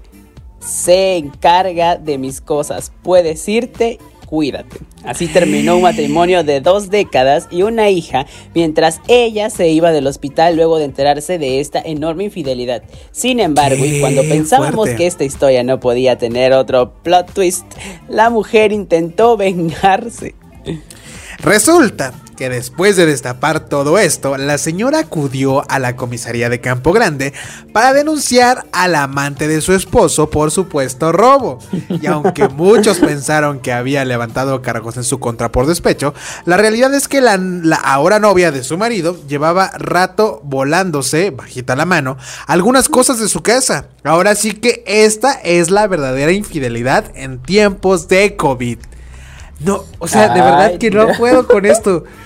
se 0.61 1.16
encarga 1.16 1.96
de 1.96 2.18
mis 2.18 2.40
cosas, 2.40 2.92
puedes 3.02 3.48
irte, 3.48 3.98
cuídate. 4.26 4.79
Así 5.05 5.29
terminó 5.29 5.76
un 5.76 5.83
matrimonio 5.83 6.42
de 6.42 6.61
dos 6.61 6.90
décadas 6.90 7.46
y 7.50 7.62
una 7.62 7.90
hija, 7.90 8.26
mientras 8.55 9.00
ella 9.07 9.50
se 9.50 9.68
iba 9.68 9.92
del 9.92 10.09
hospital 10.09 10.57
luego 10.57 10.79
de 10.79 10.85
enterarse 10.85 11.38
de 11.38 11.61
esta 11.61 11.81
enorme 11.81 12.24
infidelidad. 12.24 12.83
Sin 13.12 13.38
embargo, 13.38 13.85
y 13.85 14.00
cuando 14.00 14.22
pensábamos 14.22 14.88
que 14.90 15.07
esta 15.07 15.24
historia 15.24 15.62
no 15.62 15.79
podía 15.79 16.18
tener 16.18 16.52
otro 16.52 16.92
plot 17.02 17.33
twist, 17.33 17.66
la 18.09 18.31
mujer 18.31 18.72
intentó 18.72 19.37
vengarse. 19.37 20.35
Resulta 21.38 22.12
que 22.37 22.49
después 22.49 22.96
de 22.96 23.07
destapar 23.07 23.61
todo 23.61 23.99
esto, 23.99 24.37
la 24.37 24.59
señora 24.59 25.01
acudió 25.01 25.68
a 25.70 25.79
la 25.79 25.96
comisaría 25.96 26.49
de 26.49 26.61
Campo 26.61 26.92
Grande 26.92 27.33
para 27.72 27.92
denunciar 27.92 28.66
al 28.72 28.94
amante 28.94 29.49
de 29.49 29.61
su 29.61 29.72
esposo 29.72 30.31
por 30.31 30.51
supuesto 30.51 31.12
robo. 31.12 31.59
Y 31.88 32.07
aunque 32.07 32.49
muchos 32.49 32.99
pensaron 32.99 33.61
que 33.61 33.72
había 33.72 34.05
levantado 34.05 34.62
cargos 34.62 34.96
en 34.96 35.05
su 35.05 35.18
contra 35.18 35.51
por 35.51 35.66
despecho, 35.66 36.14
la 36.44 36.57
realidad 36.57 36.94
es 36.94 37.09
que 37.09 37.20
la, 37.20 37.37
la 37.38 37.77
ahora 37.77 38.18
novia 38.18 38.53
de 38.53 38.62
su 38.62 38.79
marido 38.79 39.18
llevaba 39.27 39.70
rato 39.79 40.40
volándose, 40.44 41.31
bajita 41.31 41.75
la 41.75 41.87
mano, 41.87 42.16
algunas 42.46 42.88
cosas 42.88 43.18
de 43.18 43.29
su 43.29 43.42
casa. 43.42 43.87
Ahora 44.05 44.35
sí 44.35 44.53
que 44.53 44.85
esta 44.87 45.33
es 45.33 45.70
la 45.70 45.87
verdadera 45.87 46.33
infidelidad 46.33 47.11
en 47.14 47.42
tiempos 47.42 48.09
de 48.09 48.37
COVID. 48.37 48.79
No, 49.61 49.85
o 49.99 50.07
sea, 50.07 50.35
de 50.35 50.40
verdad 50.40 50.79
que 50.79 50.90
no 50.90 51.09
puedo 51.16 51.46
con 51.46 51.64
esto 51.64 52.05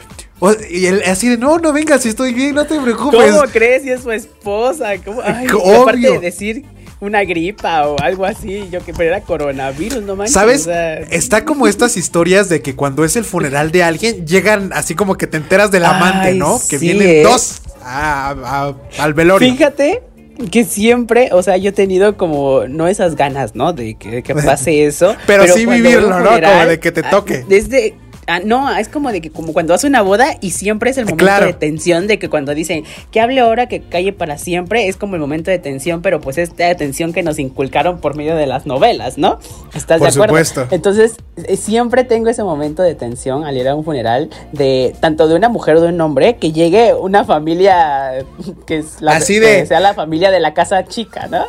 y 0.70 0.86
él 0.86 1.02
así 1.06 1.28
de, 1.28 1.36
no, 1.36 1.58
no 1.58 1.72
vengas, 1.72 2.04
estoy 2.06 2.32
bien, 2.32 2.54
no 2.54 2.66
te 2.66 2.80
preocupes. 2.80 3.32
¿Cómo 3.32 3.42
crees 3.52 3.82
si 3.82 3.90
es 3.90 4.02
su 4.02 4.10
esposa? 4.10 4.92
¿Cómo? 5.04 5.20
Ay, 5.22 5.46
aparte 5.46 5.98
de 5.98 6.18
decir 6.18 6.64
una 7.00 7.24
gripa 7.24 7.88
o 7.88 7.98
algo 8.00 8.26
así, 8.26 8.68
yo 8.70 8.84
que 8.84 8.92
pero 8.92 9.10
era 9.14 9.20
coronavirus, 9.22 10.02
no 10.02 10.16
manches. 10.16 10.34
¿Sabes? 10.34 10.66
Está 11.10 11.44
como 11.44 11.66
estas 11.66 11.96
historias 11.96 12.48
de 12.48 12.60
que 12.62 12.76
cuando 12.76 13.04
es 13.04 13.16
el 13.16 13.24
funeral 13.24 13.72
de 13.72 13.82
alguien, 13.82 14.26
llegan 14.26 14.70
así 14.72 14.94
como 14.94 15.16
que 15.16 15.26
te 15.26 15.38
enteras 15.38 15.70
del 15.70 15.84
amante, 15.84 16.34
¿no? 16.34 16.60
Que 16.68 16.78
vienen 16.78 17.08
¿eh? 17.08 17.22
dos 17.22 17.62
al 17.82 19.14
velorio. 19.14 19.50
Fíjate 19.50 20.02
que 20.50 20.64
siempre, 20.64 21.30
o 21.32 21.42
sea, 21.42 21.56
yo 21.56 21.70
he 21.70 21.72
tenido 21.72 22.16
como, 22.16 22.66
no 22.68 22.88
esas 22.88 23.16
ganas, 23.16 23.54
¿no? 23.54 23.72
De 23.72 23.94
que, 23.94 24.22
pase 24.44 24.86
eso. 24.86 25.16
pero, 25.26 25.46
sí 25.46 25.66
vivirlo, 25.66 26.20
¿no? 26.20 26.30
Como 26.30 26.66
de 26.66 26.80
que 26.80 26.92
te 26.92 27.02
toque. 27.02 27.44
Desde 27.48 27.94
Ah, 28.26 28.40
no, 28.44 28.70
es 28.76 28.88
como 28.88 29.10
de 29.12 29.20
que 29.20 29.30
como 29.30 29.52
cuando 29.52 29.74
hace 29.74 29.86
una 29.86 30.02
boda 30.02 30.36
y 30.40 30.50
siempre 30.50 30.90
es 30.90 30.98
el 30.98 31.04
momento 31.06 31.24
Claro. 31.24 31.46
de 31.46 31.52
tensión 31.52 32.06
de 32.06 32.18
que 32.18 32.28
cuando 32.28 32.54
dicen 32.54 32.84
que 33.10 33.20
hable 33.20 33.40
ahora, 33.40 33.66
que 33.66 33.80
calle 33.80 34.12
para 34.12 34.38
siempre, 34.38 34.86
es 34.88 34.96
como 34.96 35.14
el 35.16 35.20
momento 35.20 35.50
de 35.50 35.58
tensión, 35.58 36.00
pero 36.02 36.20
pues 36.20 36.38
esta 36.38 36.72
tensión 36.76 37.12
que 37.12 37.22
nos 37.22 37.38
inculcaron 37.38 37.98
por 38.00 38.14
medio 38.16 38.36
de 38.36 38.46
las 38.46 38.66
novelas, 38.66 39.18
¿no? 39.18 39.38
¿Estás 39.74 39.98
Por 39.98 40.08
de 40.08 40.14
acuerdo? 40.14 40.34
supuesto. 40.44 40.66
Entonces, 40.70 41.16
eh, 41.44 41.56
siempre 41.56 42.04
tengo 42.04 42.28
ese 42.28 42.44
momento 42.44 42.82
de 42.82 42.94
tensión 42.94 43.44
al 43.44 43.56
ir 43.56 43.68
a 43.68 43.74
un 43.74 43.84
funeral 43.84 44.30
de 44.52 44.94
tanto 45.00 45.26
de 45.26 45.34
una 45.34 45.48
mujer 45.48 45.76
o 45.76 45.80
de 45.80 45.88
un 45.88 46.00
hombre 46.00 46.36
que 46.36 46.52
llegue 46.52 46.94
una 46.94 47.24
familia 47.24 48.24
que 48.66 48.78
es 48.78 49.00
la 49.00 49.12
Así 49.16 49.38
de- 49.38 49.60
que 49.60 49.66
sea 49.66 49.80
la 49.80 49.94
familia 49.94 50.30
de 50.30 50.40
la 50.40 50.54
casa 50.54 50.84
chica, 50.84 51.26
¿no? 51.28 51.46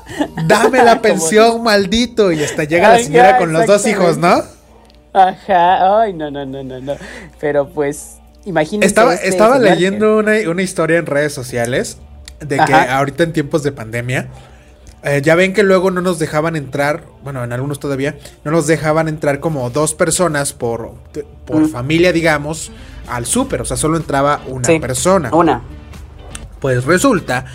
Dame 0.47 0.83
la 0.83 1.01
pensión, 1.01 1.61
maldito. 1.63 2.31
Y 2.31 2.43
hasta 2.43 2.63
llega 2.63 2.89
la 2.89 2.99
señora 2.99 3.31
ya, 3.31 3.37
con 3.37 3.53
los 3.53 3.65
dos 3.67 3.85
hijos, 3.85 4.17
¿no? 4.17 4.41
Ajá, 5.13 6.01
ay, 6.01 6.13
no, 6.13 6.31
no, 6.31 6.45
no, 6.45 6.63
no, 6.63 6.79
no. 6.79 6.93
Pero 7.39 7.67
pues, 7.69 8.17
imagínense. 8.45 8.87
Estaba, 8.87 9.13
este 9.15 9.27
estaba 9.29 9.59
leyendo 9.59 10.17
una, 10.17 10.33
una 10.49 10.61
historia 10.61 10.97
en 10.99 11.05
redes 11.05 11.33
sociales 11.33 11.97
de 12.39 12.55
que 12.57 12.73
Ajá. 12.73 12.97
ahorita 12.97 13.23
en 13.23 13.33
tiempos 13.33 13.61
de 13.63 13.71
pandemia, 13.71 14.29
eh, 15.03 15.21
ya 15.23 15.35
ven 15.35 15.53
que 15.53 15.63
luego 15.63 15.91
no 15.91 16.01
nos 16.01 16.17
dejaban 16.19 16.55
entrar, 16.55 17.03
bueno, 17.23 17.43
en 17.43 17.51
algunos 17.53 17.79
todavía, 17.79 18.17
no 18.43 18.51
nos 18.51 18.67
dejaban 18.67 19.07
entrar 19.07 19.39
como 19.39 19.69
dos 19.69 19.93
personas 19.93 20.53
por, 20.53 20.93
por 21.45 21.61
Mm. 21.63 21.69
familia, 21.69 22.11
digamos, 22.13 22.71
al 23.07 23.25
súper, 23.25 23.61
o 23.61 23.65
sea, 23.65 23.77
solo 23.77 23.97
entraba 23.97 24.41
una 24.47 24.65
Sí, 24.65 24.79
persona. 24.79 25.29
Una. 25.33 25.61
Pues 26.59 26.85
resulta 26.85 27.45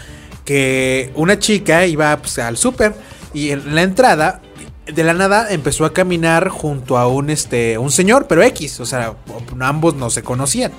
que 0.44 1.11
una 1.14 1.38
chica 1.38 1.86
iba 1.86 2.16
pues, 2.16 2.38
al 2.38 2.57
súper 2.57 2.94
y 3.32 3.50
en 3.50 3.74
la 3.74 3.82
entrada 3.82 4.40
de 4.87 5.05
la 5.05 5.14
nada 5.14 5.51
empezó 5.51 5.84
a 5.84 5.93
caminar 5.93 6.49
junto 6.49 6.97
a 6.97 7.07
un 7.07 7.30
este 7.30 7.78
un 7.78 7.91
señor, 7.91 8.26
pero 8.28 8.43
X, 8.43 8.80
o 8.80 8.87
sea, 8.87 9.14
ambos 9.61 9.95
no 9.97 10.11
se 10.11 10.22
conocían. 10.22 10.72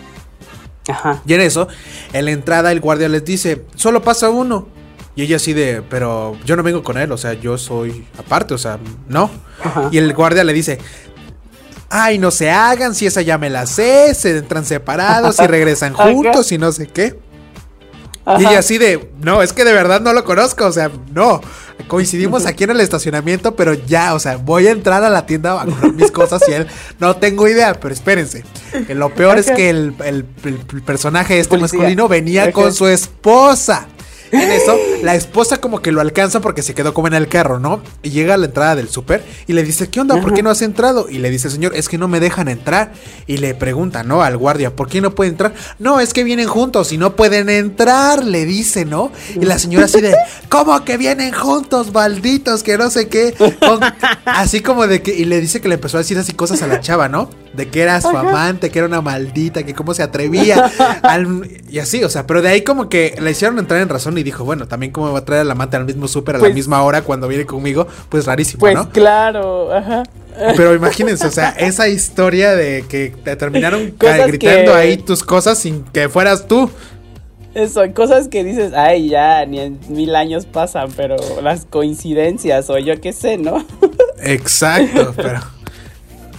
Ajá. 0.87 1.21
Y 1.25 1.33
en 1.33 1.41
eso, 1.41 1.67
en 2.13 2.25
la 2.25 2.31
entrada 2.31 2.71
el 2.71 2.79
guardia 2.79 3.09
les 3.09 3.25
dice, 3.25 3.65
"Solo 3.75 4.01
pasa 4.01 4.29
uno." 4.29 4.69
Y 5.15 5.23
ella 5.23 5.35
así 5.35 5.53
de, 5.53 5.81
"Pero 5.89 6.37
yo 6.45 6.55
no 6.55 6.63
vengo 6.63 6.83
con 6.83 6.97
él, 6.97 7.11
o 7.11 7.17
sea, 7.17 7.33
yo 7.33 7.57
soy 7.57 8.07
aparte, 8.17 8.53
o 8.53 8.57
sea, 8.57 8.79
no." 9.07 9.29
Ajá. 9.63 9.89
Y 9.91 9.97
el 9.97 10.13
guardia 10.13 10.43
le 10.43 10.53
dice, 10.53 10.79
Ay, 11.89 12.17
no 12.17 12.31
se 12.31 12.51
hagan, 12.51 12.93
si 12.93 13.05
esa 13.05 13.21
ya 13.21 13.37
me 13.37 13.49
la 13.49 13.65
sé, 13.65 14.13
se 14.13 14.37
entran 14.37 14.65
separados 14.65 15.39
y 15.39 15.47
regresan 15.47 15.93
juntos 15.93 16.51
y 16.51 16.57
no 16.57 16.71
sé 16.71 16.87
qué. 16.87 17.17
Y 18.25 18.29
Ajá. 18.29 18.39
ella 18.39 18.59
así 18.59 18.77
de, 18.77 19.09
no, 19.21 19.41
es 19.41 19.53
que 19.53 19.63
de 19.63 19.71
verdad 19.71 20.01
no 20.01 20.11
lo 20.11 20.25
conozco, 20.25 20.65
o 20.65 20.71
sea, 20.73 20.91
no. 21.13 21.39
Coincidimos 21.87 22.45
aquí 22.45 22.63
en 22.65 22.71
el 22.71 22.81
estacionamiento, 22.81 23.55
pero 23.55 23.73
ya, 23.73 24.13
o 24.13 24.19
sea, 24.19 24.37
voy 24.37 24.67
a 24.67 24.71
entrar 24.71 25.03
a 25.03 25.09
la 25.09 25.25
tienda 25.25 25.61
a 25.61 25.65
comprar 25.65 25.93
mis 25.93 26.11
cosas 26.11 26.41
y 26.47 26.51
él, 26.53 26.67
no 26.99 27.15
tengo 27.15 27.47
idea, 27.47 27.73
pero 27.79 27.93
espérense. 27.93 28.43
Que 28.85 28.93
lo 28.95 29.13
peor 29.13 29.37
es 29.37 29.49
que 29.51 29.69
el, 29.69 29.93
el- 30.03 30.25
el 30.43 30.55
personaje 30.83 31.39
este 31.39 31.57
Policía. 31.57 31.77
masculino 31.79 32.07
venía 32.07 32.51
con 32.51 32.73
su 32.73 32.87
esposa. 32.87 33.87
En 34.31 34.51
eso, 34.51 34.77
la 35.03 35.15
esposa 35.15 35.57
como 35.61 35.81
que 35.81 35.91
lo 35.91 36.01
alcanza 36.01 36.41
porque 36.41 36.61
se 36.61 36.73
quedó 36.73 36.93
como 36.93 37.07
en 37.07 37.13
el 37.13 37.27
carro, 37.27 37.59
¿no? 37.59 37.81
Y 38.03 38.09
llega 38.09 38.33
a 38.33 38.37
la 38.37 38.45
entrada 38.47 38.75
del 38.75 38.89
súper 38.89 39.23
y 39.47 39.53
le 39.53 39.63
dice, 39.63 39.89
¿qué 39.89 39.99
onda? 40.01 40.19
¿Por 40.21 40.33
qué 40.33 40.43
no 40.43 40.49
has 40.49 40.61
entrado? 40.61 41.07
Y 41.09 41.19
le 41.19 41.29
dice, 41.29 41.49
señor, 41.49 41.75
es 41.75 41.87
que 41.89 41.97
no 41.97 42.07
me 42.07 42.19
dejan 42.19 42.47
entrar. 42.47 42.91
Y 43.25 43.37
le 43.37 43.55
pregunta, 43.55 44.03
¿no? 44.03 44.21
Al 44.23 44.37
guardia, 44.37 44.75
¿por 44.75 44.87
qué 44.89 45.01
no 45.01 45.11
puede 45.15 45.29
entrar? 45.29 45.53
No, 45.79 45.99
es 45.99 46.13
que 46.13 46.23
vienen 46.23 46.47
juntos 46.47 46.91
y 46.91 46.97
no 46.97 47.15
pueden 47.15 47.49
entrar, 47.49 48.23
le 48.25 48.45
dice, 48.45 48.85
¿no? 48.85 49.11
Y 49.35 49.45
la 49.45 49.59
señora 49.59 49.85
así 49.85 50.01
de, 50.01 50.15
¿cómo 50.49 50.83
que 50.83 50.97
vienen 50.97 51.33
juntos, 51.33 51.93
malditos? 51.93 52.63
Que 52.63 52.77
no 52.77 52.89
sé 52.89 53.07
qué. 53.07 53.33
Con- 53.59 53.79
así 54.25 54.61
como 54.61 54.87
de 54.87 55.01
que, 55.01 55.13
y 55.13 55.25
le 55.25 55.39
dice 55.39 55.61
que 55.61 55.67
le 55.69 55.75
empezó 55.75 55.97
a 55.97 56.01
decir 56.01 56.17
así 56.17 56.33
cosas 56.33 56.61
a 56.61 56.67
la 56.67 56.79
chava, 56.81 57.07
¿no? 57.09 57.29
De 57.57 57.67
que 57.69 57.81
era 57.81 57.99
su 57.99 58.09
amante, 58.15 58.69
que 58.69 58.79
era 58.79 58.87
una 58.87 59.01
maldita, 59.01 59.63
que 59.63 59.73
cómo 59.73 59.93
se 59.93 60.03
atrevía. 60.03 60.71
al- 61.01 61.49
y 61.69 61.79
así, 61.79 62.03
o 62.03 62.09
sea, 62.09 62.25
pero 62.27 62.41
de 62.41 62.49
ahí 62.49 62.61
como 62.61 62.87
que 62.87 63.15
le 63.19 63.31
hicieron 63.31 63.57
entrar 63.59 63.81
en 63.81 63.89
razón 63.89 64.17
y 64.17 64.23
dijo, 64.23 64.45
bueno, 64.45 64.67
también 64.67 64.91
cómo 64.91 65.11
va 65.11 65.19
a 65.19 65.25
traer 65.25 65.41
al 65.41 65.51
amante 65.51 65.75
al 65.75 65.85
mismo 65.85 66.07
súper 66.07 66.35
a 66.35 66.37
la 66.37 66.43
Pues- 66.43 66.53
misma 66.55 66.81
hora 66.83 67.01
cuando 67.01 67.27
viene 67.27 67.45
conmigo, 67.45 67.87
pues 68.09 68.25
rarísimo, 68.25 68.59
Pues 68.59 68.75
¿no? 68.75 68.89
claro, 68.91 69.73
ajá. 69.73 70.03
Pero 70.55 70.75
imagínense, 70.75 71.25
o 71.25 71.31
sea, 71.31 71.49
esa 71.49 71.87
historia 71.87 72.55
de 72.55 72.85
que 72.87 73.09
te 73.23 73.35
terminaron 73.35 73.89
Cosas 73.99 74.27
gritando 74.27 74.71
que- 74.73 74.77
ahí 74.77 74.97
tus 74.97 75.23
cosas 75.23 75.57
sin 75.57 75.83
que 75.85 76.07
fueras 76.09 76.47
tú. 76.47 76.69
Eso, 77.55 77.81
cosas 77.95 78.27
que 78.27 78.43
dices, 78.43 78.71
ay, 78.75 79.09
ya, 79.09 79.43
ni 79.47 79.59
en 79.59 79.79
mil 79.89 80.15
años 80.15 80.45
pasan, 80.45 80.89
pero 80.95 81.15
las 81.41 81.65
coincidencias, 81.65 82.69
o 82.69 82.77
yo 82.77 83.01
qué 83.01 83.13
sé, 83.13 83.37
¿no? 83.39 83.65
Exacto, 84.21 85.13
pero. 85.15 85.39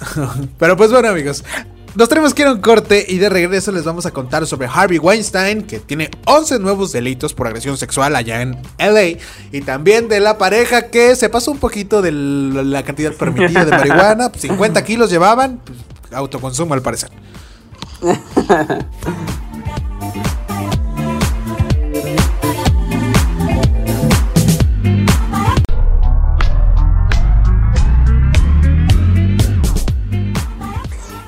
pero 0.58 0.76
pues 0.76 0.90
bueno, 0.90 1.08
amigos. 1.08 1.44
Nos 1.94 2.08
tenemos 2.08 2.34
que 2.34 2.42
ir 2.42 2.48
a 2.48 2.52
un 2.52 2.60
corte 2.60 3.04
y 3.08 3.18
de 3.18 3.28
regreso 3.28 3.72
les 3.72 3.82
vamos 3.82 4.06
a 4.06 4.12
contar 4.12 4.46
sobre 4.46 4.68
Harvey 4.68 4.98
Weinstein, 4.98 5.62
que 5.62 5.80
tiene 5.80 6.10
11 6.26 6.60
nuevos 6.60 6.92
delitos 6.92 7.34
por 7.34 7.46
agresión 7.46 7.76
sexual 7.76 8.14
allá 8.14 8.42
en 8.42 8.56
LA, 8.78 9.18
y 9.50 9.60
también 9.62 10.06
de 10.08 10.20
la 10.20 10.38
pareja 10.38 10.90
que 10.90 11.16
se 11.16 11.28
pasó 11.28 11.50
un 11.50 11.58
poquito 11.58 12.02
de 12.02 12.12
la 12.12 12.82
cantidad 12.84 13.12
permitida 13.14 13.64
de 13.64 13.70
marihuana, 13.72 14.28
pues 14.30 14.42
50 14.42 14.84
kilos 14.84 15.10
llevaban, 15.10 15.60
pues, 15.64 15.78
autoconsumo 16.12 16.74
al 16.74 16.82
parecer. 16.82 17.10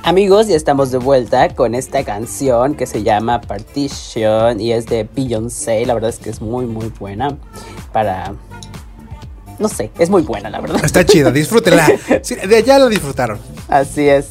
Amigos, 0.03 0.49
ya 0.49 0.57
estamos 0.57 0.91
de 0.91 0.99
vuelta 0.99 1.55
con 1.55 1.75
esta 1.75 2.05
canción 2.05 2.75
que 2.75 2.87
se 2.87 3.03
llama 3.03 3.43
Partition 3.43 4.59
y 4.59 4.73
es 4.73 4.87
de 4.87 5.07
Beyoncé. 5.15 5.85
La 5.85 5.93
verdad 5.93 6.09
es 6.09 6.19
que 6.19 6.31
es 6.31 6.41
muy, 6.41 6.65
muy 6.65 6.91
buena 6.99 7.37
para... 7.93 8.33
No 9.59 9.69
sé, 9.69 9.91
es 9.99 10.09
muy 10.09 10.23
buena, 10.23 10.49
la 10.49 10.61
verdad. 10.61 10.83
Está 10.83 11.05
chida, 11.05 11.31
disfrútenla. 11.33 11.87
Sí, 12.23 12.35
de 12.35 12.57
allá 12.57 12.79
la 12.79 12.89
disfrutaron. 12.89 13.39
Así 13.69 14.09
es. 14.09 14.29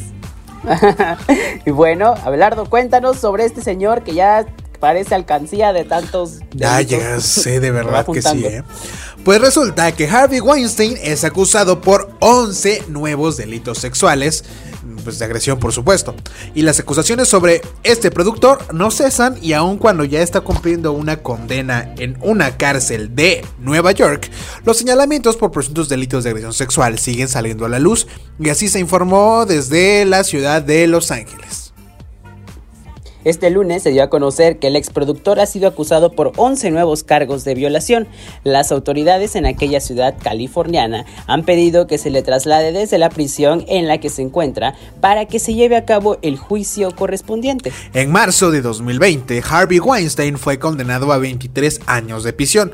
y 1.65 1.69
bueno, 1.69 2.15
Abelardo, 2.23 2.65
cuéntanos 2.65 3.17
sobre 3.17 3.45
este 3.45 3.61
señor 3.61 4.03
que 4.03 4.15
ya 4.15 4.47
parece 4.79 5.15
alcancía 5.15 5.73
de 5.73 5.83
tantos... 5.85 6.39
Ya, 6.53 6.77
delitos. 6.77 6.99
ya 6.99 7.19
sé, 7.19 7.59
de 7.59 7.71
verdad 7.79 8.05
que 8.05 8.21
sí. 8.21 8.45
¿eh? 8.45 8.63
Pues 9.23 9.41
resulta 9.41 9.91
que 9.91 10.07
Harvey 10.07 10.39
Weinstein 10.39 10.97
es 11.01 11.23
acusado 11.23 11.81
por 11.81 12.09
11 12.19 12.85
nuevos 12.87 13.35
delitos 13.35 13.77
sexuales, 13.77 14.45
pues 15.03 15.19
de 15.19 15.25
agresión 15.25 15.59
por 15.59 15.73
supuesto. 15.73 16.15
Y 16.55 16.61
las 16.61 16.79
acusaciones 16.79 17.27
sobre 17.27 17.61
este 17.83 18.11
productor 18.11 18.73
no 18.73 18.91
cesan 18.91 19.37
y 19.41 19.53
aun 19.53 19.77
cuando 19.77 20.05
ya 20.05 20.21
está 20.21 20.41
cumpliendo 20.41 20.93
una 20.93 21.17
condena 21.17 21.93
en 21.97 22.17
una 22.21 22.55
cárcel 22.57 23.13
de 23.13 23.45
Nueva 23.59 23.91
York, 23.91 24.31
los 24.63 24.77
señalamientos 24.77 25.35
por 25.35 25.51
presuntos 25.51 25.89
delitos 25.89 26.23
de 26.23 26.29
agresión 26.29 26.53
sexual 26.53 26.97
siguen 26.97 27.27
saliendo 27.27 27.65
a 27.65 27.69
la 27.69 27.79
luz 27.79 28.07
y 28.39 28.49
así 28.49 28.69
se 28.69 28.79
informó 28.79 29.45
desde 29.45 30.05
la 30.05 30.23
ciudad 30.23 30.61
de 30.61 30.87
Los 30.87 31.11
Ángeles. 31.11 31.68
Este 33.25 33.49
lunes 33.49 33.83
se 33.83 33.91
dio 33.91 34.01
a 34.01 34.09
conocer 34.09 34.59
que 34.59 34.67
el 34.67 34.77
exproductor 34.77 35.41
ha 35.41 35.45
sido 35.45 35.67
acusado 35.67 36.13
por 36.13 36.31
11 36.37 36.71
nuevos 36.71 37.03
cargos 37.03 37.43
de 37.43 37.53
violación. 37.53 38.07
Las 38.45 38.71
autoridades 38.71 39.35
en 39.35 39.45
aquella 39.45 39.81
ciudad 39.81 40.15
californiana 40.23 41.05
han 41.27 41.43
pedido 41.43 41.85
que 41.85 41.97
se 41.97 42.11
le 42.11 42.21
traslade 42.21 42.71
desde 42.71 42.97
la 42.97 43.09
prisión 43.09 43.65
en 43.67 43.87
la 43.87 43.97
que 43.97 44.09
se 44.09 44.21
encuentra 44.21 44.73
para 45.01 45.25
que 45.25 45.39
se 45.39 45.53
lleve 45.53 45.75
a 45.75 45.83
cabo 45.83 46.17
el 46.21 46.37
juicio 46.37 46.95
correspondiente. 46.95 47.73
En 47.93 48.09
marzo 48.09 48.51
de 48.51 48.61
2020, 48.61 49.43
Harvey 49.49 49.79
Weinstein 49.79 50.37
fue 50.37 50.57
condenado 50.57 51.11
a 51.11 51.17
23 51.17 51.81
años 51.87 52.23
de 52.23 52.31
prisión, 52.31 52.71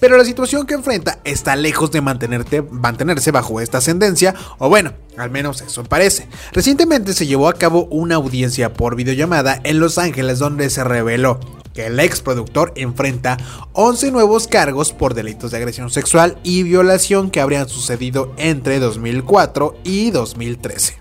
pero 0.00 0.16
la 0.16 0.24
situación 0.24 0.66
que 0.66 0.74
enfrenta 0.74 1.18
está 1.24 1.56
lejos 1.56 1.90
de 1.90 2.00
mantenerse 2.00 3.30
bajo 3.30 3.60
esta 3.60 3.80
sentencia, 3.80 4.34
o 4.58 4.68
bueno, 4.68 4.92
al 5.16 5.30
menos 5.30 5.60
eso 5.60 5.84
parece. 5.84 6.28
Recientemente 6.52 7.12
se 7.12 7.26
llevó 7.26 7.48
a 7.48 7.54
cabo 7.54 7.86
una 7.90 8.16
audiencia 8.16 8.72
por 8.72 8.96
videollamada 8.96 9.60
en 9.64 9.80
Los 9.80 9.98
Ángeles 9.98 10.38
donde 10.38 10.70
se 10.70 10.84
reveló 10.84 11.40
que 11.74 11.86
el 11.86 12.00
ex 12.00 12.20
productor 12.20 12.72
enfrenta 12.74 13.36
11 13.72 14.10
nuevos 14.10 14.48
cargos 14.48 14.92
por 14.92 15.14
delitos 15.14 15.52
de 15.52 15.58
agresión 15.58 15.90
sexual 15.90 16.38
y 16.42 16.64
violación 16.64 17.30
que 17.30 17.40
habrían 17.40 17.68
sucedido 17.68 18.34
entre 18.36 18.80
2004 18.80 19.76
y 19.84 20.10
2013. 20.10 20.97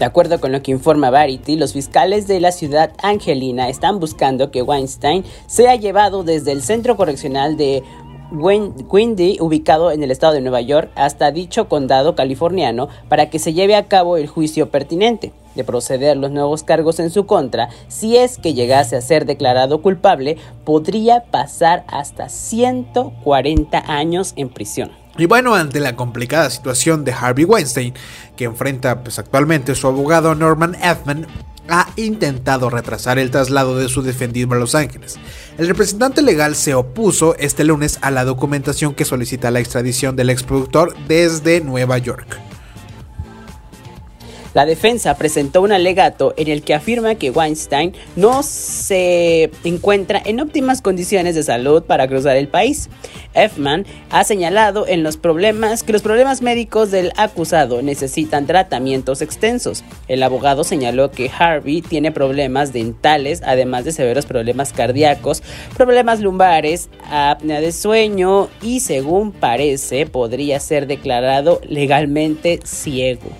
De 0.00 0.06
acuerdo 0.06 0.40
con 0.40 0.50
lo 0.50 0.62
que 0.62 0.70
informa 0.70 1.10
Variety, 1.10 1.56
los 1.56 1.74
fiscales 1.74 2.26
de 2.26 2.40
la 2.40 2.52
ciudad 2.52 2.90
angelina 3.02 3.68
están 3.68 4.00
buscando 4.00 4.50
que 4.50 4.62
Weinstein 4.62 5.26
sea 5.46 5.76
llevado 5.76 6.22
desde 6.24 6.52
el 6.52 6.62
centro 6.62 6.96
correccional 6.96 7.58
de 7.58 7.82
Quincy, 8.30 9.38
ubicado 9.40 9.90
en 9.90 10.02
el 10.02 10.10
estado 10.10 10.34
de 10.34 10.40
Nueva 10.40 10.60
York, 10.60 10.90
hasta 10.94 11.30
dicho 11.30 11.68
condado 11.68 12.14
californiano 12.14 12.88
para 13.08 13.30
que 13.30 13.38
se 13.38 13.52
lleve 13.52 13.76
a 13.76 13.88
cabo 13.88 14.16
el 14.16 14.26
juicio 14.26 14.70
pertinente. 14.70 15.32
de 15.54 15.64
proceder 15.64 16.16
los 16.16 16.30
nuevos 16.30 16.62
cargos 16.62 17.00
en 17.00 17.10
su 17.10 17.26
contra, 17.26 17.70
si 17.88 18.16
es 18.16 18.38
que 18.38 18.54
llegase 18.54 18.94
a 18.94 19.00
ser 19.00 19.26
declarado 19.26 19.82
culpable, 19.82 20.36
podría 20.64 21.24
pasar 21.24 21.84
hasta 21.88 22.28
140 22.28 23.82
años 23.92 24.32
en 24.36 24.48
prisión. 24.48 24.92
Y 25.18 25.26
bueno, 25.26 25.54
ante 25.54 25.80
la 25.80 25.96
complicada 25.96 26.48
situación 26.50 27.04
de 27.04 27.12
Harvey 27.12 27.44
Weinstein, 27.44 27.94
que 28.36 28.44
enfrenta 28.44 29.02
pues, 29.02 29.18
actualmente 29.18 29.74
su 29.74 29.88
abogado 29.88 30.34
Norman 30.34 30.76
Edman, 30.76 31.26
ha 31.68 31.88
intentado 31.96 32.68
retrasar 32.68 33.18
el 33.18 33.30
traslado 33.30 33.76
de 33.76 33.88
su 33.88 34.02
defendido 34.02 34.52
a 34.52 34.58
Los 34.58 34.74
Ángeles. 34.74 35.18
El 35.60 35.68
representante 35.68 36.22
legal 36.22 36.56
se 36.56 36.74
opuso 36.74 37.36
este 37.36 37.64
lunes 37.64 37.98
a 38.00 38.10
la 38.10 38.24
documentación 38.24 38.94
que 38.94 39.04
solicita 39.04 39.50
la 39.50 39.60
extradición 39.60 40.16
del 40.16 40.30
exproductor 40.30 40.96
desde 41.06 41.60
Nueva 41.60 41.98
York. 41.98 42.49
La 44.52 44.66
defensa 44.66 45.16
presentó 45.16 45.62
un 45.62 45.72
alegato 45.72 46.34
en 46.36 46.48
el 46.48 46.62
que 46.62 46.74
afirma 46.74 47.14
que 47.14 47.30
Weinstein 47.30 47.94
no 48.16 48.42
se 48.42 49.50
encuentra 49.64 50.20
en 50.24 50.40
óptimas 50.40 50.82
condiciones 50.82 51.34
de 51.34 51.42
salud 51.42 51.84
para 51.84 52.08
cruzar 52.08 52.36
el 52.36 52.48
país. 52.48 52.90
Effman 53.34 53.86
ha 54.10 54.24
señalado 54.24 54.88
en 54.88 55.04
los 55.04 55.16
problemas 55.16 55.84
que 55.84 55.92
los 55.92 56.02
problemas 56.02 56.42
médicos 56.42 56.90
del 56.90 57.12
acusado 57.16 57.80
necesitan 57.80 58.46
tratamientos 58.46 59.22
extensos. 59.22 59.84
El 60.08 60.22
abogado 60.22 60.64
señaló 60.64 61.12
que 61.12 61.30
Harvey 61.30 61.80
tiene 61.80 62.10
problemas 62.10 62.72
dentales, 62.72 63.42
además 63.44 63.84
de 63.84 63.92
severos 63.92 64.26
problemas 64.26 64.72
cardíacos, 64.72 65.44
problemas 65.76 66.20
lumbares, 66.20 66.90
apnea 67.08 67.60
de 67.60 67.70
sueño 67.70 68.48
y 68.62 68.80
según 68.80 69.30
parece 69.30 70.06
podría 70.06 70.58
ser 70.58 70.88
declarado 70.88 71.60
legalmente 71.68 72.58
ciego. 72.64 73.30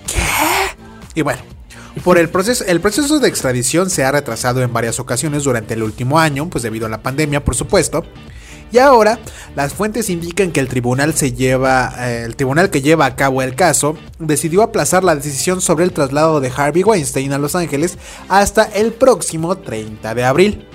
Y 1.15 1.21
bueno, 1.21 1.41
por 2.03 2.17
el 2.17 2.29
proceso, 2.29 2.63
el 2.65 2.79
proceso 2.79 3.19
de 3.19 3.27
extradición 3.27 3.89
se 3.89 4.03
ha 4.03 4.11
retrasado 4.11 4.61
en 4.61 4.71
varias 4.71 4.99
ocasiones 4.99 5.43
durante 5.43 5.73
el 5.73 5.83
último 5.83 6.19
año, 6.19 6.49
pues 6.49 6.63
debido 6.63 6.85
a 6.85 6.89
la 6.89 7.03
pandemia, 7.03 7.43
por 7.43 7.55
supuesto. 7.55 8.03
Y 8.71 8.77
ahora, 8.77 9.19
las 9.55 9.73
fuentes 9.73 10.09
indican 10.09 10.51
que 10.51 10.61
el 10.61 10.69
tribunal 10.69 11.13
se 11.13 11.33
lleva, 11.33 11.93
eh, 11.99 12.23
el 12.23 12.37
tribunal 12.37 12.69
que 12.69 12.81
lleva 12.81 13.05
a 13.05 13.17
cabo 13.17 13.41
el 13.41 13.55
caso, 13.55 13.97
decidió 14.17 14.61
aplazar 14.61 15.03
la 15.03 15.15
decisión 15.15 15.59
sobre 15.59 15.83
el 15.83 15.91
traslado 15.91 16.39
de 16.39 16.51
Harvey 16.55 16.83
Weinstein 16.83 17.33
a 17.33 17.37
Los 17.37 17.55
Ángeles 17.55 17.97
hasta 18.29 18.63
el 18.63 18.93
próximo 18.93 19.57
30 19.57 20.15
de 20.15 20.23
abril. 20.23 20.70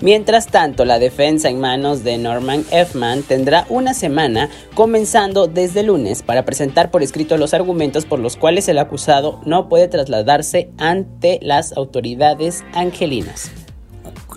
Mientras 0.00 0.48
tanto, 0.48 0.84
la 0.84 0.98
defensa 0.98 1.48
en 1.48 1.60
manos 1.60 2.04
de 2.04 2.18
Norman 2.18 2.64
Effman 2.70 3.22
tendrá 3.22 3.64
una 3.68 3.94
semana 3.94 4.50
comenzando 4.74 5.46
desde 5.46 5.82
lunes 5.82 6.22
para 6.22 6.44
presentar 6.44 6.90
por 6.90 7.02
escrito 7.02 7.36
los 7.36 7.54
argumentos 7.54 8.04
por 8.04 8.18
los 8.18 8.36
cuales 8.36 8.68
el 8.68 8.78
acusado 8.78 9.40
no 9.44 9.68
puede 9.68 9.88
trasladarse 9.88 10.70
ante 10.78 11.38
las 11.42 11.72
autoridades 11.76 12.64
angelinas. 12.74 13.50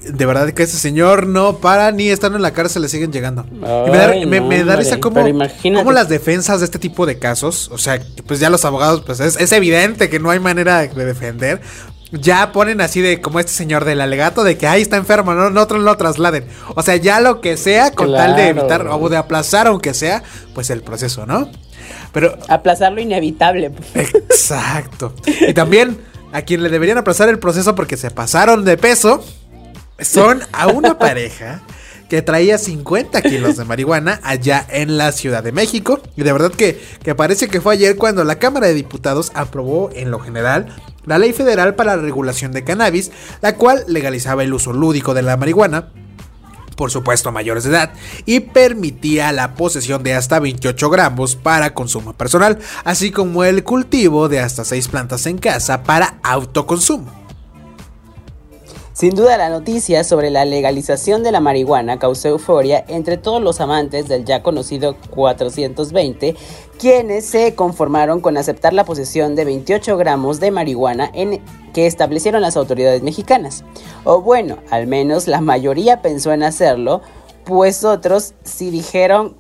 De 0.10 0.26
verdad 0.26 0.52
que 0.52 0.64
ese 0.64 0.78
señor 0.78 1.28
no 1.28 1.58
para 1.58 1.92
ni 1.92 2.10
estando 2.10 2.38
en 2.38 2.42
la 2.42 2.52
cárcel 2.52 2.84
le 2.84 2.88
siguen 2.88 3.12
llegando. 3.12 3.46
y 3.52 3.92
me 3.92 3.98
da, 3.98 4.14
me, 4.26 4.42
me 4.42 4.64
da 4.64 4.76
risa 4.78 5.00
como, 5.00 5.22
como, 5.22 5.92
las 5.92 6.08
defensas 6.08 6.60
de 6.60 6.66
este 6.66 6.80
tipo 6.80 7.06
de 7.06 7.20
casos, 7.20 7.70
o 7.74 7.78
sea, 7.78 8.00
pues 8.26 8.40
ya 8.40 8.50
los 8.50 8.64
abogados, 8.64 9.04
pues 9.06 9.20
es, 9.20 9.36
es 9.38 9.52
evidente 9.52 10.10
que 10.10 10.20
no 10.20 10.30
hay 10.30 10.40
manera 10.40 10.88
de 10.88 11.06
defender, 11.06 11.62
ya 12.12 12.52
ponen 12.52 12.82
así 12.82 13.02
de 13.02 13.22
como 13.22 13.40
este 13.40 13.52
señor 13.52 13.86
del 13.86 14.02
alegato 14.02 14.44
de 14.44 14.58
que 14.58 14.68
ahí 14.68 14.82
está 14.82 14.98
enfermo, 14.98 15.34
no, 15.34 15.50
no 15.50 15.66
lo 15.66 15.98
trasladen. 15.98 16.46
O 16.76 16.82
sea, 16.82 16.96
ya 16.96 17.20
lo 17.20 17.42
que 17.42 17.58
sea 17.58 17.92
con 17.92 18.12
tal 18.14 18.36
de 18.36 18.50
evitar 18.50 18.88
o 18.88 19.10
de 19.10 19.18
aplazar 19.18 19.68
aunque 19.68 19.94
sea, 19.94 20.24
pues 20.54 20.70
el 20.70 20.82
proceso, 20.82 21.26
¿no? 21.26 21.50
Pero 22.14 22.38
aplazar 22.48 22.94
lo 22.94 23.02
inevitable. 23.02 23.72
Exacto. 23.94 25.14
Y 25.26 25.54
también 25.54 25.98
a 26.32 26.42
quien 26.42 26.64
le 26.64 26.70
deberían 26.70 26.98
aplazar 26.98 27.30
el 27.30 27.40
proceso 27.40 27.76
porque 27.76 27.98
se 27.98 28.12
pasaron 28.12 28.66
de 28.66 28.78
peso 28.78 29.24
son 30.00 30.42
a 30.52 30.68
una 30.68 30.98
pareja 31.00 31.62
que 32.10 32.22
traía 32.22 32.58
50 32.58 33.22
kilos 33.22 33.58
de 33.58 33.66
marihuana 33.66 34.22
allá 34.24 34.66
en 34.70 34.98
la 34.98 35.12
Ciudad 35.12 35.44
de 35.44 35.52
México. 35.52 36.00
Y 36.16 36.24
de 36.24 36.32
verdad 36.32 36.52
que, 36.52 36.82
que 37.04 37.16
parece 37.16 37.50
que 37.50 37.60
fue 37.60 37.74
ayer 37.74 37.98
cuando 37.98 38.24
la 38.24 38.40
Cámara 38.40 38.68
de 38.68 38.74
Diputados 38.74 39.32
aprobó 39.34 39.90
en 39.94 40.10
lo 40.10 40.20
general 40.20 40.74
la 41.08 41.18
Ley 41.18 41.34
Federal 41.34 41.74
para 41.74 41.96
la 41.96 42.02
Regulación 42.04 42.52
de 42.52 42.64
Cannabis, 42.64 43.12
la 43.42 43.56
cual 43.56 43.84
legalizaba 43.88 44.44
el 44.44 44.54
uso 44.54 44.74
lúdico 44.74 45.16
de 45.16 45.24
la 45.24 45.38
marihuana 45.38 45.90
por 46.78 46.92
supuesto 46.92 47.30
a 47.30 47.32
mayores 47.32 47.64
de 47.64 47.72
edad, 47.72 47.92
y 48.26 48.40
permitía 48.40 49.32
la 49.34 49.56
posesión 49.56 50.04
de 50.04 50.14
hasta 50.14 50.40
28 50.40 50.90
gramos 50.92 51.36
para 51.36 51.74
consumo 51.74 52.14
personal, 52.14 52.60
así 52.84 53.10
como 53.10 53.44
el 53.44 53.64
cultivo 53.64 54.30
de 54.30 54.40
hasta 54.40 54.64
6 54.64 54.88
plantas 54.88 55.26
en 55.26 55.40
casa 55.40 55.82
para 55.82 56.20
autoconsumo. 56.22 57.27
Sin 58.98 59.14
duda 59.14 59.38
la 59.38 59.50
noticia 59.50 60.04
sobre 60.04 60.32
la 60.32 60.44
legalización 60.44 61.22
de 61.22 61.32
la 61.32 61.40
marihuana 61.40 62.00
causó 62.00 62.30
euforia 62.30 62.84
entre 62.88 63.18
todos 63.18 63.40
los 63.40 63.62
amantes 63.62 64.08
del 64.08 64.26
ya 64.26 64.42
conocido 64.42 64.98
420, 65.12 66.36
quienes 66.80 67.28
se 67.28 67.54
conformaron 67.54 68.22
con 68.22 68.38
aceptar 68.38 68.74
la 68.74 68.86
posesión 68.86 69.36
de 69.36 69.46
28 69.46 69.98
gramos 69.98 70.40
de 70.40 70.50
marihuana 70.50 71.12
en 71.14 71.44
que 71.76 71.86
establecieron 71.86 72.42
las 72.42 72.58
autoridades 72.58 73.04
mexicanas. 73.04 73.64
O 74.04 74.24
bueno, 74.24 74.58
al 74.72 74.88
menos 74.88 75.28
la 75.28 75.42
mayoría 75.42 76.02
pensó 76.02 76.34
en 76.34 76.42
hacerlo, 76.42 77.04
pues 77.46 77.84
otros 77.84 78.34
sí 78.44 78.72
dijeron 78.72 79.36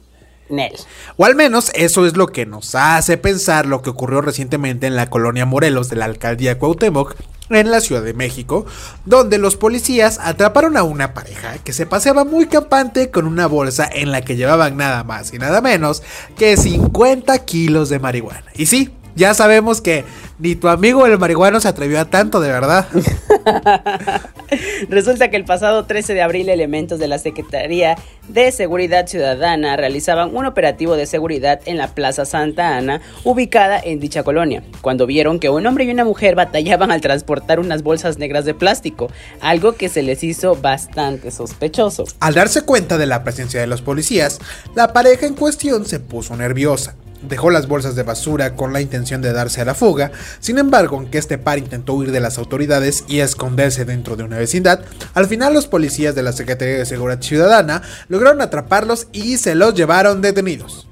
O 1.17 1.25
al 1.25 1.35
menos 1.35 1.71
eso 1.73 2.05
es 2.05 2.15
lo 2.15 2.27
que 2.27 2.45
nos 2.45 2.75
hace 2.75 3.17
pensar 3.17 3.65
lo 3.65 3.81
que 3.81 3.89
ocurrió 3.89 4.21
recientemente 4.21 4.87
en 4.87 4.95
la 4.95 5.09
colonia 5.09 5.45
Morelos 5.45 5.89
de 5.89 5.97
la 5.97 6.05
alcaldía 6.05 6.57
Cuauhtémoc, 6.57 7.15
en 7.49 7.71
la 7.71 7.79
Ciudad 7.79 8.03
de 8.03 8.13
México, 8.13 8.65
donde 9.05 9.37
los 9.37 9.55
policías 9.55 10.19
atraparon 10.21 10.77
a 10.77 10.83
una 10.83 11.13
pareja 11.13 11.57
que 11.59 11.73
se 11.73 11.85
paseaba 11.85 12.25
muy 12.25 12.47
campante 12.47 13.09
con 13.09 13.25
una 13.25 13.47
bolsa 13.47 13.89
en 13.91 14.11
la 14.11 14.21
que 14.21 14.35
llevaban 14.35 14.77
nada 14.77 15.03
más 15.03 15.33
y 15.33 15.37
nada 15.37 15.61
menos 15.61 16.03
que 16.37 16.57
50 16.57 17.37
kilos 17.45 17.89
de 17.89 17.99
marihuana. 17.99 18.51
Y 18.55 18.65
sí, 18.65 18.93
ya 19.17 19.33
sabemos 19.33 19.81
que 19.81 20.05
ni 20.39 20.55
tu 20.55 20.67
amigo 20.67 21.05
el 21.07 21.17
marihuano 21.17 21.59
se 21.59 21.67
atrevió 21.67 21.99
a 21.99 22.05
tanto, 22.05 22.39
de 22.39 22.49
verdad. 22.49 22.87
Resulta 24.89 25.29
que 25.29 25.37
el 25.37 25.45
pasado 25.45 25.85
13 25.85 26.13
de 26.13 26.21
abril 26.21 26.49
elementos 26.49 26.99
de 26.99 27.07
la 27.07 27.17
Secretaría 27.17 27.97
de 28.27 28.51
Seguridad 28.51 29.07
Ciudadana 29.07 29.75
realizaban 29.75 30.35
un 30.35 30.45
operativo 30.45 30.95
de 30.95 31.07
seguridad 31.07 31.59
en 31.65 31.77
la 31.77 31.87
Plaza 31.87 32.25
Santa 32.25 32.77
Ana, 32.77 33.01
ubicada 33.23 33.79
en 33.83 33.99
dicha 33.99 34.21
colonia, 34.21 34.63
cuando 34.81 35.07
vieron 35.07 35.39
que 35.39 35.49
un 35.49 35.65
hombre 35.65 35.85
y 35.85 35.89
una 35.89 36.05
mujer 36.05 36.35
batallaban 36.35 36.91
al 36.91 37.01
transportar 37.01 37.59
unas 37.59 37.81
bolsas 37.81 38.19
negras 38.19 38.45
de 38.45 38.53
plástico, 38.53 39.09
algo 39.41 39.73
que 39.73 39.89
se 39.89 40.03
les 40.03 40.23
hizo 40.23 40.55
bastante 40.55 41.31
sospechoso. 41.31 42.05
Al 42.19 42.35
darse 42.35 42.61
cuenta 42.61 42.99
de 42.99 43.07
la 43.07 43.23
presencia 43.23 43.59
de 43.59 43.67
los 43.67 43.81
policías, 43.81 44.39
la 44.75 44.93
pareja 44.93 45.25
en 45.25 45.33
cuestión 45.33 45.85
se 45.85 45.99
puso 45.99 46.35
nerviosa 46.35 46.95
Dejó 47.21 47.49
las 47.49 47.67
bolsas 47.67 47.95
de 47.95 48.03
basura 48.03 48.55
con 48.55 48.73
la 48.73 48.81
intención 48.81 49.21
de 49.21 49.33
darse 49.33 49.61
a 49.61 49.65
la 49.65 49.73
fuga, 49.73 50.11
sin 50.39 50.57
embargo, 50.57 50.97
aunque 50.97 51.17
este 51.17 51.37
par 51.37 51.57
intentó 51.57 51.93
huir 51.93 52.11
de 52.11 52.19
las 52.19 52.37
autoridades 52.37 53.03
y 53.07 53.19
esconderse 53.19 53.85
dentro 53.85 54.15
de 54.15 54.23
una 54.23 54.37
vecindad, 54.37 54.81
al 55.13 55.25
final 55.27 55.53
los 55.53 55.67
policías 55.67 56.15
de 56.15 56.23
la 56.23 56.31
Secretaría 56.31 56.77
de 56.77 56.85
Seguridad 56.85 57.21
Ciudadana 57.21 57.81
lograron 58.07 58.41
atraparlos 58.41 59.07
y 59.11 59.37
se 59.37 59.55
los 59.55 59.73
llevaron 59.73 60.21
detenidos. 60.21 60.86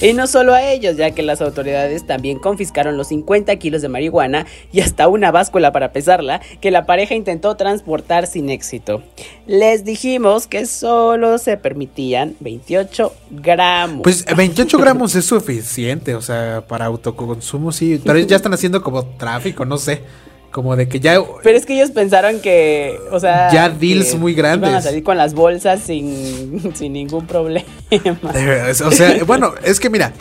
Y 0.00 0.12
no 0.12 0.26
solo 0.26 0.54
a 0.54 0.62
ellos, 0.70 0.96
ya 0.96 1.12
que 1.12 1.22
las 1.22 1.40
autoridades 1.40 2.06
también 2.06 2.38
confiscaron 2.38 2.96
los 2.96 3.08
50 3.08 3.54
kilos 3.56 3.82
de 3.82 3.88
marihuana 3.88 4.46
y 4.72 4.80
hasta 4.80 5.08
una 5.08 5.30
báscula 5.30 5.72
para 5.72 5.92
pesarla 5.92 6.40
que 6.60 6.70
la 6.70 6.86
pareja 6.86 7.14
intentó 7.14 7.56
transportar 7.56 8.26
sin 8.26 8.50
éxito. 8.50 9.02
Les 9.46 9.84
dijimos 9.84 10.46
que 10.46 10.66
solo 10.66 11.38
se 11.38 11.56
permitían 11.56 12.36
28 12.40 13.12
gramos. 13.30 14.02
Pues 14.02 14.24
28 14.24 14.78
gramos 14.78 15.14
es 15.14 15.24
suficiente, 15.24 16.14
o 16.14 16.22
sea, 16.22 16.64
para 16.66 16.86
autoconsumo 16.86 17.72
sí, 17.72 18.00
pero 18.04 18.18
ya 18.18 18.36
están 18.36 18.54
haciendo 18.54 18.82
como 18.82 19.04
tráfico, 19.04 19.64
no 19.64 19.78
sé. 19.78 20.02
Como 20.54 20.76
de 20.76 20.86
que 20.86 21.00
ya. 21.00 21.18
Pero 21.42 21.58
es 21.58 21.66
que 21.66 21.74
ellos 21.74 21.90
pensaron 21.90 22.38
que. 22.38 22.96
O 23.10 23.18
sea. 23.18 23.50
Ya 23.52 23.68
deals 23.68 24.14
muy 24.14 24.34
grandes. 24.34 24.70
Iban 24.70 24.78
a 24.78 24.82
salir 24.82 25.02
con 25.02 25.16
las 25.16 25.34
bolsas 25.34 25.80
sin, 25.80 26.72
sin 26.76 26.92
ningún 26.92 27.26
problema. 27.26 27.66
O 28.86 28.90
sea, 28.92 29.24
bueno, 29.24 29.52
es 29.64 29.80
que 29.80 29.90
mira. 29.90 30.12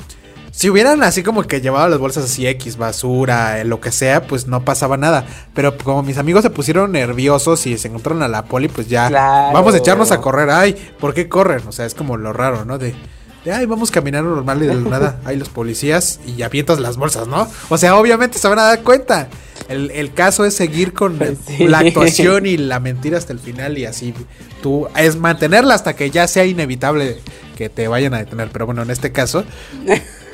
Si 0.50 0.72
hubieran 0.72 1.04
así 1.04 1.22
como 1.22 1.44
que 1.44 1.62
llevado 1.62 1.88
las 1.88 2.00
bolsas 2.00 2.26
así 2.26 2.48
X, 2.48 2.78
basura, 2.78 3.60
eh, 3.60 3.66
lo 3.66 3.80
que 3.80 3.92
sea, 3.92 4.26
pues 4.26 4.48
no 4.48 4.66
pasaba 4.66 4.98
nada. 4.98 5.24
Pero 5.54 5.78
como 5.78 6.02
mis 6.02 6.18
amigos 6.18 6.42
se 6.42 6.50
pusieron 6.50 6.92
nerviosos 6.92 7.68
y 7.68 7.78
se 7.78 7.88
encontraron 7.88 8.24
a 8.24 8.28
la 8.28 8.46
poli, 8.46 8.70
pues 8.70 8.88
ya 8.88 9.10
vamos 9.54 9.76
a 9.76 9.78
echarnos 9.78 10.12
a 10.12 10.20
correr. 10.20 10.50
Ay, 10.50 10.76
¿por 11.00 11.14
qué 11.14 11.30
corren? 11.30 11.62
O 11.68 11.72
sea, 11.72 11.86
es 11.86 11.94
como 11.94 12.18
lo 12.18 12.34
raro, 12.34 12.66
¿no? 12.66 12.80
De, 12.80 12.96
de 13.44 13.52
ay, 13.52 13.66
vamos 13.66 13.90
a 13.90 13.94
caminar 13.94 14.24
normal 14.24 14.64
y 14.64 14.68
de 14.68 14.76
nada. 14.76 15.20
Hay 15.26 15.38
los 15.38 15.50
policías 15.50 16.20
y 16.26 16.42
avientas 16.44 16.80
las 16.80 16.98
bolsas, 16.98 17.28
¿no? 17.28 17.48
O 17.70 17.78
sea, 17.78 17.98
obviamente 17.98 18.38
se 18.38 18.48
van 18.48 18.60
a 18.60 18.64
dar 18.64 18.84
cuenta. 18.84 19.28
El, 19.70 20.14
caso 20.14 20.46
es 20.46 20.56
seguir 20.56 20.94
con 20.94 21.18
la 21.60 21.80
actuación 21.80 22.46
y 22.46 22.58
la 22.58 22.80
mentira 22.80 23.18
hasta 23.18 23.34
el 23.34 23.40
final 23.40 23.78
y 23.78 23.86
así 23.86 24.14
tú 24.62 24.88
es 24.96 25.16
mantenerla 25.16 25.74
hasta 25.74 25.96
que 25.96 26.10
ya 26.12 26.28
sea 26.28 26.46
inevitable 26.46 27.20
que 27.58 27.70
te 27.70 27.88
vayan 27.88 28.14
a 28.14 28.20
detener. 28.20 28.50
Pero 28.52 28.66
bueno, 28.66 28.82
en 28.82 28.92
este 28.92 29.12
caso, 29.12 29.46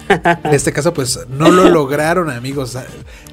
En 0.09 0.53
este 0.53 0.73
caso, 0.73 0.93
pues 0.93 1.19
no 1.29 1.51
lo 1.51 1.69
lograron, 1.69 2.29
amigos. 2.29 2.77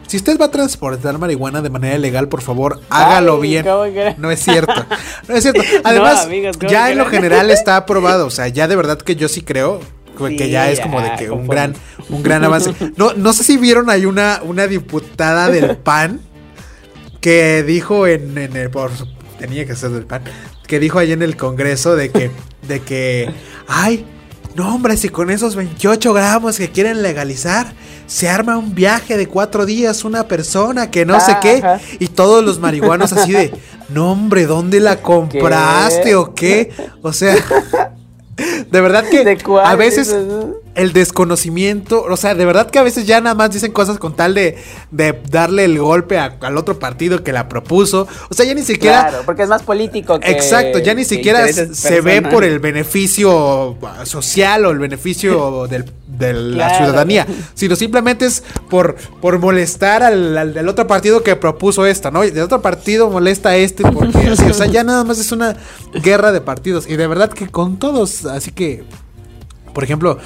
Si 0.07 0.17
usted 0.19 0.39
va 0.39 0.47
a 0.47 0.51
transportar 0.51 1.19
marihuana 1.19 1.63
de 1.63 1.71
manera 1.71 1.99
legal, 1.99 2.29
por 2.29 2.43
favor, 2.43 2.81
hágalo 2.91 3.41
Ay, 3.43 3.43
bien. 3.43 3.67
No 4.19 4.31
es 4.31 4.41
cierto. 4.41 4.75
No 5.27 5.35
es 5.35 5.43
cierto. 5.43 5.63
Además, 5.85 6.27
amigos, 6.27 6.57
¿cómo 6.59 6.71
ya 6.71 6.91
en 6.91 6.99
lo 6.99 7.07
general 7.07 7.51
está 7.51 7.77
aprobado. 7.77 8.27
O 8.27 8.31
sea, 8.31 8.49
ya 8.49 8.69
de 8.69 8.77
verdad 8.77 8.99
que 8.99 9.17
yo 9.17 9.29
sí 9.29 9.43
creo 9.43 9.81
que 10.17 10.39
Sí, 10.39 10.51
ya 10.51 10.71
es 10.71 10.81
como 10.81 11.03
de 11.03 11.15
que 11.17 11.31
un 11.31 11.47
gran, 11.47 11.75
un 12.09 12.23
gran 12.23 12.43
avance. 12.43 12.73
No, 12.97 13.13
no 13.13 13.33
sé 13.35 13.45
si 13.45 13.59
vieron 13.59 13.91
hay 13.91 14.07
una, 14.07 14.41
una 14.43 14.67
diputada 14.67 15.51
del 15.51 15.77
PAN 15.77 16.21
que 17.21 17.63
dijo 17.63 18.07
en, 18.07 18.39
en 18.39 18.57
el 18.57 18.71
por 18.71 18.91
tenía 19.39 19.67
que 19.67 19.77
ser 19.77 19.91
del 19.91 20.07
PAN 20.07 20.23
que 20.67 20.81
dijo 20.81 20.99
ahí 20.99 21.13
en 21.13 21.23
el 21.23 21.37
Congreso 21.37 21.97
de 21.97 22.11
que 22.11 22.31
de 22.67 22.81
que 22.81 23.29
ay 23.69 24.07
no 24.57 24.75
hombre 24.75 24.97
si 24.97 25.09
con 25.11 25.31
esos 25.31 25.55
28 25.55 26.13
gramos 26.15 26.57
que 26.57 26.71
quieren 26.71 27.03
legalizar 27.03 27.73
se 28.07 28.29
arma 28.29 28.57
un 28.57 28.75
viaje 28.75 29.17
de 29.17 29.27
cuatro 29.29 29.67
días 29.67 30.05
una 30.05 30.27
persona 30.29 30.91
que 30.91 31.05
no 31.05 31.21
sé 31.21 31.37
qué 31.43 31.59
Ajá. 31.59 31.81
y 31.99 32.09
todos 32.09 32.45
los 32.45 32.59
marihuanos 32.59 33.13
así 33.13 33.33
de 33.33 33.53
no 33.91 34.13
hombre 34.13 34.47
dónde 34.47 34.81
la 34.81 34.97
compraste 35.03 36.15
o 36.15 36.35
qué 36.35 36.73
o 37.03 37.13
sea 37.13 37.37
de 38.71 38.81
verdad 38.81 39.05
que 39.09 39.25
¿De 39.25 39.39
cuál 39.39 39.67
a 39.67 39.75
veces? 39.77 40.15
El 40.77 40.93
desconocimiento, 40.93 42.03
o 42.03 42.17
sea, 42.17 42.35
de 42.35 42.45
verdad 42.45 42.71
que 42.71 42.79
a 42.79 42.83
veces 42.83 43.07
ya 43.07 43.21
nada 43.21 43.35
más 43.35 43.51
dicen 43.51 43.73
cosas 43.73 43.99
con 43.99 44.15
tal 44.15 44.35
de, 44.35 44.57
de 44.91 45.21
darle 45.31 45.65
el 45.65 45.79
golpe 45.79 46.19
a- 46.19 46.37
al 46.43 46.57
otro 46.59 46.79
partido 46.79 47.25
que 47.25 47.33
la 47.33 47.49
propuso. 47.49 48.07
O 48.29 48.35
sea, 48.35 48.45
ya 48.47 48.55
ni 48.55 48.63
siquiera... 48.63 49.09
Claro, 49.09 49.23
porque 49.25 49.43
es 49.43 49.49
más 49.49 49.63
político 49.63 50.21
que. 50.21 50.31
Exacto, 50.31 50.79
ya 50.79 50.95
ni 50.95 51.05
siquiera 51.05 51.49
se 51.53 52.01
ve 52.03 52.23
por 52.23 52.45
el 52.45 52.59
beneficio 52.61 53.77
social 54.05 54.67
o 54.67 54.71
el 54.71 54.79
beneficio 54.79 55.67
del- 55.71 55.91
de 56.07 56.33
la 56.33 56.69
Claro. 56.69 56.85
ciudadanía, 56.85 57.27
sino 57.55 57.75
simplemente 57.77 58.27
es 58.27 58.43
por, 58.71 58.95
por 59.21 59.39
molestar 59.39 60.03
al, 60.03 60.37
al 60.39 60.55
del 60.55 60.69
otro 60.69 60.87
partido 60.87 61.23
que 61.23 61.37
propuso 61.37 61.85
esta, 61.87 62.11
¿no? 62.11 62.25
Y 62.25 62.29
el 62.29 62.39
otro 62.41 62.63
partido 62.63 63.11
molesta 63.11 63.51
a 63.51 63.57
este 63.57 63.83
porque 63.83 64.19
así, 64.19 64.45
o 64.45 64.55
sea, 64.55 64.67
ya 64.67 64.85
nada 64.85 65.05
más 65.05 65.19
es 65.19 65.33
una 65.33 65.57
guerra 66.03 66.33
de 66.33 66.41
partidos 66.41 66.87
y 66.89 66.97
de 66.97 67.07
verdad 67.07 67.31
que 67.31 67.49
con 67.49 67.79
todos, 67.79 68.25
así 68.27 68.51
que, 68.53 68.85
por 69.75 69.85
ejemplo, 69.85 70.19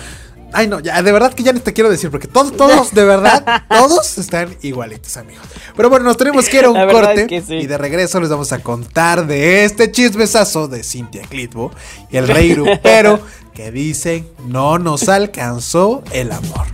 ay 0.52 0.68
no, 0.68 0.80
ya 0.80 1.02
de 1.02 1.12
verdad 1.12 1.32
que 1.32 1.42
ya 1.42 1.52
ni 1.52 1.60
te 1.60 1.72
quiero 1.72 1.90
decir 1.90 2.10
porque 2.10 2.28
todos, 2.28 2.56
todos, 2.56 2.92
de 2.92 3.04
verdad, 3.04 3.64
todos 3.68 4.18
están 4.18 4.56
igualitos, 4.62 5.16
amigos. 5.16 5.44
Pero 5.76 5.90
bueno, 5.90 6.04
nos 6.04 6.16
tenemos 6.16 6.48
que 6.48 6.58
ir 6.58 6.64
a 6.64 6.70
un 6.70 6.90
corte 6.90 7.22
es 7.22 7.28
que 7.28 7.42
sí. 7.42 7.54
y 7.54 7.66
de 7.66 7.78
regreso 7.78 8.20
les 8.20 8.30
vamos 8.30 8.52
a 8.52 8.60
contar 8.60 9.26
de 9.26 9.64
este 9.64 9.90
chismesazo 9.90 10.68
de 10.68 10.82
Cintia 10.82 11.22
Clitbo 11.22 11.70
y 12.10 12.16
el 12.16 12.28
rey 12.28 12.54
grupero 12.54 13.20
que 13.54 13.70
dicen 13.70 14.28
no 14.46 14.78
nos 14.78 15.08
alcanzó 15.08 16.02
el 16.12 16.32
amor. 16.32 16.66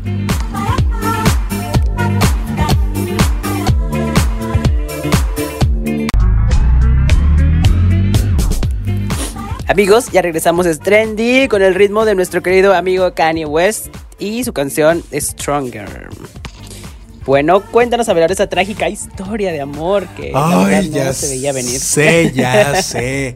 Amigos, 9.68 10.12
ya 10.12 10.22
regresamos 10.22 10.64
a 10.66 10.74
Trendy 10.76 11.48
con 11.48 11.60
el 11.60 11.74
ritmo 11.74 12.04
de 12.04 12.14
nuestro 12.14 12.40
querido 12.40 12.72
amigo 12.72 13.12
Kanye 13.14 13.46
West 13.46 13.88
y 14.18 14.44
su 14.44 14.52
canción 14.52 15.02
Stronger. 15.12 16.08
Bueno, 17.24 17.60
cuéntanos 17.60 18.08
a 18.08 18.14
ver 18.14 18.30
esa 18.30 18.48
trágica 18.48 18.88
historia 18.88 19.50
de 19.50 19.60
amor 19.60 20.06
que 20.16 20.30
Ay, 20.32 20.88
no 20.88 20.96
ya 20.96 21.12
se 21.12 21.28
veía 21.30 21.52
venir. 21.52 21.80
sé, 21.80 22.32
ya 22.32 22.80
sé. 22.80 23.34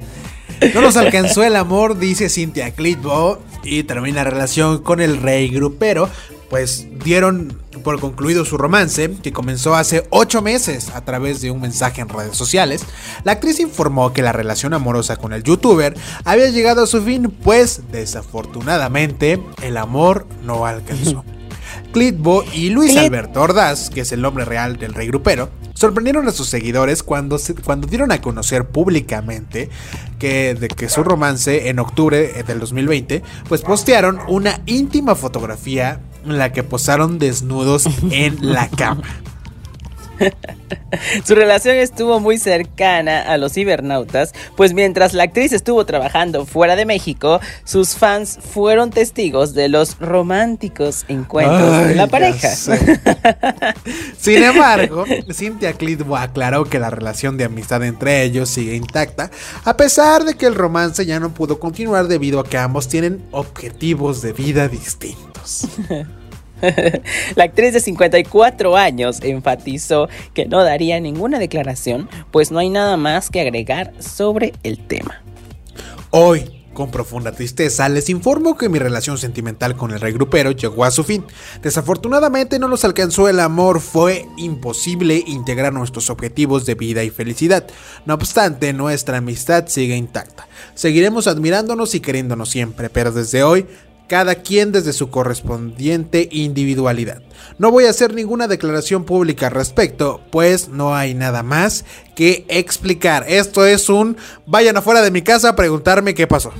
No 0.72 0.82
nos 0.82 0.96
alcanzó 0.96 1.42
el 1.42 1.56
amor, 1.56 1.98
dice 1.98 2.28
Cynthia 2.28 2.70
Clitbo, 2.70 3.40
y 3.64 3.82
termina 3.82 4.22
relación 4.22 4.82
con 4.82 5.00
el 5.00 5.16
rey 5.16 5.48
grupero, 5.48 6.08
pues 6.48 6.86
dieron 7.02 7.58
por 7.80 7.98
concluido 8.00 8.44
su 8.44 8.56
romance, 8.58 9.10
que 9.22 9.32
comenzó 9.32 9.74
hace 9.74 10.06
8 10.10 10.42
meses 10.42 10.90
a 10.90 11.04
través 11.04 11.40
de 11.40 11.50
un 11.50 11.60
mensaje 11.60 12.00
en 12.00 12.08
redes 12.08 12.36
sociales. 12.36 12.82
La 13.24 13.32
actriz 13.32 13.60
informó 13.60 14.12
que 14.12 14.22
la 14.22 14.32
relación 14.32 14.74
amorosa 14.74 15.16
con 15.16 15.32
el 15.32 15.42
youtuber 15.42 15.96
había 16.24 16.48
llegado 16.50 16.82
a 16.82 16.86
su 16.86 17.02
fin, 17.02 17.30
pues 17.42 17.82
desafortunadamente 17.90 19.40
el 19.62 19.76
amor 19.76 20.26
no 20.44 20.66
alcanzó. 20.66 21.24
Clitbo 21.92 22.44
y 22.54 22.70
Luis 22.70 22.96
Alberto 22.96 23.40
Ordaz, 23.42 23.90
que 23.90 24.02
es 24.02 24.12
el 24.12 24.20
nombre 24.22 24.44
real 24.44 24.76
del 24.76 24.94
rey 24.94 25.08
grupero, 25.08 25.50
sorprendieron 25.74 26.28
a 26.28 26.32
sus 26.32 26.48
seguidores 26.48 27.02
cuando, 27.02 27.38
se- 27.38 27.54
cuando 27.54 27.86
dieron 27.88 28.12
a 28.12 28.20
conocer 28.20 28.66
públicamente 28.68 29.70
que, 30.18 30.54
de 30.54 30.68
que 30.68 30.88
su 30.88 31.02
romance 31.02 31.68
en 31.68 31.78
octubre 31.80 32.44
del 32.46 32.60
2020, 32.60 33.22
pues 33.48 33.62
postearon 33.62 34.20
una 34.28 34.60
íntima 34.66 35.14
fotografía 35.16 36.00
en 36.24 36.38
la 36.38 36.52
que 36.52 36.62
posaron 36.62 37.18
desnudos 37.18 37.88
en 38.10 38.52
la 38.52 38.68
cama. 38.68 39.02
Su 41.24 41.34
relación 41.34 41.76
estuvo 41.76 42.20
muy 42.20 42.38
cercana 42.38 43.22
a 43.22 43.36
los 43.38 43.52
cibernautas, 43.52 44.32
pues 44.56 44.72
mientras 44.74 45.14
la 45.14 45.24
actriz 45.24 45.52
estuvo 45.52 45.84
trabajando 45.86 46.46
fuera 46.46 46.76
de 46.76 46.84
México, 46.84 47.40
sus 47.64 47.96
fans 47.96 48.38
fueron 48.40 48.90
testigos 48.90 49.54
de 49.54 49.68
los 49.68 49.98
románticos 49.98 51.04
encuentros 51.08 51.88
de 51.88 51.94
la 51.94 52.06
pareja. 52.06 52.50
Sin 54.18 54.42
embargo, 54.42 55.04
Cynthia 55.32 55.72
Clitbo 55.72 56.16
aclaró 56.16 56.64
que 56.64 56.78
la 56.78 56.90
relación 56.90 57.36
de 57.36 57.44
amistad 57.44 57.82
entre 57.84 58.22
ellos 58.22 58.48
sigue 58.48 58.74
intacta, 58.74 59.30
a 59.64 59.76
pesar 59.76 60.24
de 60.24 60.34
que 60.34 60.46
el 60.46 60.54
romance 60.54 61.06
ya 61.06 61.20
no 61.20 61.32
pudo 61.32 61.58
continuar 61.58 62.08
debido 62.08 62.40
a 62.40 62.44
que 62.44 62.58
ambos 62.58 62.88
tienen 62.88 63.24
objetivos 63.30 64.22
de 64.22 64.32
vida 64.32 64.68
distintos. 64.68 65.68
La 67.36 67.44
actriz 67.44 67.72
de 67.72 67.80
54 67.80 68.76
años 68.76 69.20
enfatizó 69.22 70.08
que 70.34 70.46
no 70.46 70.62
daría 70.62 71.00
ninguna 71.00 71.38
declaración, 71.38 72.08
pues 72.30 72.50
no 72.50 72.58
hay 72.58 72.70
nada 72.70 72.96
más 72.96 73.30
que 73.30 73.40
agregar 73.40 73.92
sobre 74.00 74.52
el 74.62 74.78
tema. 74.78 75.22
Hoy, 76.10 76.60
con 76.72 76.90
profunda 76.90 77.32
tristeza, 77.32 77.88
les 77.88 78.08
informo 78.10 78.56
que 78.56 78.68
mi 78.68 78.78
relación 78.78 79.18
sentimental 79.18 79.76
con 79.76 79.90
el 79.90 80.00
rey 80.00 80.12
grupero 80.12 80.50
llegó 80.52 80.84
a 80.84 80.90
su 80.90 81.04
fin. 81.04 81.24
Desafortunadamente 81.62 82.58
no 82.58 82.68
nos 82.68 82.84
alcanzó 82.84 83.28
el 83.28 83.40
amor, 83.40 83.80
fue 83.80 84.26
imposible 84.36 85.22
integrar 85.26 85.72
nuestros 85.72 86.10
objetivos 86.10 86.66
de 86.66 86.74
vida 86.74 87.04
y 87.04 87.10
felicidad. 87.10 87.66
No 88.06 88.14
obstante, 88.14 88.72
nuestra 88.72 89.18
amistad 89.18 89.66
sigue 89.66 89.96
intacta. 89.96 90.48
Seguiremos 90.74 91.26
admirándonos 91.26 91.94
y 91.94 92.00
queriéndonos 92.00 92.50
siempre, 92.50 92.88
pero 92.88 93.12
desde 93.12 93.42
hoy 93.42 93.66
cada 94.10 94.34
quien 94.34 94.72
desde 94.72 94.92
su 94.92 95.08
correspondiente 95.08 96.28
individualidad. 96.32 97.22
No 97.58 97.70
voy 97.70 97.84
a 97.84 97.90
hacer 97.90 98.12
ninguna 98.12 98.48
declaración 98.48 99.04
pública 99.04 99.46
al 99.46 99.52
respecto, 99.52 100.20
pues 100.30 100.68
no 100.68 100.96
hay 100.96 101.14
nada 101.14 101.44
más 101.44 101.84
que 102.16 102.44
explicar. 102.48 103.24
Esto 103.28 103.64
es 103.64 103.88
un 103.88 104.16
vayan 104.46 104.76
afuera 104.76 105.00
de 105.02 105.12
mi 105.12 105.22
casa 105.22 105.50
a 105.50 105.54
preguntarme 105.54 106.14
qué 106.14 106.26
pasó. 106.26 106.50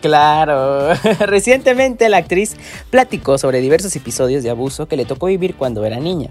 Claro, 0.00 0.94
recientemente 1.26 2.08
la 2.08 2.18
actriz 2.18 2.54
platicó 2.90 3.36
sobre 3.36 3.60
diversos 3.60 3.96
episodios 3.96 4.44
de 4.44 4.50
abuso 4.50 4.86
que 4.86 4.96
le 4.96 5.04
tocó 5.04 5.26
vivir 5.26 5.56
cuando 5.56 5.84
era 5.84 5.98
niña, 5.98 6.30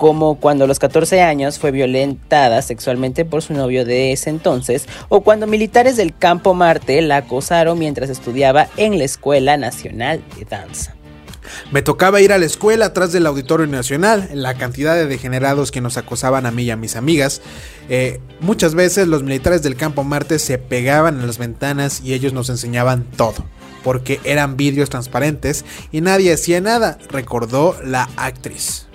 como 0.00 0.36
cuando 0.36 0.64
a 0.64 0.66
los 0.66 0.78
14 0.78 1.20
años 1.20 1.58
fue 1.58 1.72
violentada 1.72 2.62
sexualmente 2.62 3.26
por 3.26 3.42
su 3.42 3.52
novio 3.52 3.84
de 3.84 4.12
ese 4.12 4.30
entonces, 4.30 4.86
o 5.10 5.20
cuando 5.20 5.46
militares 5.46 5.98
del 5.98 6.16
campo 6.16 6.54
Marte 6.54 7.02
la 7.02 7.18
acosaron 7.18 7.78
mientras 7.78 8.08
estudiaba 8.08 8.68
en 8.78 8.96
la 8.96 9.04
Escuela 9.04 9.58
Nacional 9.58 10.24
de 10.38 10.46
Danza. 10.46 10.94
Me 11.70 11.82
tocaba 11.82 12.22
ir 12.22 12.32
a 12.32 12.38
la 12.38 12.46
escuela 12.46 12.86
atrás 12.86 13.12
del 13.12 13.26
Auditorio 13.26 13.66
Nacional, 13.66 14.30
la 14.32 14.54
cantidad 14.54 14.94
de 14.94 15.04
degenerados 15.04 15.70
que 15.70 15.82
nos 15.82 15.98
acosaban 15.98 16.46
a 16.46 16.50
mí 16.50 16.62
y 16.62 16.70
a 16.70 16.76
mis 16.76 16.96
amigas. 16.96 17.42
Eh, 17.90 18.22
muchas 18.40 18.74
veces 18.74 19.06
los 19.06 19.22
militares 19.22 19.62
del 19.62 19.76
campo 19.76 20.02
Marte 20.02 20.38
se 20.38 20.56
pegaban 20.56 21.20
en 21.20 21.26
las 21.26 21.36
ventanas 21.36 22.00
y 22.02 22.14
ellos 22.14 22.32
nos 22.32 22.48
enseñaban 22.48 23.04
todo, 23.04 23.44
porque 23.84 24.18
eran 24.24 24.56
vidrios 24.56 24.88
transparentes 24.88 25.66
y 25.92 26.00
nadie 26.00 26.32
hacía 26.32 26.62
nada, 26.62 26.96
recordó 27.10 27.76
la 27.84 28.08
actriz. 28.16 28.86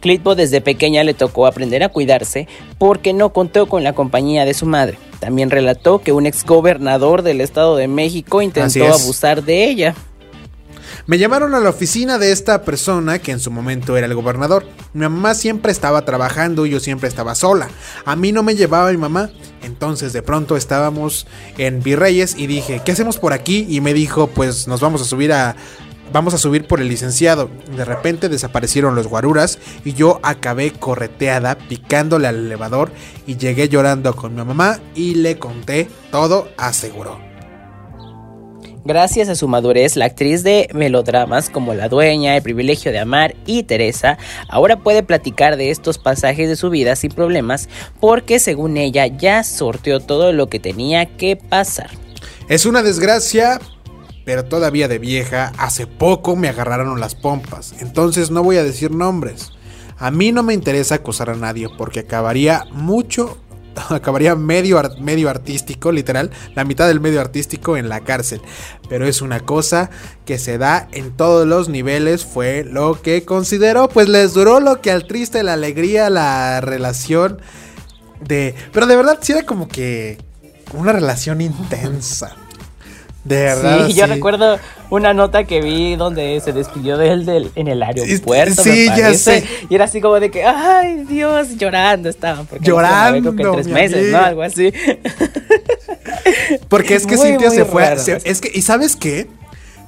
Clitbo 0.00 0.34
desde 0.34 0.60
pequeña 0.60 1.04
le 1.04 1.14
tocó 1.14 1.46
aprender 1.46 1.82
a 1.82 1.88
cuidarse 1.88 2.48
porque 2.78 3.12
no 3.12 3.32
contó 3.32 3.66
con 3.66 3.84
la 3.84 3.92
compañía 3.92 4.44
de 4.44 4.54
su 4.54 4.66
madre. 4.66 4.98
También 5.20 5.50
relató 5.50 6.00
que 6.00 6.12
un 6.12 6.26
exgobernador 6.26 7.22
del 7.22 7.40
Estado 7.40 7.76
de 7.76 7.88
México 7.88 8.40
intentó 8.42 8.86
abusar 8.86 9.42
de 9.42 9.68
ella. 9.68 9.94
Me 11.06 11.18
llamaron 11.18 11.54
a 11.54 11.60
la 11.60 11.70
oficina 11.70 12.18
de 12.18 12.32
esta 12.32 12.62
persona 12.62 13.18
que 13.18 13.32
en 13.32 13.40
su 13.40 13.50
momento 13.50 13.96
era 13.96 14.06
el 14.06 14.14
gobernador. 14.14 14.66
Mi 14.92 15.00
mamá 15.00 15.34
siempre 15.34 15.72
estaba 15.72 16.04
trabajando 16.04 16.66
y 16.66 16.70
yo 16.70 16.80
siempre 16.80 17.08
estaba 17.08 17.34
sola. 17.34 17.68
A 18.04 18.14
mí 18.14 18.30
no 18.30 18.42
me 18.42 18.54
llevaba 18.54 18.90
mi 18.90 18.98
mamá. 18.98 19.30
Entonces 19.62 20.12
de 20.12 20.22
pronto 20.22 20.56
estábamos 20.56 21.26
en 21.56 21.82
Virreyes 21.82 22.36
y 22.36 22.46
dije, 22.46 22.82
¿qué 22.84 22.92
hacemos 22.92 23.18
por 23.18 23.32
aquí? 23.32 23.66
Y 23.68 23.80
me 23.80 23.94
dijo, 23.94 24.28
pues 24.28 24.68
nos 24.68 24.80
vamos 24.80 25.00
a 25.00 25.04
subir 25.04 25.32
a... 25.32 25.56
Vamos 26.12 26.34
a 26.34 26.38
subir 26.38 26.66
por 26.66 26.80
el 26.80 26.88
licenciado. 26.88 27.50
De 27.76 27.84
repente 27.84 28.28
desaparecieron 28.28 28.94
los 28.94 29.08
guaruras 29.08 29.58
y 29.84 29.92
yo 29.92 30.20
acabé 30.22 30.72
correteada 30.72 31.56
picándole 31.56 32.28
al 32.28 32.36
elevador 32.46 32.90
y 33.26 33.36
llegué 33.36 33.68
llorando 33.68 34.14
con 34.16 34.34
mi 34.34 34.44
mamá 34.44 34.80
y 34.94 35.16
le 35.16 35.38
conté 35.38 35.88
todo, 36.10 36.48
aseguró. 36.56 37.28
Gracias 38.84 39.28
a 39.28 39.34
su 39.34 39.48
madurez, 39.48 39.96
la 39.96 40.06
actriz 40.06 40.42
de 40.42 40.68
melodramas 40.72 41.50
como 41.50 41.74
La 41.74 41.90
Dueña, 41.90 42.36
El 42.36 42.42
privilegio 42.42 42.90
de 42.90 42.98
amar 42.98 43.36
y 43.44 43.64
Teresa 43.64 44.16
ahora 44.48 44.78
puede 44.78 45.02
platicar 45.02 45.58
de 45.58 45.70
estos 45.70 45.98
pasajes 45.98 46.48
de 46.48 46.56
su 46.56 46.70
vida 46.70 46.96
sin 46.96 47.10
problemas 47.10 47.68
porque 48.00 48.38
según 48.38 48.78
ella 48.78 49.06
ya 49.06 49.44
sorteó 49.44 50.00
todo 50.00 50.32
lo 50.32 50.48
que 50.48 50.58
tenía 50.58 51.04
que 51.04 51.36
pasar. 51.36 51.90
Es 52.48 52.64
una 52.64 52.82
desgracia, 52.82 53.60
pero 54.28 54.44
todavía 54.44 54.88
de 54.88 54.98
vieja, 54.98 55.54
hace 55.56 55.86
poco 55.86 56.36
me 56.36 56.50
agarraron 56.50 57.00
las 57.00 57.14
pompas, 57.14 57.72
entonces 57.80 58.30
no 58.30 58.42
voy 58.42 58.58
a 58.58 58.62
decir 58.62 58.90
nombres. 58.90 59.52
A 59.96 60.10
mí 60.10 60.32
no 60.32 60.42
me 60.42 60.52
interesa 60.52 60.96
acusar 60.96 61.30
a 61.30 61.34
nadie 61.34 61.66
porque 61.78 62.00
acabaría 62.00 62.66
mucho 62.72 63.38
acabaría 63.88 64.34
medio, 64.34 64.82
medio 65.00 65.30
artístico, 65.30 65.92
literal, 65.92 66.30
la 66.54 66.66
mitad 66.66 66.88
del 66.88 67.00
medio 67.00 67.22
artístico 67.22 67.78
en 67.78 67.88
la 67.88 68.00
cárcel. 68.00 68.42
Pero 68.90 69.06
es 69.06 69.22
una 69.22 69.40
cosa 69.40 69.88
que 70.26 70.36
se 70.36 70.58
da 70.58 70.88
en 70.92 71.16
todos 71.16 71.46
los 71.46 71.70
niveles, 71.70 72.26
fue 72.26 72.64
lo 72.64 73.00
que 73.00 73.24
consideró, 73.24 73.88
pues 73.88 74.10
les 74.10 74.34
duró 74.34 74.60
lo 74.60 74.82
que 74.82 74.90
al 74.90 75.06
triste, 75.06 75.42
la 75.42 75.54
alegría, 75.54 76.10
la 76.10 76.60
relación 76.60 77.40
de... 78.20 78.54
Pero 78.74 78.86
de 78.86 78.96
verdad 78.96 79.20
sí 79.22 79.32
era 79.32 79.46
como 79.46 79.68
que 79.68 80.18
una 80.74 80.92
relación 80.92 81.40
intensa. 81.40 82.36
De 83.28 83.42
verdad. 83.42 83.86
Sí, 83.86 83.92
yo 83.92 84.06
recuerdo 84.06 84.58
una 84.88 85.12
nota 85.12 85.44
que 85.44 85.60
vi 85.60 85.96
donde 85.96 86.40
se 86.40 86.54
despidió 86.54 86.96
de 86.96 87.12
él 87.12 87.26
del, 87.26 87.50
en 87.56 87.68
el 87.68 87.82
aeropuerto. 87.82 88.62
Sí, 88.62 88.86
ya 88.86 89.12
sé. 89.12 89.44
Y 89.68 89.74
era 89.74 89.84
así 89.84 90.00
como 90.00 90.18
de 90.18 90.30
que, 90.30 90.44
ay, 90.44 91.04
Dios, 91.04 91.56
llorando 91.56 92.08
estaban. 92.08 92.48
llorando. 92.60 93.36
que 93.36 93.44
tres 93.44 93.66
meses, 93.68 94.10
¿no? 94.10 94.18
Algo 94.18 94.42
así. 94.42 94.72
Porque 96.68 96.94
es 96.94 97.06
que 97.06 97.18
Cintia 97.18 97.50
se 97.50 97.66
fue. 97.66 97.92
es 98.24 98.40
que, 98.40 98.50
¿y 98.52 98.62
sabes 98.62 98.96
qué? 98.96 99.28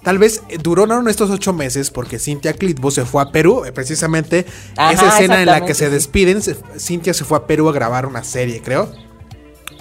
Tal 0.03 0.19
vez 0.19 0.43
duraron 0.63 1.09
estos 1.09 1.31
ocho 1.31 1.53
meses 1.53 1.91
porque 1.91 2.19
Cintia 2.19 2.55
Clitbo 2.55 2.91
se 2.91 3.05
fue 3.05 3.21
a 3.21 3.27
Perú, 3.33 3.67
eh, 3.67 3.73
precisamente 3.73 4.47
esa 4.73 5.09
escena 5.09 5.41
en 5.41 5.47
la 5.47 5.67
que 5.67 5.75
se 5.75 5.91
despiden, 5.91 6.41
Cintia 6.79 7.13
se 7.13 7.27
fue 7.27 7.37
a 7.37 7.47
Perú 7.47 7.69
a 7.69 7.73
grabar 7.73 8.07
una 8.07 8.25
serie, 8.25 8.63
creo. 8.63 8.91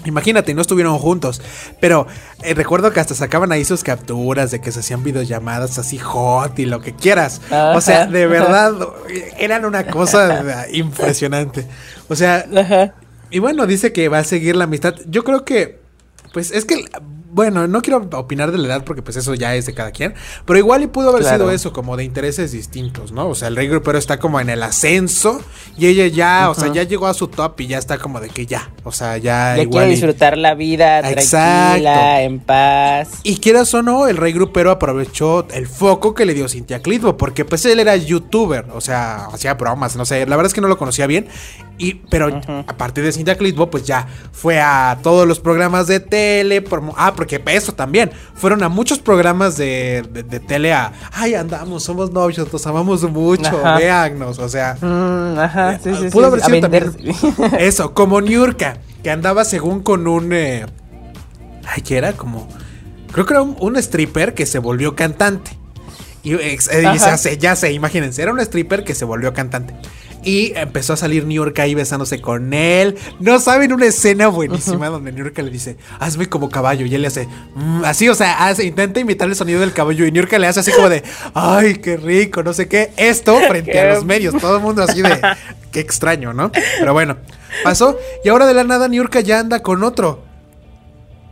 Imagínate, 0.06 0.54
no 0.54 0.62
estuvieron 0.62 0.98
juntos. 0.98 1.42
Pero 1.80 2.08
eh, 2.44 2.54
recuerdo 2.54 2.92
que 2.92 3.00
hasta 3.00 3.16
sacaban 3.16 3.52
ahí 3.52 3.66
sus 3.66 3.84
capturas 3.84 4.52
de 4.52 4.62
que 4.62 4.72
se 4.72 4.80
hacían 4.80 5.04
videollamadas 5.04 5.78
así 5.78 5.98
hot 5.98 6.58
y 6.60 6.66
lo 6.66 6.82
que 6.82 6.94
quieras. 6.94 7.42
O 7.52 7.82
sea, 7.82 8.06
de 8.06 8.28
verdad, 8.28 8.74
eran 9.38 9.66
una 9.66 9.86
cosa 9.88 10.68
impresionante. 10.72 11.68
O 12.08 12.16
sea, 12.16 12.46
y 13.30 13.40
bueno, 13.40 13.68
dice 13.68 13.94
que 13.94 14.10
va 14.10 14.20
a 14.20 14.24
seguir 14.24 14.56
la 14.56 14.64
amistad. 14.66 14.96
Yo 15.06 15.24
creo 15.24 15.46
que, 15.46 15.80
pues 16.34 16.52
es 16.52 16.66
que 16.66 16.86
bueno, 17.32 17.68
no 17.68 17.82
quiero 17.82 18.08
opinar 18.14 18.52
de 18.52 18.58
la 18.58 18.68
edad 18.68 18.84
porque 18.84 19.02
pues 19.02 19.16
eso 19.18 19.34
ya 19.36 19.56
es 19.56 19.66
de 19.66 19.74
cada 19.74 19.92
quien, 19.92 20.14
pero 20.46 20.58
igual 20.58 20.84
y 20.84 20.88
pudo 20.88 21.10
haber 21.10 21.24
sido 21.24 21.52
eso, 21.52 21.72
como 21.72 21.96
de 21.96 22.04
intereses 22.04 22.52
distintos, 22.52 23.12
¿no? 23.12 23.30
O 23.30 23.36
sea, 23.36 23.50
el 23.50 23.56
rey 23.56 23.68
grupero 23.68 23.98
está 23.98 24.20
como 24.20 24.40
en 24.40 24.50
el 24.50 24.64
ascenso 24.64 25.42
y 25.78 25.88
ella 25.88 26.08
ya, 26.08 26.50
o 26.50 26.56
sea, 26.56 26.72
ya 26.72 26.84
llegó 26.84 27.08
a 27.08 27.14
su 27.14 27.28
top 27.28 27.60
y 27.62 27.68
ya 27.68 27.78
está 27.78 27.98
como 27.98 28.20
de 28.20 28.30
que 28.30 28.46
ya, 28.46 28.72
o 28.84 28.92
sea, 28.92 29.18
ya, 29.18 29.56
ya 29.58 29.70
quiere 29.70 29.88
disfrutar 29.88 30.38
la 30.38 30.56
vida 30.56 31.02
tranquila, 31.02 32.22
en 32.24 32.40
paz. 32.40 33.10
Y 33.24 33.38
quieras 33.38 33.74
o 33.74 33.84
no, 33.84 34.08
el 34.08 34.18
rey 34.18 34.34
grupero 34.34 34.72
aprovechó 34.72 35.48
el 35.52 35.68
foco 35.68 36.14
que 36.14 36.26
le 36.26 36.34
dio 36.34 36.50
Cintia 36.50 36.82
Clitbo, 36.82 37.18
porque 37.18 37.46
pues 37.46 37.66
él 37.66 37.80
era 37.80 37.96
youtuber, 37.96 38.66
o 38.74 38.82
sea, 38.82 39.26
hacía 39.26 39.54
bromas, 39.54 39.96
no 39.96 40.06
sé, 40.06 40.26
la 40.26 40.36
verdad 40.36 40.48
es 40.48 40.54
que 40.54 40.62
no 40.62 40.68
lo 40.68 40.78
conocía 40.78 41.06
bien, 41.06 41.28
y, 41.78 41.94
pero 42.10 42.42
a 42.68 42.78
partir 42.78 43.06
de 43.06 43.12
Cintia 43.14 43.38
Clitbo, 43.38 43.70
pues 43.70 43.86
ya 43.86 44.06
fue 44.34 44.60
a 44.60 44.98
todos 45.02 45.26
los 45.26 45.40
programas 45.40 45.88
de 45.88 46.02
tele, 46.02 46.64
ah, 46.98 47.14
porque 47.20 47.42
eso 47.48 47.74
también. 47.74 48.12
Fueron 48.34 48.64
a 48.64 48.70
muchos 48.70 48.98
programas 49.00 49.58
de, 49.58 50.06
de, 50.10 50.40
tele 50.40 50.72
a. 50.72 50.94
Ay, 51.12 51.36
andamos, 51.36 51.84
somos 51.84 52.14
novios, 52.14 52.48
nos 52.54 52.66
amamos 52.66 53.04
mucho, 53.12 53.62
véannos. 53.78 54.40
O 54.40 54.48
sea. 54.48 54.78
Mm, 54.80 55.38
ajá, 55.38 55.74
eh, 55.74 55.80
sí, 55.84 55.92
sí, 56.00 56.10
pudo 56.10 56.28
haber 56.28 56.40
sido 56.40 56.62
también. 56.62 56.94
Eso, 57.60 57.94
como 57.94 58.22
Niurka, 58.22 58.78
que 59.04 59.12
andaba 59.12 59.44
según 59.44 59.84
con 59.84 60.08
un. 60.08 60.32
Eh, 60.32 60.66
ay, 61.68 61.82
que 61.82 61.98
era 61.98 62.14
como. 62.14 62.48
Creo 63.12 63.26
que 63.26 63.34
era 63.34 63.42
un, 63.42 63.76
stripper 63.76 64.34
que 64.34 64.46
se 64.46 64.60
volvió 64.60 64.96
cantante. 64.96 65.58
Y, 66.24 66.36
eh, 66.36 66.58
y 66.72 67.38
ya 67.38 67.56
sé, 67.58 67.74
imagínense, 67.74 68.22
era 68.22 68.32
un 68.32 68.40
stripper 68.40 68.86
que 68.86 68.96
se 68.96 69.04
volvió 69.04 69.34
cantante. 69.34 69.74
Y 70.24 70.54
empezó 70.56 70.94
a 70.94 70.98
salir 70.98 71.26
New 71.26 71.36
York 71.36 71.58
ahí 71.60 71.76
besándose 71.76 72.20
con 72.20 72.54
él. 72.54 72.98
No 73.20 73.40
saben 73.40 73.72
una 73.72 73.86
escena 73.86 74.28
buenísima 74.28 74.90
donde 74.90 75.12
New 75.12 75.24
York 75.24 75.38
le 75.38 75.50
dice, 75.50 75.78
hazme 76.00 76.28
como 76.28 76.50
caballo. 76.50 76.86
Y 76.86 76.94
él 76.94 77.02
le 77.02 77.08
hace, 77.08 77.28
mm", 77.56 77.84
así, 77.86 78.10
o 78.10 78.16
sea, 78.16 78.48
hace, 78.48 78.66
intenta 78.66 79.00
imitar 79.00 79.30
el 79.30 79.36
sonido 79.36 79.60
del 79.62 79.72
caballo. 79.72 80.06
Y 80.06 80.12
New 80.12 80.22
York 80.22 80.38
le 80.38 80.48
hace 80.48 80.60
así 80.60 80.72
como 80.72 80.90
de, 80.90 81.04
ay, 81.34 81.76
qué 81.76 81.98
rico, 81.98 82.44
no 82.44 82.54
sé 82.54 82.68
qué. 82.68 82.92
Esto 82.98 83.40
frente 83.48 83.80
a 83.80 83.94
los 83.94 84.06
medios, 84.06 84.36
todo 84.38 84.58
el 84.58 84.64
mundo 84.64 84.84
así 84.84 85.02
de, 85.02 85.22
qué 85.72 85.80
extraño, 85.80 86.34
¿no? 86.34 86.52
Pero 86.52 86.94
bueno, 86.94 87.18
pasó. 87.64 87.98
Y 88.24 88.30
ahora 88.30 88.46
de 88.46 88.54
la 88.54 88.64
nada 88.64 88.88
New 88.88 89.02
York 89.02 89.20
ya 89.24 89.40
anda 89.40 89.62
con 89.62 89.84
otro. 89.84 90.30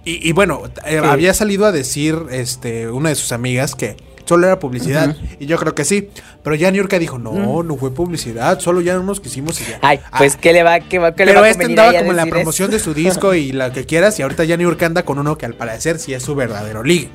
Y, 0.10 0.32
bueno, 0.32 0.62
eh, 0.86 1.02
había 1.04 1.34
salido 1.34 1.66
a 1.66 1.74
decir 1.74 2.18
este, 2.32 2.88
una 2.88 3.10
de 3.10 3.16
sus 3.16 3.34
amigas 3.34 3.76
que 3.76 3.98
solo 4.28 4.46
era 4.46 4.60
publicidad. 4.60 5.16
Y 5.40 5.46
yo 5.46 5.58
creo 5.58 5.74
que 5.74 5.86
sí. 5.86 6.10
Pero 6.44 6.56
ya 6.56 6.70
Niurka 6.70 7.00
dijo, 7.00 7.18
no, 7.18 7.64
no 7.64 7.76
fue 7.78 7.94
publicidad, 7.94 8.60
solo 8.60 8.82
ya 8.82 8.94
no 8.96 9.04
nos 9.04 9.20
quisimos 9.20 9.60
y 9.62 9.66
ya. 9.66 9.80
Ay, 9.82 10.00
pues 10.18 10.36
ah. 10.36 10.40
¿qué 10.40 10.54
le 10.54 10.64
va, 10.64 10.80
qué 10.80 11.00
va, 11.00 11.12
qué 11.12 11.26
Pero 11.26 11.34
le 11.34 11.42
va 11.42 11.50
este 11.50 11.66
andaba 11.66 11.94
como 11.94 12.12
en 12.12 12.18
la 12.18 12.26
promoción 12.26 12.70
de 12.70 12.80
su 12.80 12.94
disco 12.94 13.34
y 13.34 13.52
la 13.54 13.72
que 13.72 13.86
quieras. 13.86 14.20
Y 14.20 14.22
ahorita 14.22 14.44
ya 14.44 14.58
Niurka 14.58 14.86
anda 14.86 15.04
con 15.04 15.20
uno 15.20 15.38
que 15.38 15.46
al 15.46 15.54
parecer 15.54 16.00
sí 16.00 16.14
es 16.14 16.24
su 16.24 16.36
verdadero 16.36 16.84
ligue. 16.84 17.10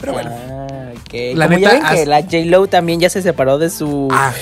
Pero 0.00 0.12
bueno. 0.12 0.30
Ah, 0.32 0.92
La 1.34 1.48
neta, 1.48 1.94
que 1.94 2.06
la 2.06 2.22
J-Lo 2.22 2.66
también 2.66 3.00
ya 3.00 3.10
se 3.10 3.22
separó 3.22 3.58
de 3.58 3.70
su. 3.70 4.08
Ah. 4.10 4.32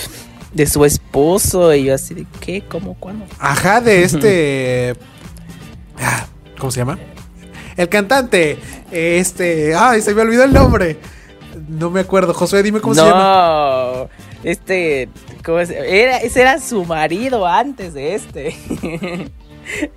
De 0.52 0.66
su 0.66 0.84
esposo. 0.84 1.74
Y 1.74 1.84
yo 1.84 1.94
así 1.94 2.14
de, 2.14 2.26
¿qué? 2.40 2.62
¿Cómo? 2.62 2.94
¿Cuándo? 2.94 3.26
Ajá, 3.38 3.80
de 3.80 4.02
este. 4.04 4.94
¿Cómo 6.58 6.70
se 6.70 6.78
llama? 6.78 6.98
El 7.76 7.88
cantante. 7.88 8.58
Este. 8.90 9.74
Ay, 9.74 10.00
se 10.00 10.14
me 10.14 10.22
olvidó 10.22 10.44
el 10.44 10.52
nombre. 10.52 10.98
No 11.68 11.90
me 11.90 12.00
acuerdo. 12.00 12.32
Josué, 12.34 12.62
dime 12.62 12.80
cómo 12.80 12.94
se 12.94 13.02
llama. 13.02 13.18
No, 13.18 14.08
este. 14.42 15.08
¿cómo 15.44 15.58
Era, 15.58 16.18
ese 16.18 16.40
era 16.40 16.60
su 16.60 16.84
marido 16.84 17.46
antes 17.46 17.94
de 17.94 18.14
este. 18.14 18.56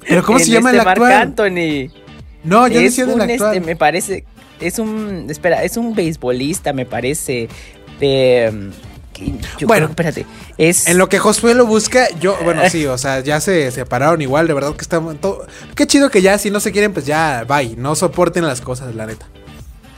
¿Pero 0.07 0.24
cómo 0.24 0.39
se 0.39 0.51
llama 0.51 0.72
el 0.72 0.78
este 0.78 0.89
actual? 0.89 1.09
Marc 1.09 1.22
Anthony. 1.24 1.91
No, 2.43 2.67
yo 2.67 2.82
decía 2.82 3.05
del 3.05 3.22
actual. 3.22 3.55
Este, 3.55 3.65
me 3.65 3.76
parece. 3.76 4.26
Es 4.59 4.80
un. 4.80 5.28
Espera, 5.30 5.63
es 5.63 5.78
un 5.78 5.95
beisbolista, 5.95 6.74
me 6.74 6.86
parece. 6.86 7.47
De. 7.99 8.72
bueno, 9.65 9.88
espérate. 9.88 10.26
Es... 10.57 10.88
En 10.88 10.97
lo 10.97 11.07
que 11.07 11.19
Josué 11.19 11.53
lo 11.53 11.65
busca, 11.65 12.07
yo, 12.19 12.36
bueno, 12.43 12.63
sí, 12.69 12.86
o 12.86 12.97
sea, 12.97 13.22
ya 13.22 13.39
se 13.39 13.72
separaron 13.72 14.22
igual, 14.22 14.47
de 14.47 14.53
verdad 14.53 14.76
que 14.76 14.82
estamos 14.82 15.19
todo. 15.22 15.45
Qué 15.76 15.88
chido 15.88 16.09
que 16.09 16.22
ya, 16.22 16.38
si 16.38 16.51
no 16.51 16.59
se 16.59 16.72
quieren, 16.72 16.93
pues 16.93 17.05
ya, 17.05 17.45
bye. 17.47 17.76
No 17.78 17.95
soporten 17.95 18.45
las 18.45 18.61
cosas, 18.61 18.93
la 18.95 19.05
neta. 19.05 19.28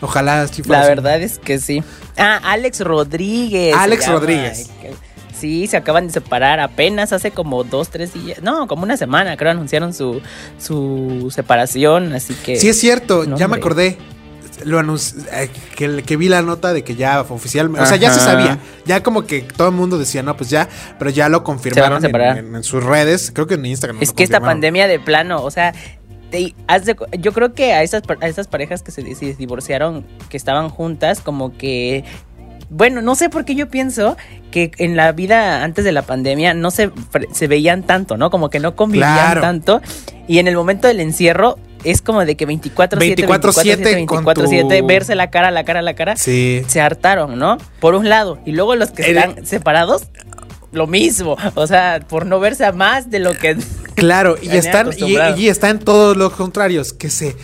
Ojalá 0.03 0.45
sí 0.47 0.61
La 0.65 0.85
verdad 0.85 1.21
es 1.21 1.39
que 1.39 1.59
sí. 1.59 1.81
Ah, 2.17 2.39
Alex 2.43 2.81
Rodríguez. 2.81 3.73
Alex 3.75 4.07
Rodríguez. 4.07 4.69
Sí, 5.33 5.67
se 5.67 5.77
acaban 5.77 6.07
de 6.07 6.13
separar 6.13 6.59
apenas 6.59 7.13
hace 7.13 7.31
como 7.31 7.63
dos, 7.63 7.89
tres 7.89 8.13
días. 8.13 8.41
No, 8.41 8.67
como 8.67 8.83
una 8.83 8.97
semana, 8.97 9.35
creo, 9.37 9.51
anunciaron 9.51 9.93
su, 9.93 10.21
su 10.57 11.31
separación, 11.33 12.13
así 12.13 12.33
que... 12.33 12.57
Sí, 12.57 12.69
es 12.69 12.79
cierto, 12.79 13.23
ya 13.35 13.47
me 13.47 13.57
acordé. 13.57 13.97
Lo 14.65 14.79
eh, 14.79 15.49
que, 15.75 16.17
vi 16.17 16.29
la 16.29 16.41
nota 16.41 16.73
de 16.73 16.83
que 16.83 16.95
ya 16.95 17.21
oficialmente, 17.21 17.83
o 17.83 17.85
sea, 17.85 17.97
ya 17.97 18.13
se 18.13 18.19
sabía, 18.19 18.59
ya 18.85 19.03
como 19.03 19.25
que 19.25 19.41
todo 19.41 19.69
el 19.69 19.73
mundo 19.73 19.97
decía, 19.97 20.21
no, 20.23 20.37
pues 20.37 20.49
ya, 20.49 20.69
pero 20.99 21.09
ya 21.09 21.27
lo 21.27 21.43
confirmaron 21.43 22.05
en, 22.05 22.63
sus 22.63 22.83
redes, 22.83 23.31
creo 23.33 23.47
que 23.47 23.55
en 23.55 23.65
Instagram. 23.65 23.97
Es 24.01 24.13
que 24.13 24.23
esta 24.23 24.39
pandemia 24.39 24.87
de 24.87 24.99
plano, 24.99 25.43
o 25.43 25.51
sea, 25.51 25.73
yo 27.19 27.33
creo 27.33 27.53
que 27.53 27.73
a 27.73 27.83
esas, 27.83 28.03
a 28.21 28.27
esas 28.27 28.47
parejas 28.47 28.83
que 28.83 28.91
se, 28.91 29.03
divorciaron, 29.03 30.05
que 30.29 30.37
estaban 30.37 30.69
juntas, 30.69 31.21
como 31.21 31.57
que 31.57 32.03
bueno, 32.69 33.01
no 33.03 33.13
sé 33.13 33.29
por 33.29 33.45
qué 33.45 33.53
yo 33.53 33.69
pienso 33.69 34.17
que 34.49 34.71
en 34.77 34.95
la 34.95 35.11
vida 35.11 35.63
antes 35.63 35.85
de 35.85 35.91
la 35.91 36.01
pandemia 36.01 36.55
no 36.55 36.71
se, 36.71 36.91
se 37.31 37.47
veían 37.47 37.83
tanto, 37.83 38.17
¿no? 38.17 38.31
Como 38.31 38.49
que 38.49 38.59
no 38.59 38.75
convivían 38.75 39.41
tanto. 39.41 39.79
Y 40.27 40.39
en 40.39 40.47
el 40.47 40.55
momento 40.55 40.87
del 40.87 40.99
encierro 40.99 41.59
es 41.83 42.01
como 42.01 42.25
de 42.25 42.35
que 42.35 42.47
24-7, 42.47 43.27
24-7, 44.07 44.87
verse 44.87 45.15
la 45.15 45.29
cara, 45.29 45.51
la 45.51 45.63
cara, 45.65 45.81
la 45.81 45.93
cara. 45.93 46.15
Sí. 46.15 46.63
Se 46.67 46.81
hartaron, 46.81 47.37
¿no? 47.37 47.57
Por 47.79 47.95
un 47.95 48.09
lado. 48.09 48.39
Y 48.45 48.53
luego 48.53 48.75
los 48.75 48.91
que 48.91 49.03
están 49.03 49.45
separados, 49.45 50.07
lo 50.71 50.87
mismo. 50.87 51.37
O 51.55 51.67
sea, 51.67 51.99
por 52.07 52.25
no 52.25 52.39
verse 52.39 52.65
a 52.65 52.71
más 52.71 53.09
de 53.09 53.19
lo 53.19 53.33
que. 53.37 53.57
Claro, 53.95 54.35
y 54.41 54.49
están, 54.49 54.89
y, 54.97 55.47
están 55.47 55.79
todos 55.79 56.17
los 56.17 56.33
contrarios, 56.33 56.93
que 56.93 57.09
se 57.09 57.35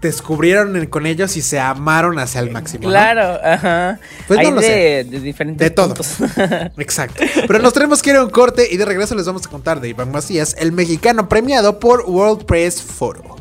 descubrieron 0.00 0.86
con 0.86 1.06
ellos 1.06 1.36
y 1.36 1.42
se 1.42 1.60
amaron 1.60 2.18
hacia 2.18 2.40
el 2.40 2.50
máximo. 2.50 2.88
Claro, 2.88 3.38
ajá. 3.42 4.00
Pues 4.26 4.40
no 4.42 4.50
lo 4.50 4.60
de, 4.60 4.66
sé. 4.66 5.04
De 5.08 5.20
diferentes 5.20 5.66
De 5.66 5.70
todo. 5.70 5.94
Exacto. 6.76 7.22
Pero 7.46 7.60
nos 7.60 7.72
tenemos 7.72 8.02
que 8.02 8.10
ir 8.10 8.16
a 8.16 8.24
un 8.24 8.30
corte 8.30 8.68
y 8.70 8.76
de 8.76 8.84
regreso 8.84 9.14
les 9.14 9.26
vamos 9.26 9.46
a 9.46 9.50
contar 9.50 9.80
de 9.80 9.88
Iván 9.88 10.10
Macías, 10.10 10.56
el 10.58 10.72
mexicano 10.72 11.28
premiado 11.28 11.78
por 11.78 12.02
World 12.02 12.44
Press 12.44 12.82
Photo. 12.82 13.36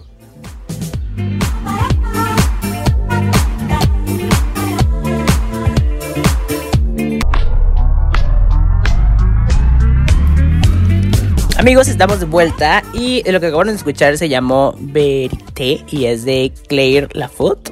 Amigos, 11.61 11.89
estamos 11.89 12.19
de 12.19 12.25
vuelta 12.25 12.83
y 12.91 13.21
lo 13.31 13.39
que 13.39 13.45
acabaron 13.45 13.71
de 13.71 13.77
escuchar 13.77 14.17
se 14.17 14.27
llamó 14.27 14.73
Verité 14.79 15.85
y 15.91 16.05
es 16.05 16.25
de 16.25 16.51
Claire 16.67 17.07
Lafoot. 17.13 17.69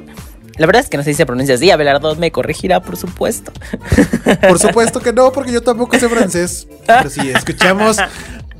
La 0.57 0.67
verdad 0.67 0.83
es 0.83 0.89
que 0.91 0.97
no 0.97 1.01
sé 1.01 1.13
si 1.13 1.17
se 1.17 1.25
pronuncia 1.25 1.55
así, 1.55 1.71
Abelardo 1.71 2.15
me 2.15 2.31
corregirá, 2.31 2.83
por 2.83 2.97
supuesto. 2.97 3.51
Por 4.47 4.59
supuesto 4.59 4.99
que 4.99 5.11
no, 5.11 5.31
porque 5.31 5.51
yo 5.51 5.63
tampoco 5.63 5.97
sé 5.97 6.07
francés. 6.07 6.67
Pero 6.85 7.09
sí, 7.09 7.31
escuchamos 7.31 7.97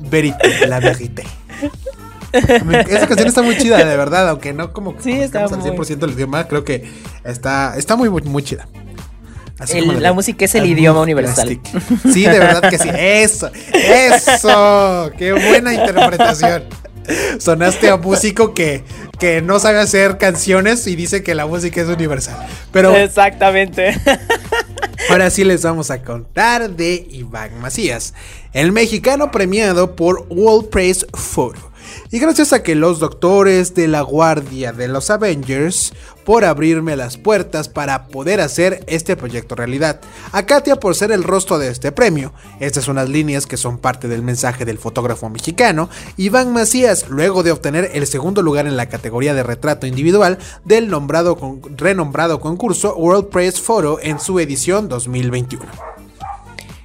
Verité, 0.00 0.66
la 0.66 0.80
Verité. 0.80 1.22
Esa 2.32 3.06
canción 3.06 3.28
está 3.28 3.42
muy 3.42 3.56
chida, 3.56 3.78
de 3.78 3.96
verdad, 3.96 4.28
aunque 4.30 4.52
no 4.52 4.72
como 4.72 4.96
sí, 4.98 5.12
está 5.12 5.44
al 5.44 5.50
100% 5.50 5.96
del 5.98 6.10
idioma, 6.10 6.48
creo 6.48 6.64
que 6.64 6.90
está, 7.22 7.76
está 7.76 7.94
muy, 7.94 8.10
muy, 8.10 8.42
chida. 8.42 8.66
La 9.98 10.12
música 10.12 10.44
es 10.44 10.54
el 10.54 10.66
idioma 10.66 11.00
universal. 11.00 11.60
Sí, 12.12 12.22
de 12.22 12.38
verdad 12.38 12.68
que 12.70 12.78
sí. 12.78 12.88
Eso, 12.94 13.50
eso. 13.72 15.10
Qué 15.18 15.32
buena 15.32 15.74
interpretación. 15.74 16.64
Sonaste 17.38 17.88
a 17.88 17.96
músico 17.96 18.54
que, 18.54 18.84
que 19.18 19.42
no 19.42 19.58
sabe 19.58 19.78
hacer 19.80 20.18
canciones 20.18 20.86
y 20.86 20.96
dice 20.96 21.22
que 21.22 21.34
la 21.34 21.46
música 21.46 21.80
es 21.80 21.88
universal. 21.88 22.46
Pero. 22.72 22.94
Exactamente. 22.96 23.98
Ahora 25.08 25.30
sí 25.30 25.44
les 25.44 25.62
vamos 25.62 25.90
a 25.90 26.02
contar 26.02 26.70
de 26.70 27.06
Iván 27.10 27.58
Macías, 27.60 28.14
el 28.52 28.70
mexicano 28.70 29.30
premiado 29.30 29.96
por 29.96 30.26
World 30.28 30.68
Press 30.68 31.06
Photo. 31.14 31.69
Y 32.12 32.18
gracias 32.18 32.52
a 32.52 32.64
que 32.64 32.74
los 32.74 32.98
doctores 32.98 33.76
de 33.76 33.86
la 33.86 34.00
guardia 34.00 34.72
de 34.72 34.88
los 34.88 35.10
Avengers 35.10 35.92
por 36.24 36.44
abrirme 36.44 36.96
las 36.96 37.16
puertas 37.16 37.68
para 37.68 38.08
poder 38.08 38.40
hacer 38.40 38.82
este 38.88 39.16
proyecto 39.16 39.54
realidad. 39.54 40.00
A 40.32 40.44
Katia 40.44 40.74
por 40.74 40.96
ser 40.96 41.12
el 41.12 41.22
rostro 41.22 41.60
de 41.60 41.68
este 41.68 41.92
premio. 41.92 42.32
Estas 42.58 42.82
son 42.82 42.96
las 42.96 43.08
líneas 43.08 43.46
que 43.46 43.56
son 43.56 43.78
parte 43.78 44.08
del 44.08 44.22
mensaje 44.22 44.64
del 44.64 44.78
fotógrafo 44.78 45.28
mexicano. 45.28 45.88
Iván 46.16 46.52
Macías, 46.52 47.08
luego 47.08 47.44
de 47.44 47.52
obtener 47.52 47.92
el 47.94 48.08
segundo 48.08 48.42
lugar 48.42 48.66
en 48.66 48.76
la 48.76 48.88
categoría 48.88 49.32
de 49.32 49.44
retrato 49.44 49.86
individual 49.86 50.38
del 50.64 50.88
nombrado 50.88 51.38
renombrado 51.76 52.40
concurso 52.40 52.96
World 52.96 53.28
Press 53.28 53.60
Photo 53.60 54.00
en 54.02 54.18
su 54.18 54.40
edición 54.40 54.88
2021. 54.88 55.64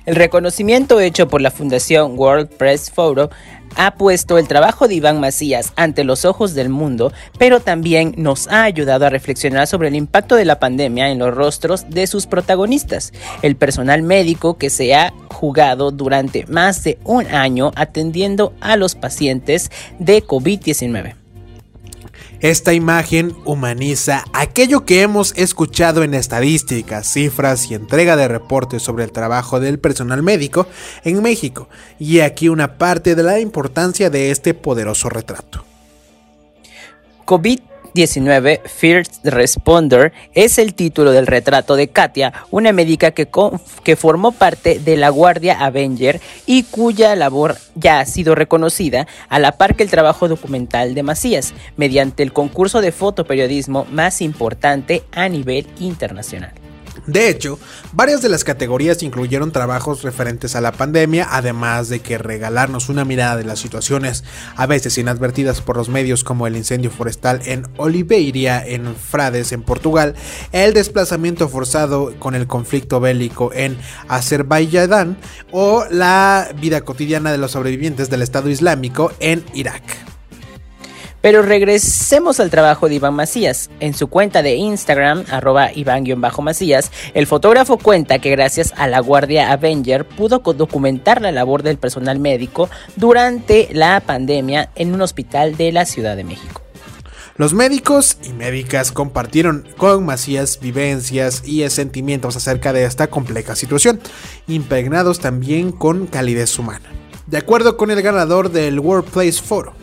El 0.05 0.15
reconocimiento 0.15 0.99
hecho 0.99 1.27
por 1.27 1.41
la 1.41 1.49
Fundación 1.49 2.13
World 2.15 2.47
Press 2.47 2.91
Photo 2.91 3.31
ha 3.75 3.95
puesto 3.95 4.37
el 4.37 4.47
trabajo 4.47 4.87
de 4.87 4.95
Iván 4.95 5.19
Macías 5.19 5.73
ante 5.75 6.03
los 6.03 6.25
ojos 6.25 6.53
del 6.53 6.69
mundo, 6.69 7.11
pero 7.37 7.59
también 7.59 8.13
nos 8.17 8.47
ha 8.47 8.63
ayudado 8.63 9.05
a 9.05 9.09
reflexionar 9.09 9.67
sobre 9.67 9.89
el 9.89 9.95
impacto 9.95 10.35
de 10.35 10.45
la 10.45 10.59
pandemia 10.59 11.09
en 11.09 11.19
los 11.19 11.33
rostros 11.33 11.89
de 11.89 12.07
sus 12.07 12.27
protagonistas, 12.27 13.13
el 13.41 13.55
personal 13.55 14.01
médico 14.01 14.57
que 14.57 14.69
se 14.69 14.95
ha 14.95 15.13
jugado 15.31 15.91
durante 15.91 16.45
más 16.47 16.83
de 16.83 16.97
un 17.03 17.27
año 17.27 17.71
atendiendo 17.75 18.53
a 18.61 18.77
los 18.77 18.95
pacientes 18.95 19.71
de 19.99 20.23
COVID-19. 20.23 21.24
Esta 22.41 22.73
imagen 22.73 23.35
humaniza 23.45 24.23
aquello 24.33 24.85
que 24.85 25.01
hemos 25.01 25.33
escuchado 25.37 26.03
en 26.03 26.13
estadísticas, 26.13 27.07
cifras 27.07 27.71
y 27.71 27.75
entrega 27.75 28.15
de 28.15 28.27
reportes 28.27 28.83
sobre 28.83 29.03
el 29.03 29.11
trabajo 29.11 29.59
del 29.59 29.79
personal 29.79 30.21
médico 30.21 30.67
en 31.03 31.21
México, 31.21 31.69
y 31.97 32.19
aquí 32.19 32.49
una 32.49 32.77
parte 32.77 33.15
de 33.15 33.23
la 33.23 33.39
importancia 33.39 34.09
de 34.09 34.31
este 34.31 34.53
poderoso 34.53 35.09
retrato. 35.09 35.63
COVID 37.25 37.59
19 37.95 38.61
First 38.65 39.25
Responder 39.25 40.11
es 40.33 40.59
el 40.59 40.75
título 40.75 41.11
del 41.11 41.25
retrato 41.25 41.75
de 41.77 41.87
Katia, 41.87 42.33
una 42.51 42.73
médica 42.73 43.11
que, 43.11 43.27
que 43.83 43.95
formó 43.95 44.33
parte 44.33 44.79
de 44.79 44.97
la 44.97 45.09
Guardia 45.09 45.65
Avenger 45.65 46.19
y 46.45 46.63
cuya 46.63 47.15
labor 47.15 47.57
ya 47.73 48.01
ha 48.01 48.05
sido 48.05 48.35
reconocida 48.35 49.07
a 49.29 49.39
la 49.39 49.53
par 49.53 49.75
que 49.75 49.83
el 49.83 49.89
trabajo 49.89 50.27
documental 50.27 50.93
de 50.93 51.03
Macías, 51.03 51.53
mediante 51.77 52.21
el 52.21 52.33
concurso 52.33 52.81
de 52.81 52.91
fotoperiodismo 52.91 53.87
más 53.89 54.21
importante 54.21 55.03
a 55.13 55.29
nivel 55.29 55.65
internacional. 55.79 56.64
De 57.07 57.29
hecho, 57.29 57.59
varias 57.93 58.21
de 58.21 58.29
las 58.29 58.43
categorías 58.43 59.03
incluyeron 59.03 59.51
trabajos 59.51 60.01
referentes 60.01 60.55
a 60.55 60.61
la 60.61 60.71
pandemia, 60.71 61.27
además 61.29 61.89
de 61.89 61.99
que 61.99 62.17
regalarnos 62.17 62.89
una 62.89 63.05
mirada 63.05 63.37
de 63.37 63.43
las 63.43 63.59
situaciones 63.59 64.23
a 64.55 64.65
veces 64.65 64.97
inadvertidas 64.97 65.61
por 65.61 65.77
los 65.77 65.89
medios 65.89 66.23
como 66.23 66.47
el 66.47 66.57
incendio 66.57 66.89
forestal 66.89 67.41
en 67.45 67.67
Oliveira, 67.77 68.65
en 68.65 68.95
Frades, 68.95 69.51
en 69.51 69.61
Portugal, 69.61 70.15
el 70.51 70.73
desplazamiento 70.73 71.47
forzado 71.47 72.13
con 72.17 72.33
el 72.33 72.47
conflicto 72.47 72.99
bélico 72.99 73.51
en 73.53 73.77
Azerbaiyán 74.07 75.17
o 75.51 75.85
la 75.91 76.49
vida 76.59 76.81
cotidiana 76.81 77.31
de 77.31 77.37
los 77.37 77.51
sobrevivientes 77.51 78.09
del 78.09 78.21
Estado 78.21 78.49
Islámico 78.49 79.11
en 79.19 79.43
Irak. 79.53 80.14
Pero 81.25 81.41
regresemos 81.41 82.39
al 82.39 82.51
trabajo 82.51 82.87
de 82.87 82.93
Iván 82.93 83.15
Macías. 83.15 83.71
En 83.79 83.95
su 83.95 84.09
cuenta 84.09 84.43
de 84.43 84.57
Instagram, 84.57 85.23
arroba 85.31 85.71
Iván-Macías, 85.73 86.91
el 87.15 87.25
fotógrafo 87.25 87.79
cuenta 87.79 88.19
que 88.19 88.29
gracias 88.29 88.75
a 88.77 88.87
la 88.87 88.99
Guardia 88.99 89.51
Avenger 89.51 90.05
pudo 90.05 90.37
documentar 90.37 91.23
la 91.23 91.31
labor 91.31 91.63
del 91.63 91.79
personal 91.79 92.19
médico 92.19 92.69
durante 92.95 93.69
la 93.71 94.01
pandemia 94.01 94.69
en 94.75 94.93
un 94.93 95.01
hospital 95.01 95.57
de 95.57 95.71
la 95.71 95.87
Ciudad 95.87 96.15
de 96.15 96.25
México. 96.25 96.61
Los 97.37 97.55
médicos 97.55 98.19
y 98.23 98.29
médicas 98.31 98.91
compartieron 98.91 99.67
con 99.77 100.05
Macías 100.05 100.59
vivencias 100.59 101.41
y 101.43 101.67
sentimientos 101.71 102.35
acerca 102.35 102.71
de 102.71 102.85
esta 102.85 103.07
compleja 103.07 103.55
situación, 103.55 103.99
impregnados 104.45 105.21
también 105.21 105.71
con 105.71 106.05
calidez 106.05 106.59
humana. 106.59 106.87
De 107.25 107.39
acuerdo 107.39 107.77
con 107.77 107.89
el 107.89 108.03
ganador 108.03 108.51
del 108.51 108.79
Workplace 108.79 109.41
Photo, 109.41 109.73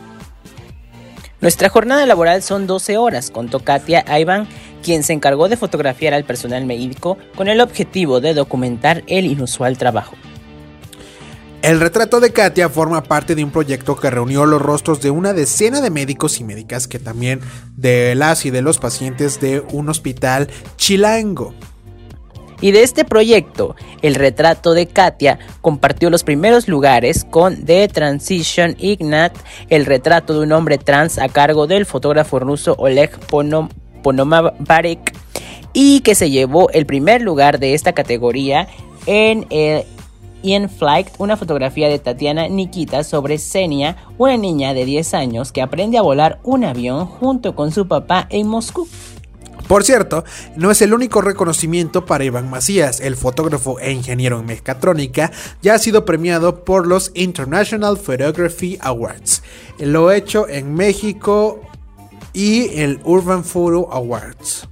nuestra 1.43 1.69
jornada 1.69 2.07
laboral 2.07 2.43
son 2.43 2.69
12 2.69 2.97
horas, 2.97 3.31
contó 3.31 3.59
Katia 3.59 4.05
Ivan, 4.19 4.47
quien 4.83 5.03
se 5.03 5.13
encargó 5.13 5.49
de 5.49 5.57
fotografiar 5.57 6.15
al 6.15 6.25
personal 6.25 6.65
médico 6.65 7.19
con 7.35 7.49
el 7.49 7.61
objetivo 7.61 8.21
de 8.21 8.33
documentar 8.33 9.03
el 9.09 9.27
inusual 9.27 9.77
trabajo. 9.77 10.15
El 11.63 11.81
retrato 11.81 12.21
de 12.21 12.33
Katia 12.33 12.69
forma 12.69 13.03
parte 13.03 13.35
de 13.35 13.43
un 13.43 13.51
proyecto 13.51 13.97
que 13.97 14.11
reunió 14.11 14.47
los 14.47 14.63
rostros 14.63 15.01
de 15.01 15.11
una 15.11 15.33
decena 15.33 15.81
de 15.81 15.91
médicos 15.91 16.39
y 16.41 16.45
médicas 16.45 16.87
que 16.87 16.99
también 16.99 17.41
de 17.77 18.15
las 18.15 18.47
y 18.47 18.51
de 18.51 18.63
los 18.63 18.79
pacientes 18.79 19.41
de 19.41 19.65
un 19.73 19.89
hospital 19.89 20.49
chilango. 20.77 21.55
Y 22.63 22.71
de 22.71 22.85
este 22.85 23.05
proyecto, 23.05 23.75
el 24.03 24.15
retrato 24.15 24.73
de 24.73 24.87
Katia 24.87 25.41
compartió 25.61 26.09
los 26.11 26.23
primeros 26.23 26.69
lugares 26.69 27.27
con 27.29 27.65
The 27.65 27.89
Transition 27.89 28.77
Ignat, 28.79 29.37
el 29.69 29.85
retrato 29.85 30.33
de 30.33 30.47
un 30.47 30.53
hombre 30.53 30.79
trans 30.79 31.19
a 31.19 31.29
cargo 31.29 31.67
del 31.67 31.85
fotógrafo 31.87 32.39
ruso 32.39 32.77
Oleg 32.79 33.11
Ponomavarek, 34.03 35.13
y 35.73 36.01
que 36.01 36.15
se 36.15 36.31
llevó 36.31 36.71
el 36.71 36.87
primer 36.87 37.21
lugar 37.21 37.59
de 37.59 37.75
esta 37.75 37.95
categoría 37.95 38.69
en 39.07 39.45
el 39.51 39.83
In 40.45 40.69
Flight, 40.69 41.09
una 41.19 41.37
fotografía 41.37 41.89
de 41.89 41.99
Tatiana 41.99 42.47
Nikita 42.47 43.03
sobre 43.03 43.39
Senia, 43.39 43.97
una 44.19 44.37
niña 44.37 44.73
de 44.73 44.85
10 44.85 45.15
años 45.15 45.51
que 45.51 45.63
aprende 45.63 45.99
a 45.99 46.03
volar 46.03 46.39
un 46.45 46.63
avión 46.65 47.07
junto 47.07 47.57
con 47.57 47.73
su 47.73 47.89
papá 47.89 48.27
en 48.31 48.47
Moscú. 48.47 48.87
Por 49.73 49.85
cierto, 49.85 50.23
no 50.55 50.71
es 50.71 50.83
el 50.83 50.93
único 50.93 51.23
reconocimiento 51.23 52.05
para 52.05 52.25
Iván 52.25 52.51
Macías, 52.51 53.01
el 53.01 53.17
fotógrafo 53.17 53.81
e 53.81 53.91
ingeniero 53.91 54.39
en 54.39 54.45
mecatrónica, 54.45 55.33
ya 55.63 55.73
ha 55.73 55.79
sido 55.79 56.05
premiado 56.05 56.63
por 56.63 56.87
los 56.87 57.11
International 57.15 57.97
Photography 57.97 58.77
Awards, 58.83 59.43
lo 59.79 60.13
hecho 60.13 60.47
en 60.47 60.75
México 60.75 61.63
y 62.35 62.83
el 62.83 63.01
Urban 63.03 63.45
Photo 63.45 63.91
Awards. 63.91 64.69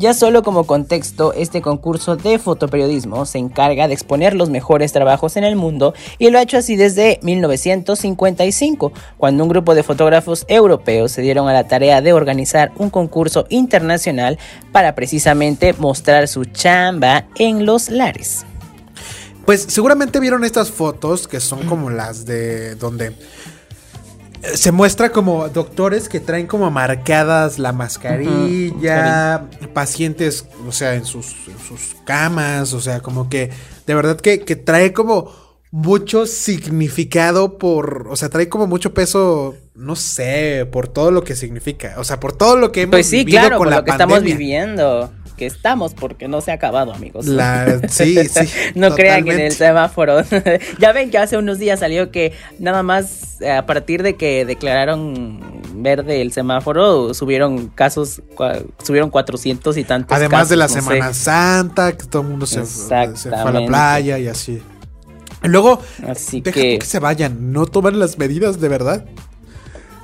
Ya 0.00 0.14
solo 0.14 0.42
como 0.42 0.64
contexto, 0.64 1.34
este 1.34 1.60
concurso 1.60 2.16
de 2.16 2.38
fotoperiodismo 2.38 3.26
se 3.26 3.36
encarga 3.36 3.86
de 3.86 3.92
exponer 3.92 4.32
los 4.32 4.48
mejores 4.48 4.94
trabajos 4.94 5.36
en 5.36 5.44
el 5.44 5.56
mundo 5.56 5.92
y 6.16 6.30
lo 6.30 6.38
ha 6.38 6.42
hecho 6.42 6.56
así 6.56 6.74
desde 6.74 7.20
1955, 7.22 8.92
cuando 9.18 9.42
un 9.42 9.50
grupo 9.50 9.74
de 9.74 9.82
fotógrafos 9.82 10.46
europeos 10.48 11.12
se 11.12 11.20
dieron 11.20 11.50
a 11.50 11.52
la 11.52 11.68
tarea 11.68 12.00
de 12.00 12.14
organizar 12.14 12.72
un 12.78 12.88
concurso 12.88 13.44
internacional 13.50 14.38
para 14.72 14.94
precisamente 14.94 15.74
mostrar 15.74 16.28
su 16.28 16.46
chamba 16.46 17.26
en 17.36 17.66
los 17.66 17.90
lares. 17.90 18.46
Pues 19.44 19.66
seguramente 19.68 20.18
vieron 20.18 20.44
estas 20.44 20.70
fotos 20.70 21.28
que 21.28 21.40
son 21.40 21.66
como 21.66 21.90
las 21.90 22.24
de 22.24 22.74
donde 22.76 23.12
se 24.42 24.72
muestra 24.72 25.10
como 25.10 25.48
doctores 25.48 26.08
que 26.08 26.20
traen 26.20 26.46
como 26.46 26.70
marcadas 26.70 27.58
la 27.58 27.72
mascarilla, 27.72 29.46
pacientes, 29.74 30.46
o 30.66 30.72
sea, 30.72 30.94
en 30.94 31.04
sus, 31.04 31.26
sus, 31.66 31.96
camas, 32.04 32.72
o 32.72 32.80
sea, 32.80 33.00
como 33.00 33.28
que 33.28 33.50
de 33.86 33.94
verdad 33.94 34.18
que, 34.20 34.38
trae 34.56 34.92
como 34.92 35.32
mucho 35.70 36.26
significado 36.26 37.58
por, 37.58 38.08
o 38.10 38.16
sea, 38.16 38.28
trae 38.28 38.48
como 38.48 38.66
mucho 38.66 38.94
peso, 38.94 39.54
no 39.74 39.94
sé, 39.94 40.66
por 40.70 40.88
todo 40.88 41.10
lo 41.10 41.22
que 41.22 41.36
significa, 41.36 41.94
o 41.98 42.04
sea, 42.04 42.18
por 42.18 42.32
todo 42.32 42.56
lo 42.56 42.72
que 42.72 42.82
hemos 42.82 42.92
pues 42.92 43.06
sí, 43.08 43.18
vivido 43.18 43.40
claro, 43.40 43.58
con 43.58 43.68
por 43.68 43.76
lo 43.76 43.84
que 43.84 43.90
estamos 43.90 44.22
viviendo. 44.22 45.12
Que 45.40 45.46
estamos, 45.46 45.94
porque 45.94 46.28
no 46.28 46.42
se 46.42 46.50
ha 46.50 46.54
acabado, 46.54 46.92
amigos. 46.92 47.24
sí, 47.88 48.14
sí. 48.28 48.72
no 48.74 48.94
crean 48.94 49.26
en 49.26 49.40
el 49.40 49.52
semáforo. 49.52 50.22
ya 50.78 50.92
ven 50.92 51.10
que 51.10 51.16
hace 51.16 51.38
unos 51.38 51.58
días 51.58 51.80
salió 51.80 52.10
que 52.10 52.34
nada 52.58 52.82
más 52.82 53.40
eh, 53.40 53.50
a 53.50 53.64
partir 53.64 54.02
de 54.02 54.16
que 54.16 54.44
declararon 54.44 55.40
verde 55.76 56.20
el 56.20 56.30
semáforo, 56.30 57.14
subieron 57.14 57.68
casos, 57.68 58.20
subieron 58.84 59.08
400 59.08 59.78
y 59.78 59.84
tantos. 59.84 60.14
Además 60.14 60.50
de 60.50 60.56
la 60.56 60.68
Semana 60.68 61.14
Santa, 61.14 61.96
que 61.96 62.04
todo 62.04 62.20
el 62.20 62.28
mundo 62.28 62.44
se, 62.44 62.62
fue 62.64 62.96
a 62.98 63.50
la 63.50 63.66
playa 63.66 64.18
y 64.18 64.28
así. 64.28 64.60
Luego, 65.42 65.80
así 66.06 66.42
que... 66.42 66.52
que 66.52 66.84
se 66.84 66.98
vayan, 66.98 67.50
no 67.50 67.64
toman 67.64 67.98
las 67.98 68.18
medidas 68.18 68.60
de 68.60 68.68
verdad. 68.68 69.06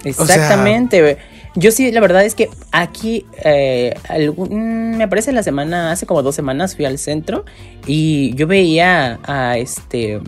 Exactamente. 0.02 1.18
Yo 1.56 1.72
sí, 1.72 1.90
la 1.90 2.00
verdad 2.00 2.24
es 2.24 2.34
que 2.34 2.50
aquí, 2.70 3.26
eh, 3.42 3.94
mm, 4.36 4.96
me 4.96 5.08
parece 5.08 5.32
la 5.32 5.42
semana, 5.42 5.90
hace 5.90 6.06
como 6.06 6.22
dos 6.22 6.34
semanas 6.34 6.76
fui 6.76 6.84
al 6.84 6.98
centro 6.98 7.46
y 7.86 8.34
yo 8.34 8.46
veía 8.46 9.18
a 9.24 9.56
este 9.56 10.20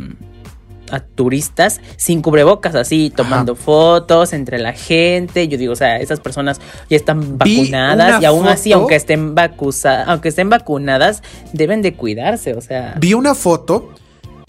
a 0.91 1.01
turistas 1.01 1.83
sin 1.99 2.23
cubrebocas, 2.23 2.75
así 2.75 3.13
tomando 3.15 3.55
fotos 3.57 4.33
entre 4.33 4.59
la 4.59 4.73
gente. 4.73 5.47
Yo 5.47 5.59
digo, 5.59 5.75
o 5.75 5.77
sea, 5.77 5.99
esas 5.99 6.19
personas 6.19 6.63
ya 6.89 6.97
están 6.97 7.37
vacunadas 7.37 8.23
y 8.23 8.25
aún 8.25 8.49
así, 8.49 8.73
aunque 8.73 8.97
estén, 8.97 9.35
aunque 10.07 10.29
estén 10.29 10.49
vacunadas, 10.49 11.23
deben 11.53 11.83
de 11.83 11.93
cuidarse, 11.93 12.55
o 12.55 12.63
sea. 12.63 12.95
Vi 12.99 13.13
una 13.13 13.35
foto 13.35 13.91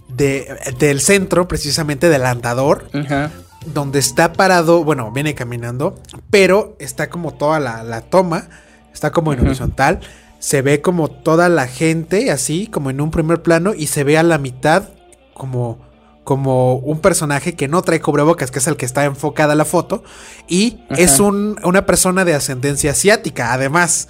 de, 0.08 0.48
del 0.80 1.02
centro, 1.02 1.50
precisamente 1.50 2.08
del 2.08 2.26
andador, 2.26 2.90
Ajá 2.94 3.32
donde 3.66 4.00
está 4.00 4.34
parado, 4.34 4.84
bueno, 4.84 5.12
viene 5.12 5.36
caminando, 5.36 5.96
pero 6.30 6.76
está 6.80 7.10
como 7.10 7.34
toda 7.34 7.60
la, 7.60 8.02
toma, 8.02 8.48
está 8.94 9.12
como 9.12 9.34
en 9.34 9.42
horizontal, 9.42 10.00
se 10.40 10.62
ve 10.62 10.82
como 10.82 11.10
toda 11.10 11.50
la 11.50 11.68
gente 11.68 12.32
así, 12.32 12.68
como 12.68 12.90
en 12.90 13.02
un 13.02 13.12
primer 13.12 13.42
plano, 13.42 13.74
y 13.74 13.88
se 13.88 14.04
ve 14.04 14.18
a 14.18 14.24
la 14.24 14.38
mitad 14.38 14.90
como, 15.34 15.80
como 16.24 16.76
un 16.76 17.00
personaje 17.00 17.56
que 17.56 17.68
no 17.68 17.82
trae 17.82 18.00
cubrebocas, 18.00 18.52
que 18.52 18.60
es 18.60 18.68
el 18.68 18.78
que 18.78 18.86
está 18.86 19.04
enfocada 19.06 19.56
la 19.56 19.66
foto, 19.66 20.04
y 20.48 20.80
es 20.92 21.20
una 21.20 21.86
persona 21.86 22.24
de 22.26 22.36
ascendencia 22.36 22.92
asiática, 22.92 23.54
además. 23.54 24.08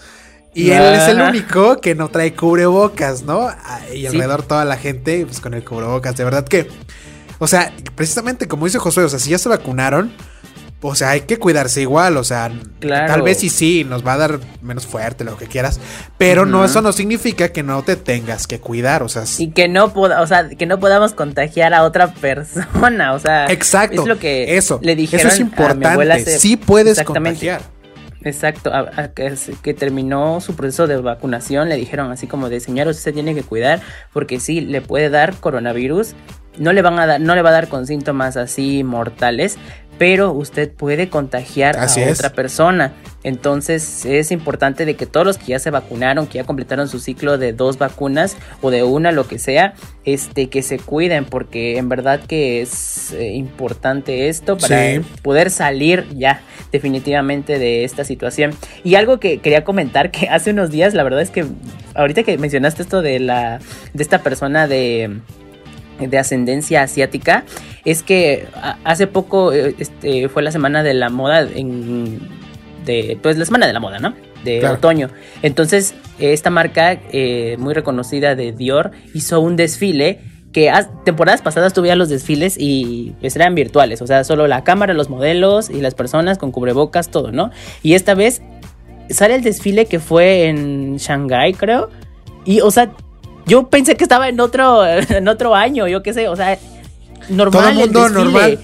Y 0.54 0.72
él 0.72 0.96
es 0.96 1.08
el 1.08 1.22
único 1.22 1.80
que 1.80 1.94
no 1.94 2.10
trae 2.10 2.34
cubrebocas, 2.34 3.22
¿no? 3.22 3.42
Ah, 3.42 3.82
y 3.94 4.08
alrededor 4.08 4.44
toda 4.44 4.66
la 4.66 4.78
gente, 4.78 5.26
pues 5.26 5.40
con 5.40 5.54
el 5.54 5.64
cubrebocas. 5.64 6.18
De 6.18 6.24
verdad 6.24 6.44
que 6.44 6.68
o 7.40 7.48
sea, 7.48 7.74
precisamente 7.96 8.48
como 8.48 8.66
dice 8.66 8.80
Josué, 8.80 9.04
o 9.04 9.10
sea, 9.10 9.20
si 9.20 9.32
ya 9.32 9.38
se 9.38 9.50
vacunaron, 9.50 10.12
o 10.82 10.96
sea, 10.96 11.10
hay 11.10 11.22
que 11.22 11.38
cuidarse 11.38 11.82
igual, 11.82 12.16
o 12.16 12.24
sea, 12.24 12.52
tal 12.80 13.22
vez 13.22 13.40
sí, 13.40 13.50
sí, 13.50 13.84
nos 13.84 14.06
va 14.06 14.14
a 14.14 14.18
dar 14.18 14.40
menos 14.62 14.88
fuerte, 14.88 15.26
lo 15.26 15.36
que 15.36 15.48
quieras, 15.48 15.80
pero 16.18 16.46
no, 16.46 16.64
eso 16.64 16.82
no 16.82 16.94
significa 16.94 17.50
que 17.50 17.64
no 17.64 17.84
te 17.84 17.98
tengas 17.98 18.48
que 18.48 18.60
cuidar, 18.60 19.04
o 19.04 19.10
sea. 19.10 19.24
Y 19.38 19.52
que 19.52 19.68
no, 19.68 19.92
o 19.94 20.28
sea, 20.28 20.48
que 20.50 20.66
no 20.66 20.80
podamos 20.80 21.14
contagiar 21.14 21.74
a 21.74 21.84
otra 21.84 22.14
persona, 22.14 23.14
o 23.14 23.20
sea. 23.20 23.48
Exacto. 23.48 24.02
Es 24.04 24.08
lo 24.08 24.20
que 24.20 24.58
eso, 24.58 24.80
le 24.82 24.96
dijeron 24.96 25.28
eso 25.28 25.36
es 25.36 25.42
importante, 25.42 26.40
sí 26.40 26.56
puedes 26.56 27.04
contagiar. 27.04 27.62
Exacto, 28.22 28.72
que, 29.64 29.74
terminó 29.74 30.42
su 30.42 30.56
proceso 30.56 30.88
de 30.88 30.98
vacunación, 30.98 31.70
le 31.70 31.78
dijeron 31.78 32.12
así 32.12 32.28
como 32.28 32.50
de 32.50 32.60
señor, 32.60 32.88
usted 32.88 33.04
se 33.04 33.14
tiene 33.14 33.34
que 33.34 33.44
cuidar 33.44 33.82
porque 34.12 34.42
sí, 34.42 34.60
le 34.60 34.82
puede 34.82 35.10
dar 35.10 35.36
coronavirus 35.36 36.16
no 36.60 36.74
le, 36.74 36.82
van 36.82 37.00
a 37.00 37.08
dar, 37.08 37.22
no 37.22 37.34
le 37.36 37.42
va 37.42 37.50
a 37.50 37.54
dar 37.54 37.68
con 37.68 37.88
síntomas 37.88 38.38
así 38.38 38.84
mortales, 38.84 39.58
pero 40.00 40.32
usted 40.32 40.72
puede 40.72 41.10
contagiar 41.10 41.78
a 41.78 41.88
otra 42.12 42.30
persona. 42.32 42.94
Entonces 43.24 44.06
es 44.06 44.32
importante 44.32 44.86
de 44.86 44.96
que 44.96 45.06
todos 45.06 45.26
los 45.26 45.38
que 45.38 45.48
ya 45.48 45.60
se 45.60 45.72
vacunaron, 45.72 46.26
que 46.26 46.38
ya 46.38 46.46
completaron 46.46 46.88
su 46.88 47.00
ciclo 47.00 47.38
de 47.38 47.52
dos 47.52 47.78
vacunas 47.78 48.38
o 48.62 48.72
de 48.72 48.84
una, 48.84 49.12
lo 49.12 49.28
que 49.28 49.40
sea, 49.40 49.74
este, 50.06 50.48
que 50.48 50.64
se 50.64 50.80
cuiden, 50.80 51.26
porque 51.26 51.78
en 51.78 51.90
verdad 51.90 52.22
que 52.22 52.62
es 52.62 53.12
eh, 53.12 53.34
importante 53.34 54.30
esto 54.30 54.58
para 54.58 55.02
poder 55.22 55.52
salir 55.52 56.08
ya 56.16 56.42
definitivamente 56.72 57.60
de 57.60 57.84
esta 57.84 58.06
situación. 58.06 58.52
Y 58.86 58.96
algo 58.96 59.20
que 59.20 59.40
quería 59.40 59.66
comentar 59.66 60.12
que 60.12 60.30
hace 60.30 60.52
unos 60.52 60.72
días, 60.72 60.94
la 60.94 61.04
verdad 61.04 61.22
es 61.22 61.30
que 61.30 61.46
ahorita 61.94 62.24
que 62.24 62.38
mencionaste 62.38 62.84
esto 62.84 63.02
de 63.02 63.20
la 63.20 63.60
de 63.94 64.04
esta 64.04 64.20
persona 64.20 64.68
de 64.68 65.20
de 66.00 66.18
ascendencia 66.18 66.84
asiática 66.84 67.44
es 67.86 68.04
que 68.04 68.48
hace 68.84 69.08
poco 69.08 69.54
eh, 69.54 69.76
este, 69.80 70.30
fue 70.30 70.44
la 70.44 70.52
semana 70.52 70.84
de 70.84 70.94
la 70.94 71.10
moda 71.10 71.42
en 71.42 72.20
de 72.86 73.18
pues 73.22 73.38
la 73.38 73.46
semana 73.46 73.68
de 73.68 73.74
la 73.74 73.80
moda 73.80 74.00
no 74.00 74.14
de 74.44 74.66
otoño 74.66 75.10
entonces 75.42 75.94
esta 76.18 76.50
marca 76.50 76.94
eh, 77.12 77.58
muy 77.60 77.74
reconocida 77.74 78.36
de 78.36 78.52
Dior 78.52 78.92
hizo 79.14 79.42
un 79.42 79.56
desfile 79.56 80.20
que 80.52 80.72
temporadas 81.06 81.42
pasadas 81.42 81.74
tuve 81.74 81.96
los 81.96 82.10
desfiles 82.10 82.56
y 82.58 83.16
pues 83.20 83.36
eran 83.36 83.54
virtuales, 83.54 84.02
o 84.02 84.08
sea, 84.08 84.24
solo 84.24 84.48
la 84.48 84.64
cámara, 84.64 84.94
los 84.94 85.10
modelos 85.10 85.70
y 85.70 85.80
las 85.82 85.94
personas 85.94 86.38
con 86.38 86.52
cubrebocas, 86.52 87.10
todo, 87.10 87.32
¿no? 87.32 87.52
Y 87.84 87.94
esta 87.94 88.16
vez 88.16 88.42
sale 89.10 89.36
el 89.36 89.44
desfile 89.44 89.86
que 89.86 90.00
fue 90.00 90.48
en 90.48 90.98
Shanghai, 90.98 91.54
creo. 91.54 91.90
Y, 92.46 92.62
o 92.62 92.72
sea, 92.72 92.92
yo 93.50 93.68
pensé 93.68 93.96
que 93.96 94.04
estaba 94.04 94.30
en 94.30 94.40
otro, 94.40 94.86
en 95.10 95.28
otro 95.28 95.56
año, 95.56 95.88
yo 95.88 96.02
qué 96.02 96.14
sé, 96.14 96.30
o 96.30 96.36
sea, 96.36 96.58
normal. 97.28 97.64
Todo 97.64 97.70
el 97.70 97.76
mundo 97.76 98.10
normal. 98.10 98.60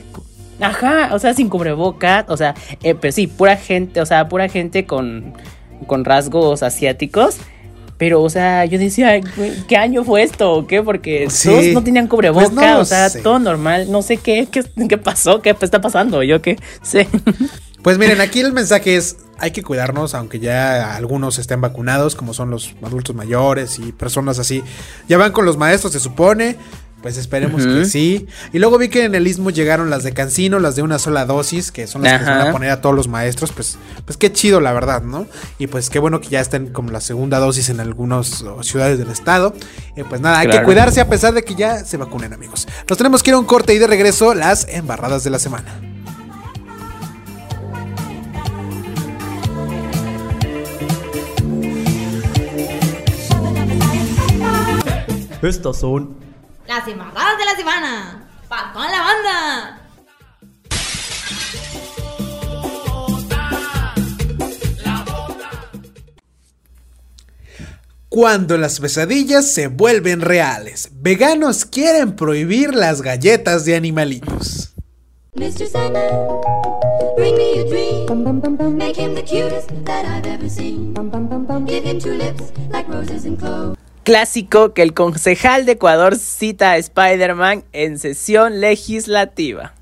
Ajá, 0.61 1.09
o 1.13 1.19
sea, 1.19 1.33
sin 1.33 1.49
cubrebocas, 1.49 2.25
o 2.29 2.37
sea, 2.37 2.55
eh, 2.81 2.95
pero 2.95 3.11
sí, 3.11 3.27
pura 3.27 3.57
gente, 3.57 3.99
o 3.99 4.05
sea, 4.05 4.29
pura 4.29 4.47
gente 4.47 4.85
con, 4.85 5.33
con 5.85 6.05
rasgos 6.05 6.63
asiáticos. 6.63 7.39
Pero, 7.97 8.21
o 8.21 8.29
sea, 8.29 8.65
yo 8.65 8.77
decía, 8.77 9.21
¿qué 9.69 9.77
año 9.77 10.03
fue 10.03 10.23
esto 10.23 10.51
o 10.51 10.67
qué? 10.67 10.83
Porque 10.83 11.27
todos 11.43 11.65
no 11.67 11.81
tenían 11.81 12.07
cubrebocas, 12.07 12.51
pues 12.51 12.75
o 12.77 12.85
sea, 12.85 13.09
todo 13.23 13.39
normal. 13.39 13.89
No 13.89 14.01
sé 14.01 14.17
qué, 14.17 14.47
qué, 14.51 14.63
qué 14.89 14.97
pasó, 14.97 15.41
qué 15.41 15.55
está 15.61 15.79
pasando, 15.79 16.21
yo 16.21 16.41
qué 16.41 16.57
sé. 16.81 17.07
Pues 17.85 17.99
miren, 17.99 18.19
aquí 18.19 18.39
el 18.39 18.51
mensaje 18.51 18.95
es, 18.95 19.17
hay 19.37 19.51
que 19.51 19.61
cuidarnos, 19.61 20.15
aunque 20.15 20.39
ya 20.39 20.95
algunos 20.95 21.37
estén 21.37 21.61
vacunados, 21.61 22.15
como 22.15 22.33
son 22.33 22.49
los 22.49 22.73
adultos 22.81 23.15
mayores 23.15 23.77
y 23.77 23.91
personas 23.91 24.39
así. 24.39 24.63
Ya 25.07 25.19
van 25.19 25.31
con 25.31 25.45
los 25.45 25.55
maestros, 25.55 25.93
se 25.93 25.99
supone. 25.99 26.57
Pues 27.03 27.17
esperemos 27.17 27.63
que 27.63 27.85
sí. 27.85 28.25
Y 28.53 28.57
luego 28.57 28.79
vi 28.79 28.89
que 28.89 29.03
en 29.03 29.13
el 29.13 29.27
istmo 29.27 29.51
llegaron 29.51 29.91
las 29.91 30.01
de 30.01 30.13
Cancino, 30.13 30.57
las 30.57 30.75
de 30.75 30.81
una 30.81 30.97
sola 30.97 31.27
dosis, 31.27 31.71
que 31.71 31.85
son 31.85 32.01
las 32.01 32.17
que 32.17 32.25
se 32.25 32.31
van 32.31 32.47
a 32.47 32.51
poner 32.51 32.71
a 32.71 32.81
todos 32.81 32.95
los 32.95 33.07
maestros. 33.07 33.51
Pues, 33.51 33.77
pues 34.03 34.17
qué 34.17 34.33
chido, 34.33 34.61
la 34.61 34.73
verdad, 34.73 35.03
¿no? 35.03 35.27
Y 35.59 35.67
pues 35.67 35.91
qué 35.91 35.99
bueno 35.99 36.21
que 36.21 36.29
ya 36.29 36.39
estén 36.39 36.73
como 36.73 36.89
la 36.89 37.01
segunda 37.01 37.37
dosis 37.37 37.69
en 37.69 37.79
algunas 37.79 38.43
ciudades 38.61 38.97
del 38.97 39.11
estado. 39.11 39.53
pues 40.09 40.21
nada, 40.21 40.39
hay 40.39 40.49
que 40.49 40.63
cuidarse 40.63 41.01
a 41.01 41.07
pesar 41.07 41.35
de 41.35 41.43
que 41.43 41.53
ya 41.53 41.85
se 41.85 41.97
vacunen, 41.97 42.33
amigos. 42.33 42.67
Nos 42.89 42.97
tenemos 42.97 43.21
que 43.21 43.29
ir 43.29 43.35
a 43.35 43.37
un 43.37 43.45
corte 43.45 43.75
y 43.75 43.77
de 43.77 43.85
regreso 43.85 44.33
las 44.33 44.67
embarradas 44.69 45.23
de 45.23 45.29
la 45.29 45.37
semana. 45.37 45.94
Estas 55.41 55.79
son 55.79 56.15
las 56.67 56.87
embarradas 56.87 57.37
de 57.37 57.45
la 57.45 57.55
semana. 57.55 58.27
¡Para 58.47 58.73
toda 58.73 58.91
la 58.91 59.01
banda! 59.01 59.81
Cuando 68.09 68.57
las 68.57 68.79
pesadillas 68.79 69.51
se 69.51 69.67
vuelven 69.67 70.21
reales, 70.21 70.89
veganos 70.93 71.65
quieren 71.65 72.15
prohibir 72.15 72.73
las 72.73 73.01
galletas 73.01 73.65
de 73.65 73.75
animalitos. 73.75 74.73
Mr. 75.35 75.67
Sandman, 75.67 76.39
bring 77.17 77.35
me 77.35 77.59
a 77.59 77.65
dream. 77.67 78.77
Make 78.77 78.95
him 78.95 79.15
the 79.15 79.21
cutest 79.21 79.69
that 79.83 80.05
I've 80.05 80.25
ever 80.25 80.49
seen. 80.49 80.93
Give 81.65 81.83
him 81.83 81.99
two 81.99 82.13
lips 82.13 82.53
like 82.71 82.87
roses 82.87 83.25
and 83.25 83.37
cloves 83.37 83.84
clásico 84.05 84.73
que 84.73 84.83
el 84.83 84.93
concejal 84.93 85.65
de 85.65 85.73
Ecuador 85.73 86.15
cita 86.15 86.71
a 86.71 86.77
Spider-Man 86.77 87.65
en 87.73 87.99
sesión 87.99 88.61
legislativa. 88.61 89.73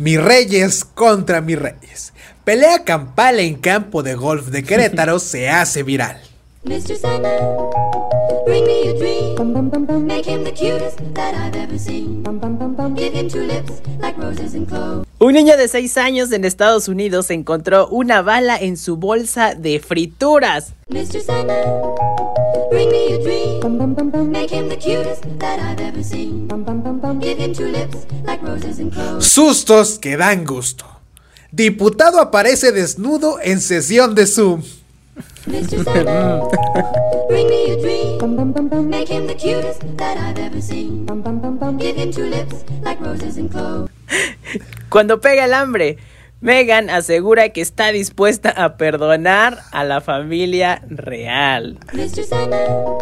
Mis 0.00 0.22
reyes 0.22 0.84
contra 0.84 1.40
mis 1.42 1.58
reyes. 1.58 2.12
Pelea 2.44 2.84
campal 2.84 3.38
en 3.38 3.56
campo 3.56 4.02
de 4.02 4.14
golf 4.14 4.46
de 4.46 4.64
Querétaro 4.64 5.18
se 5.18 5.50
hace 5.50 5.82
viral. 5.82 6.18
Mr. 6.64 6.96
bring 8.48 8.64
me 8.66 8.88
a 8.88 8.94
dream. 8.98 10.06
Make 10.06 10.26
him 10.26 10.44
the 10.44 10.52
cutest 10.52 10.98
that 11.14 11.34
I've 11.34 11.54
ever 11.56 11.78
seen. 11.78 12.24
Give 12.96 13.12
him 13.12 13.28
two 13.28 13.46
lips 13.46 13.82
like 14.00 14.16
roses 14.18 14.54
and 14.54 14.66
cloves. 14.66 15.06
Un 15.20 15.34
niño 15.34 15.56
de 15.56 15.68
6 15.68 15.96
años 15.98 16.32
en 16.32 16.44
Estados 16.44 16.88
Unidos 16.88 17.30
encontró 17.30 17.88
una 17.88 18.22
bala 18.22 18.56
en 18.56 18.76
su 18.76 18.96
bolsa 18.96 19.54
de 19.54 19.80
frituras. 19.80 20.74
Mr. 20.88 21.20
Sandman, 21.20 21.64
Bring 22.70 22.90
me 22.90 23.14
a 23.14 23.18
dream. 23.18 24.30
Make 24.30 24.50
him 24.50 24.68
the 24.68 24.76
cutest 24.76 25.24
that 25.38 25.58
I've 25.60 25.80
ever 25.80 26.02
seen. 26.02 26.48
Give 27.20 27.38
him 27.38 27.52
two 27.52 27.68
lips 27.68 28.06
like 28.24 28.42
roses 28.42 28.78
and 28.78 28.92
cloves. 28.92 29.26
Sustos 29.26 29.98
que 29.98 30.16
dan 30.16 30.44
gusto. 30.44 30.84
Diputado 31.50 32.20
aparece 32.20 32.72
desnudo 32.72 33.38
en 33.42 33.60
sesión 33.60 34.14
de 34.14 34.26
Zoom. 34.26 34.62
Mr. 35.46 35.84
Sandman, 35.84 36.48
bring 37.28 37.48
me 37.48 37.70
a 37.70 37.80
dream. 37.80 38.88
Make 38.90 39.08
him 39.08 39.26
the 39.26 39.34
cutest 39.34 39.82
that 39.96 40.16
I've 40.18 40.38
ever 40.38 40.60
seen. 40.60 41.06
Give 41.78 41.96
him 41.96 42.12
two 42.12 42.26
lips 42.26 42.64
like 42.82 43.00
roses 43.00 43.36
and 43.36 43.50
cloves. 43.50 43.90
Cuando 44.88 45.20
pega 45.20 45.44
el 45.44 45.54
hambre, 45.54 45.98
Megan 46.40 46.88
asegura 46.90 47.50
que 47.50 47.60
está 47.60 47.92
dispuesta 47.92 48.50
a 48.50 48.76
perdonar 48.76 49.58
a 49.72 49.84
la 49.84 50.00
familia 50.00 50.82
real. 50.88 51.78
Mr. 51.92 52.24
Sandman, 52.24 52.98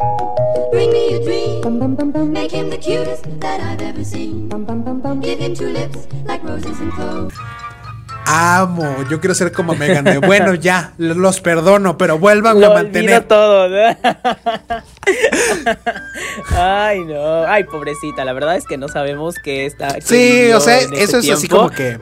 bring 0.72 0.91
me 0.93 1.14
a 1.14 1.22
dream. 1.24 2.32
Make 2.32 2.51
him 2.53 2.70
the 2.70 2.78
cutest 2.78 3.24
that 3.41 3.61
I've 3.61 3.82
ever 3.82 4.05
seen. 4.05 4.49
Give 5.20 5.39
him 5.39 5.55
two 5.55 5.68
lips 5.68 6.07
like 6.24 6.43
roses 6.45 6.80
and 6.80 6.93
cloves. 6.93 7.34
Amo, 8.27 9.05
yo 9.09 9.20
quiero 9.20 9.35
ser 9.35 9.53
como 9.53 9.74
Megan. 9.77 10.05
de, 10.05 10.18
bueno, 10.18 10.55
ya, 10.55 10.93
los 10.99 11.41
perdono, 11.41 11.97
pero 11.97 12.18
vuelvan 12.18 12.62
a 12.62 12.70
mantener. 12.70 13.24
todo. 13.24 13.68
¿no? 13.68 13.77
Ay, 16.51 17.05
no. 17.05 17.45
Ay, 17.45 17.64
pobrecita. 17.64 18.24
La 18.24 18.33
verdad 18.33 18.57
es 18.57 18.64
que 18.66 18.77
no 18.77 18.89
sabemos 18.89 19.37
qué 19.43 19.66
está. 19.66 20.01
Sí, 20.01 20.51
o 20.53 20.61
sea, 20.61 20.79
ese 20.79 21.03
eso 21.03 21.18
es 21.18 21.31
así 21.31 21.49
como 21.49 21.70
que 21.70 21.99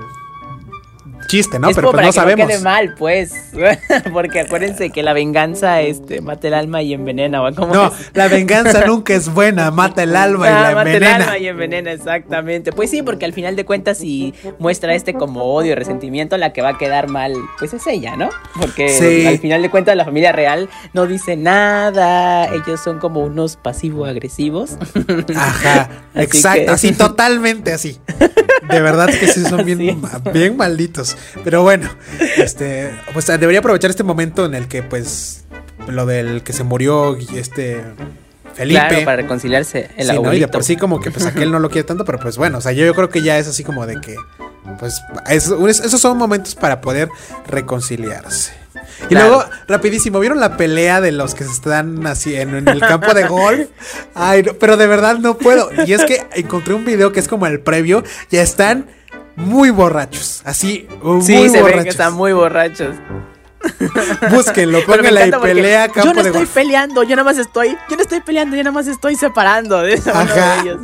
chiste, 1.27 1.59
¿no? 1.59 1.69
es 1.71 1.77
pero 1.77 1.91
pues 1.91 2.03
no 2.03 2.09
que 2.09 2.13
sabemos. 2.13 2.47
no 2.47 2.49
quede 2.55 2.63
mal, 2.63 2.95
pues. 2.99 3.33
Porque 4.13 4.41
acuérdense 4.41 4.91
que 4.91 5.03
la 5.03 5.13
venganza 5.13 5.81
este, 5.83 6.21
mata 6.21 6.49
el 6.49 6.55
alma 6.55 6.83
y 6.83 6.95
envenena. 6.95 7.43
¿o 7.43 7.55
cómo 7.55 7.75
No, 7.75 7.87
es? 7.87 8.11
la 8.15 8.29
venganza 8.29 8.85
nunca 8.87 9.15
es 9.15 9.29
buena, 9.33 9.71
mata 9.71 10.03
el 10.03 10.15
alma 10.17 10.47
y 10.49 10.53
Ah, 10.53 10.61
la 10.71 10.75
mata 10.75 10.91
el 10.91 10.97
envenena. 10.97 11.25
alma 11.25 11.39
y 11.39 11.49
envenena, 11.49 11.93
exactamente. 11.93 12.73
Pues 12.73 12.91
sí, 12.91 13.03
porque 13.03 13.25
al 13.25 13.33
final 13.33 13.57
de 13.57 13.65
cuentas, 13.65 13.99
si 13.99 14.35
muestra 14.59 14.95
este 14.95 15.15
como 15.15 15.45
odio 15.45 15.73
y 15.73 15.75
resentimiento, 15.75 16.37
la 16.37 16.53
que 16.53 16.63
va 16.63 16.71
a 16.71 16.79
quedar 16.79 17.09
mal, 17.09 17.35
pues 17.59 17.73
es 17.75 17.87
ella, 17.87 18.17
¿no? 18.17 18.29
Porque 18.61 18.89
Sí. 18.89 19.27
al 19.27 19.39
final 19.39 19.63
de 19.63 19.71
cuentas, 19.71 19.97
la 19.97 20.05
familia 20.05 20.33
real 20.33 20.69
no 20.93 21.07
dice 21.07 21.37
nada. 21.37 22.47
Ellos 22.55 22.81
son 22.83 22.99
como 22.99 23.21
unos 23.21 23.57
pasivo-agresivos. 23.57 24.77
Ajá, 25.37 25.89
Así 26.15 26.25
exacto, 26.25 26.65
que- 26.67 26.71
así, 26.71 26.93
totalmente 26.93 27.73
así. 27.73 27.99
De 28.69 28.81
verdad 28.81 29.07
que 29.09 29.27
sí 29.29 29.43
son 29.45 29.65
bien, 29.65 30.01
bien 30.33 30.57
malditos. 30.57 31.14
Pero 31.43 31.63
bueno, 31.63 31.91
este, 32.39 32.91
pues 33.13 33.27
debería 33.27 33.59
aprovechar 33.61 33.91
este 33.91 34.03
momento 34.05 34.45
en 34.47 34.55
el 34.55 34.69
que, 34.69 34.83
pues, 34.83 35.45
lo 35.89 36.07
del 36.07 36.43
que 36.43 36.53
se 36.53 36.65
murió 36.65 37.17
este 37.35 37.83
Felipe. 38.55 38.81
Claro, 38.89 39.05
para 39.05 39.17
reconciliarse 39.17 39.91
el 39.97 40.07
Sí, 40.09 40.19
¿no? 40.21 40.33
Y 40.33 40.39
de 40.41 40.49
por 40.49 40.63
sí 40.63 40.77
como 40.77 41.01
que 41.01 41.11
pues 41.11 41.27
aquel 41.27 41.51
no 41.51 41.59
lo 41.59 41.69
quiere 41.71 41.87
tanto, 41.87 42.05
pero 42.05 42.19
pues 42.21 42.37
bueno, 42.37 42.59
o 42.59 42.61
sea, 42.61 42.71
yo, 42.73 42.85
yo 42.87 42.95
creo 42.95 43.09
que 43.09 43.21
ya 43.23 43.37
es 43.39 43.49
así 43.49 43.65
como 43.65 43.85
de 43.87 44.01
que, 44.01 44.15
pues, 44.79 45.03
es- 45.29 45.49
es- 45.49 45.81
esos 45.81 46.01
son 46.01 46.17
momentos 46.17 46.55
para 46.55 46.81
poder 46.81 47.09
reconciliarse. 47.47 48.53
Y 49.05 49.07
Claro. 49.07 49.27
luego, 49.29 49.45
rapidísimo, 49.67 50.21
¿vieron 50.21 50.39
la 50.41 50.57
pelea 50.57 51.01
de 51.01 51.11
los 51.13 51.35
que 51.35 51.45
se 51.45 51.51
están 51.51 52.07
así 52.07 52.37
en, 52.37 52.55
en 52.55 52.69
el 52.69 52.81
campo 52.81 53.13
de 53.13 53.25
golf? 53.27 53.69
Ay, 54.15 54.43
no, 54.45 54.55
pero 54.55 54.77
de 54.77 54.87
verdad 54.87 55.19
no 55.19 55.37
puedo. 55.37 55.71
Y 55.87 55.93
es 55.93 56.05
que 56.05 56.23
encontré 56.35 56.75
un 56.75 56.85
video 56.85 57.11
que 57.13 57.21
es 57.21 57.27
como 57.29 57.47
el 57.47 57.61
previo, 57.61 58.05
ya 58.31 58.41
están 58.43 58.87
muy 59.37 59.71
borrachos, 59.71 60.43
así, 60.45 60.89
muy 61.03 61.23
Sí, 61.23 61.49
se 61.49 61.61
borrachos. 61.61 61.75
ven 61.77 61.85
que 61.85 61.91
están 61.91 62.15
muy 62.15 62.33
borrachos. 62.33 62.97
Búsquenlo, 64.31 64.85
pónganle 64.85 65.09
ahí 65.21 65.29
encanta 65.29 65.39
porque 65.39 65.55
pelea, 65.55 65.89
campo 65.89 66.03
Yo 66.05 66.13
no 66.15 66.21
estoy 66.21 66.47
peleando, 66.47 67.03
yo 67.03 67.17
nada 67.17 67.25
más 67.25 67.39
estoy. 67.39 67.77
Yo 67.89 67.97
no 67.97 68.03
estoy 68.03 68.21
peleando, 68.21 68.57
yo 68.57 68.63
nada 68.63 68.73
más 68.75 68.87
estoy 68.87 69.17
separando 69.17 69.81
de 69.81 69.95
Ajá. 70.13 70.55
de 70.57 70.61
ellos. 70.71 70.81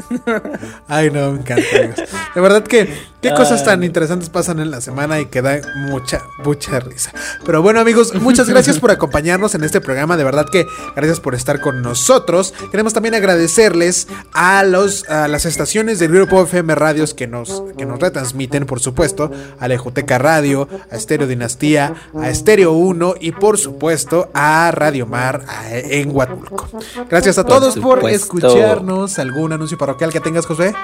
Ay, 0.89 1.11
no, 1.11 1.33
me 1.33 1.41
encanta. 1.41 1.63
amigos. 1.77 1.97
De 2.35 2.41
verdad 2.41 2.63
que 2.63 2.93
qué 3.23 3.33
cosas 3.35 3.65
tan 3.65 3.83
interesantes 3.85 4.29
pasan 4.29 4.61
en 4.61 4.71
la 4.71 4.81
semana 4.81 5.21
y 5.21 5.27
que 5.27 5.43
da 5.43 5.61
mucha, 5.77 6.23
mucha 6.45 6.81
risa. 6.81 7.13
Pero 7.45 7.63
bueno, 7.63 7.81
amigos, 7.81 8.15
muchas 8.15 8.49
gracias 8.49 8.79
por 8.79 8.91
acompañarnos 8.91 9.55
en 9.55 9.65
este 9.65 9.81
programa. 9.81 10.17
De 10.17 10.25
verdad 10.25 10.47
que 10.51 10.67
gracias 10.97 11.21
por 11.21 11.35
estar 11.35 11.61
con 11.61 11.83
nosotros. 11.83 12.55
Queremos 12.71 12.93
también 12.95 13.15
agradecerles 13.15 14.09
a 14.33 14.63
los 14.65 15.09
a 15.09 15.29
las 15.29 15.45
estaciones 15.47 15.99
del 15.99 16.13
grupo 16.13 16.43
FM 16.43 16.75
Radios 16.75 17.15
que 17.15 17.27
nos, 17.27 17.63
que 17.77 17.85
nos 17.87 17.99
retransmiten, 18.01 18.67
por 18.67 18.81
supuesto, 18.81 19.31
a 19.59 19.69
la 19.69 19.75
Ejoteca 19.75 20.19
Radio, 20.19 20.69
a 20.91 20.97
Estéreo 20.97 21.27
Dinastía, 21.27 21.95
a 22.19 22.29
Estéreo 22.31 22.73
1 22.73 23.15
y 23.21 23.33
por 23.33 23.59
supuesto 23.59 24.31
a 24.35 24.71
Radio 24.73 25.07
Mar 25.07 25.43
a- 25.49 25.71
en 25.77 26.15
Huatulco. 26.15 26.69
Gracias 27.09 27.39
a 27.39 27.45
Por 27.45 27.55
todos 27.55 27.77
por 27.79 28.09
escucharnos. 28.11 29.19
¿Algún 29.19 29.53
anuncio 29.53 29.77
parroquial 29.79 30.13
que 30.13 30.21
tengas, 30.21 30.47
José? 30.47 30.75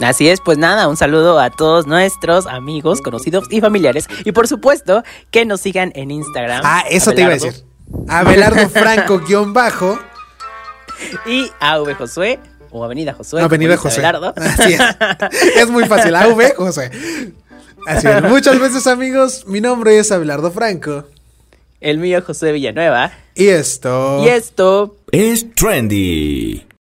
Así 0.00 0.28
es, 0.28 0.40
pues 0.40 0.58
nada, 0.58 0.88
un 0.88 0.96
saludo 0.96 1.40
a 1.40 1.50
todos 1.50 1.86
nuestros 1.86 2.46
amigos, 2.46 3.00
conocidos 3.00 3.46
y 3.50 3.60
familiares. 3.60 4.06
Y 4.24 4.32
por 4.32 4.46
supuesto, 4.46 5.02
que 5.30 5.44
nos 5.44 5.60
sigan 5.60 5.92
en 5.94 6.10
Instagram. 6.10 6.62
Ah, 6.64 6.84
eso 6.88 7.12
te 7.12 7.22
iba 7.22 7.30
a 7.30 7.34
decir. 7.34 7.64
Abelardo 8.08 8.68
Franco 8.68 9.18
guion 9.26 9.52
bajo. 9.52 9.98
Y 11.26 11.50
AV 11.60 11.94
Josué, 11.96 12.38
o 12.70 12.84
Avenida 12.84 13.12
Josué. 13.14 13.42
Avenida 13.42 13.76
José. 13.76 14.04
Abelardo. 14.04 14.34
Así 14.36 14.74
es. 14.74 14.80
Es 15.56 15.70
muy 15.70 15.84
fácil. 15.86 16.14
AV 16.14 16.54
José. 16.56 16.90
Así 17.86 18.06
es. 18.06 18.22
Muchas 18.22 18.58
veces, 18.60 18.86
amigos. 18.86 19.44
Mi 19.46 19.60
nombre 19.60 19.98
es 19.98 20.12
Abelardo 20.12 20.50
Franco. 20.50 21.04
El 21.80 21.98
mío 21.98 22.22
José 22.26 22.52
Villanueva. 22.52 23.12
Y 23.34 23.48
esto. 23.48 24.22
Y 24.24 24.28
esto 24.28 24.96
Es 25.12 25.54
trendy. 25.54 26.67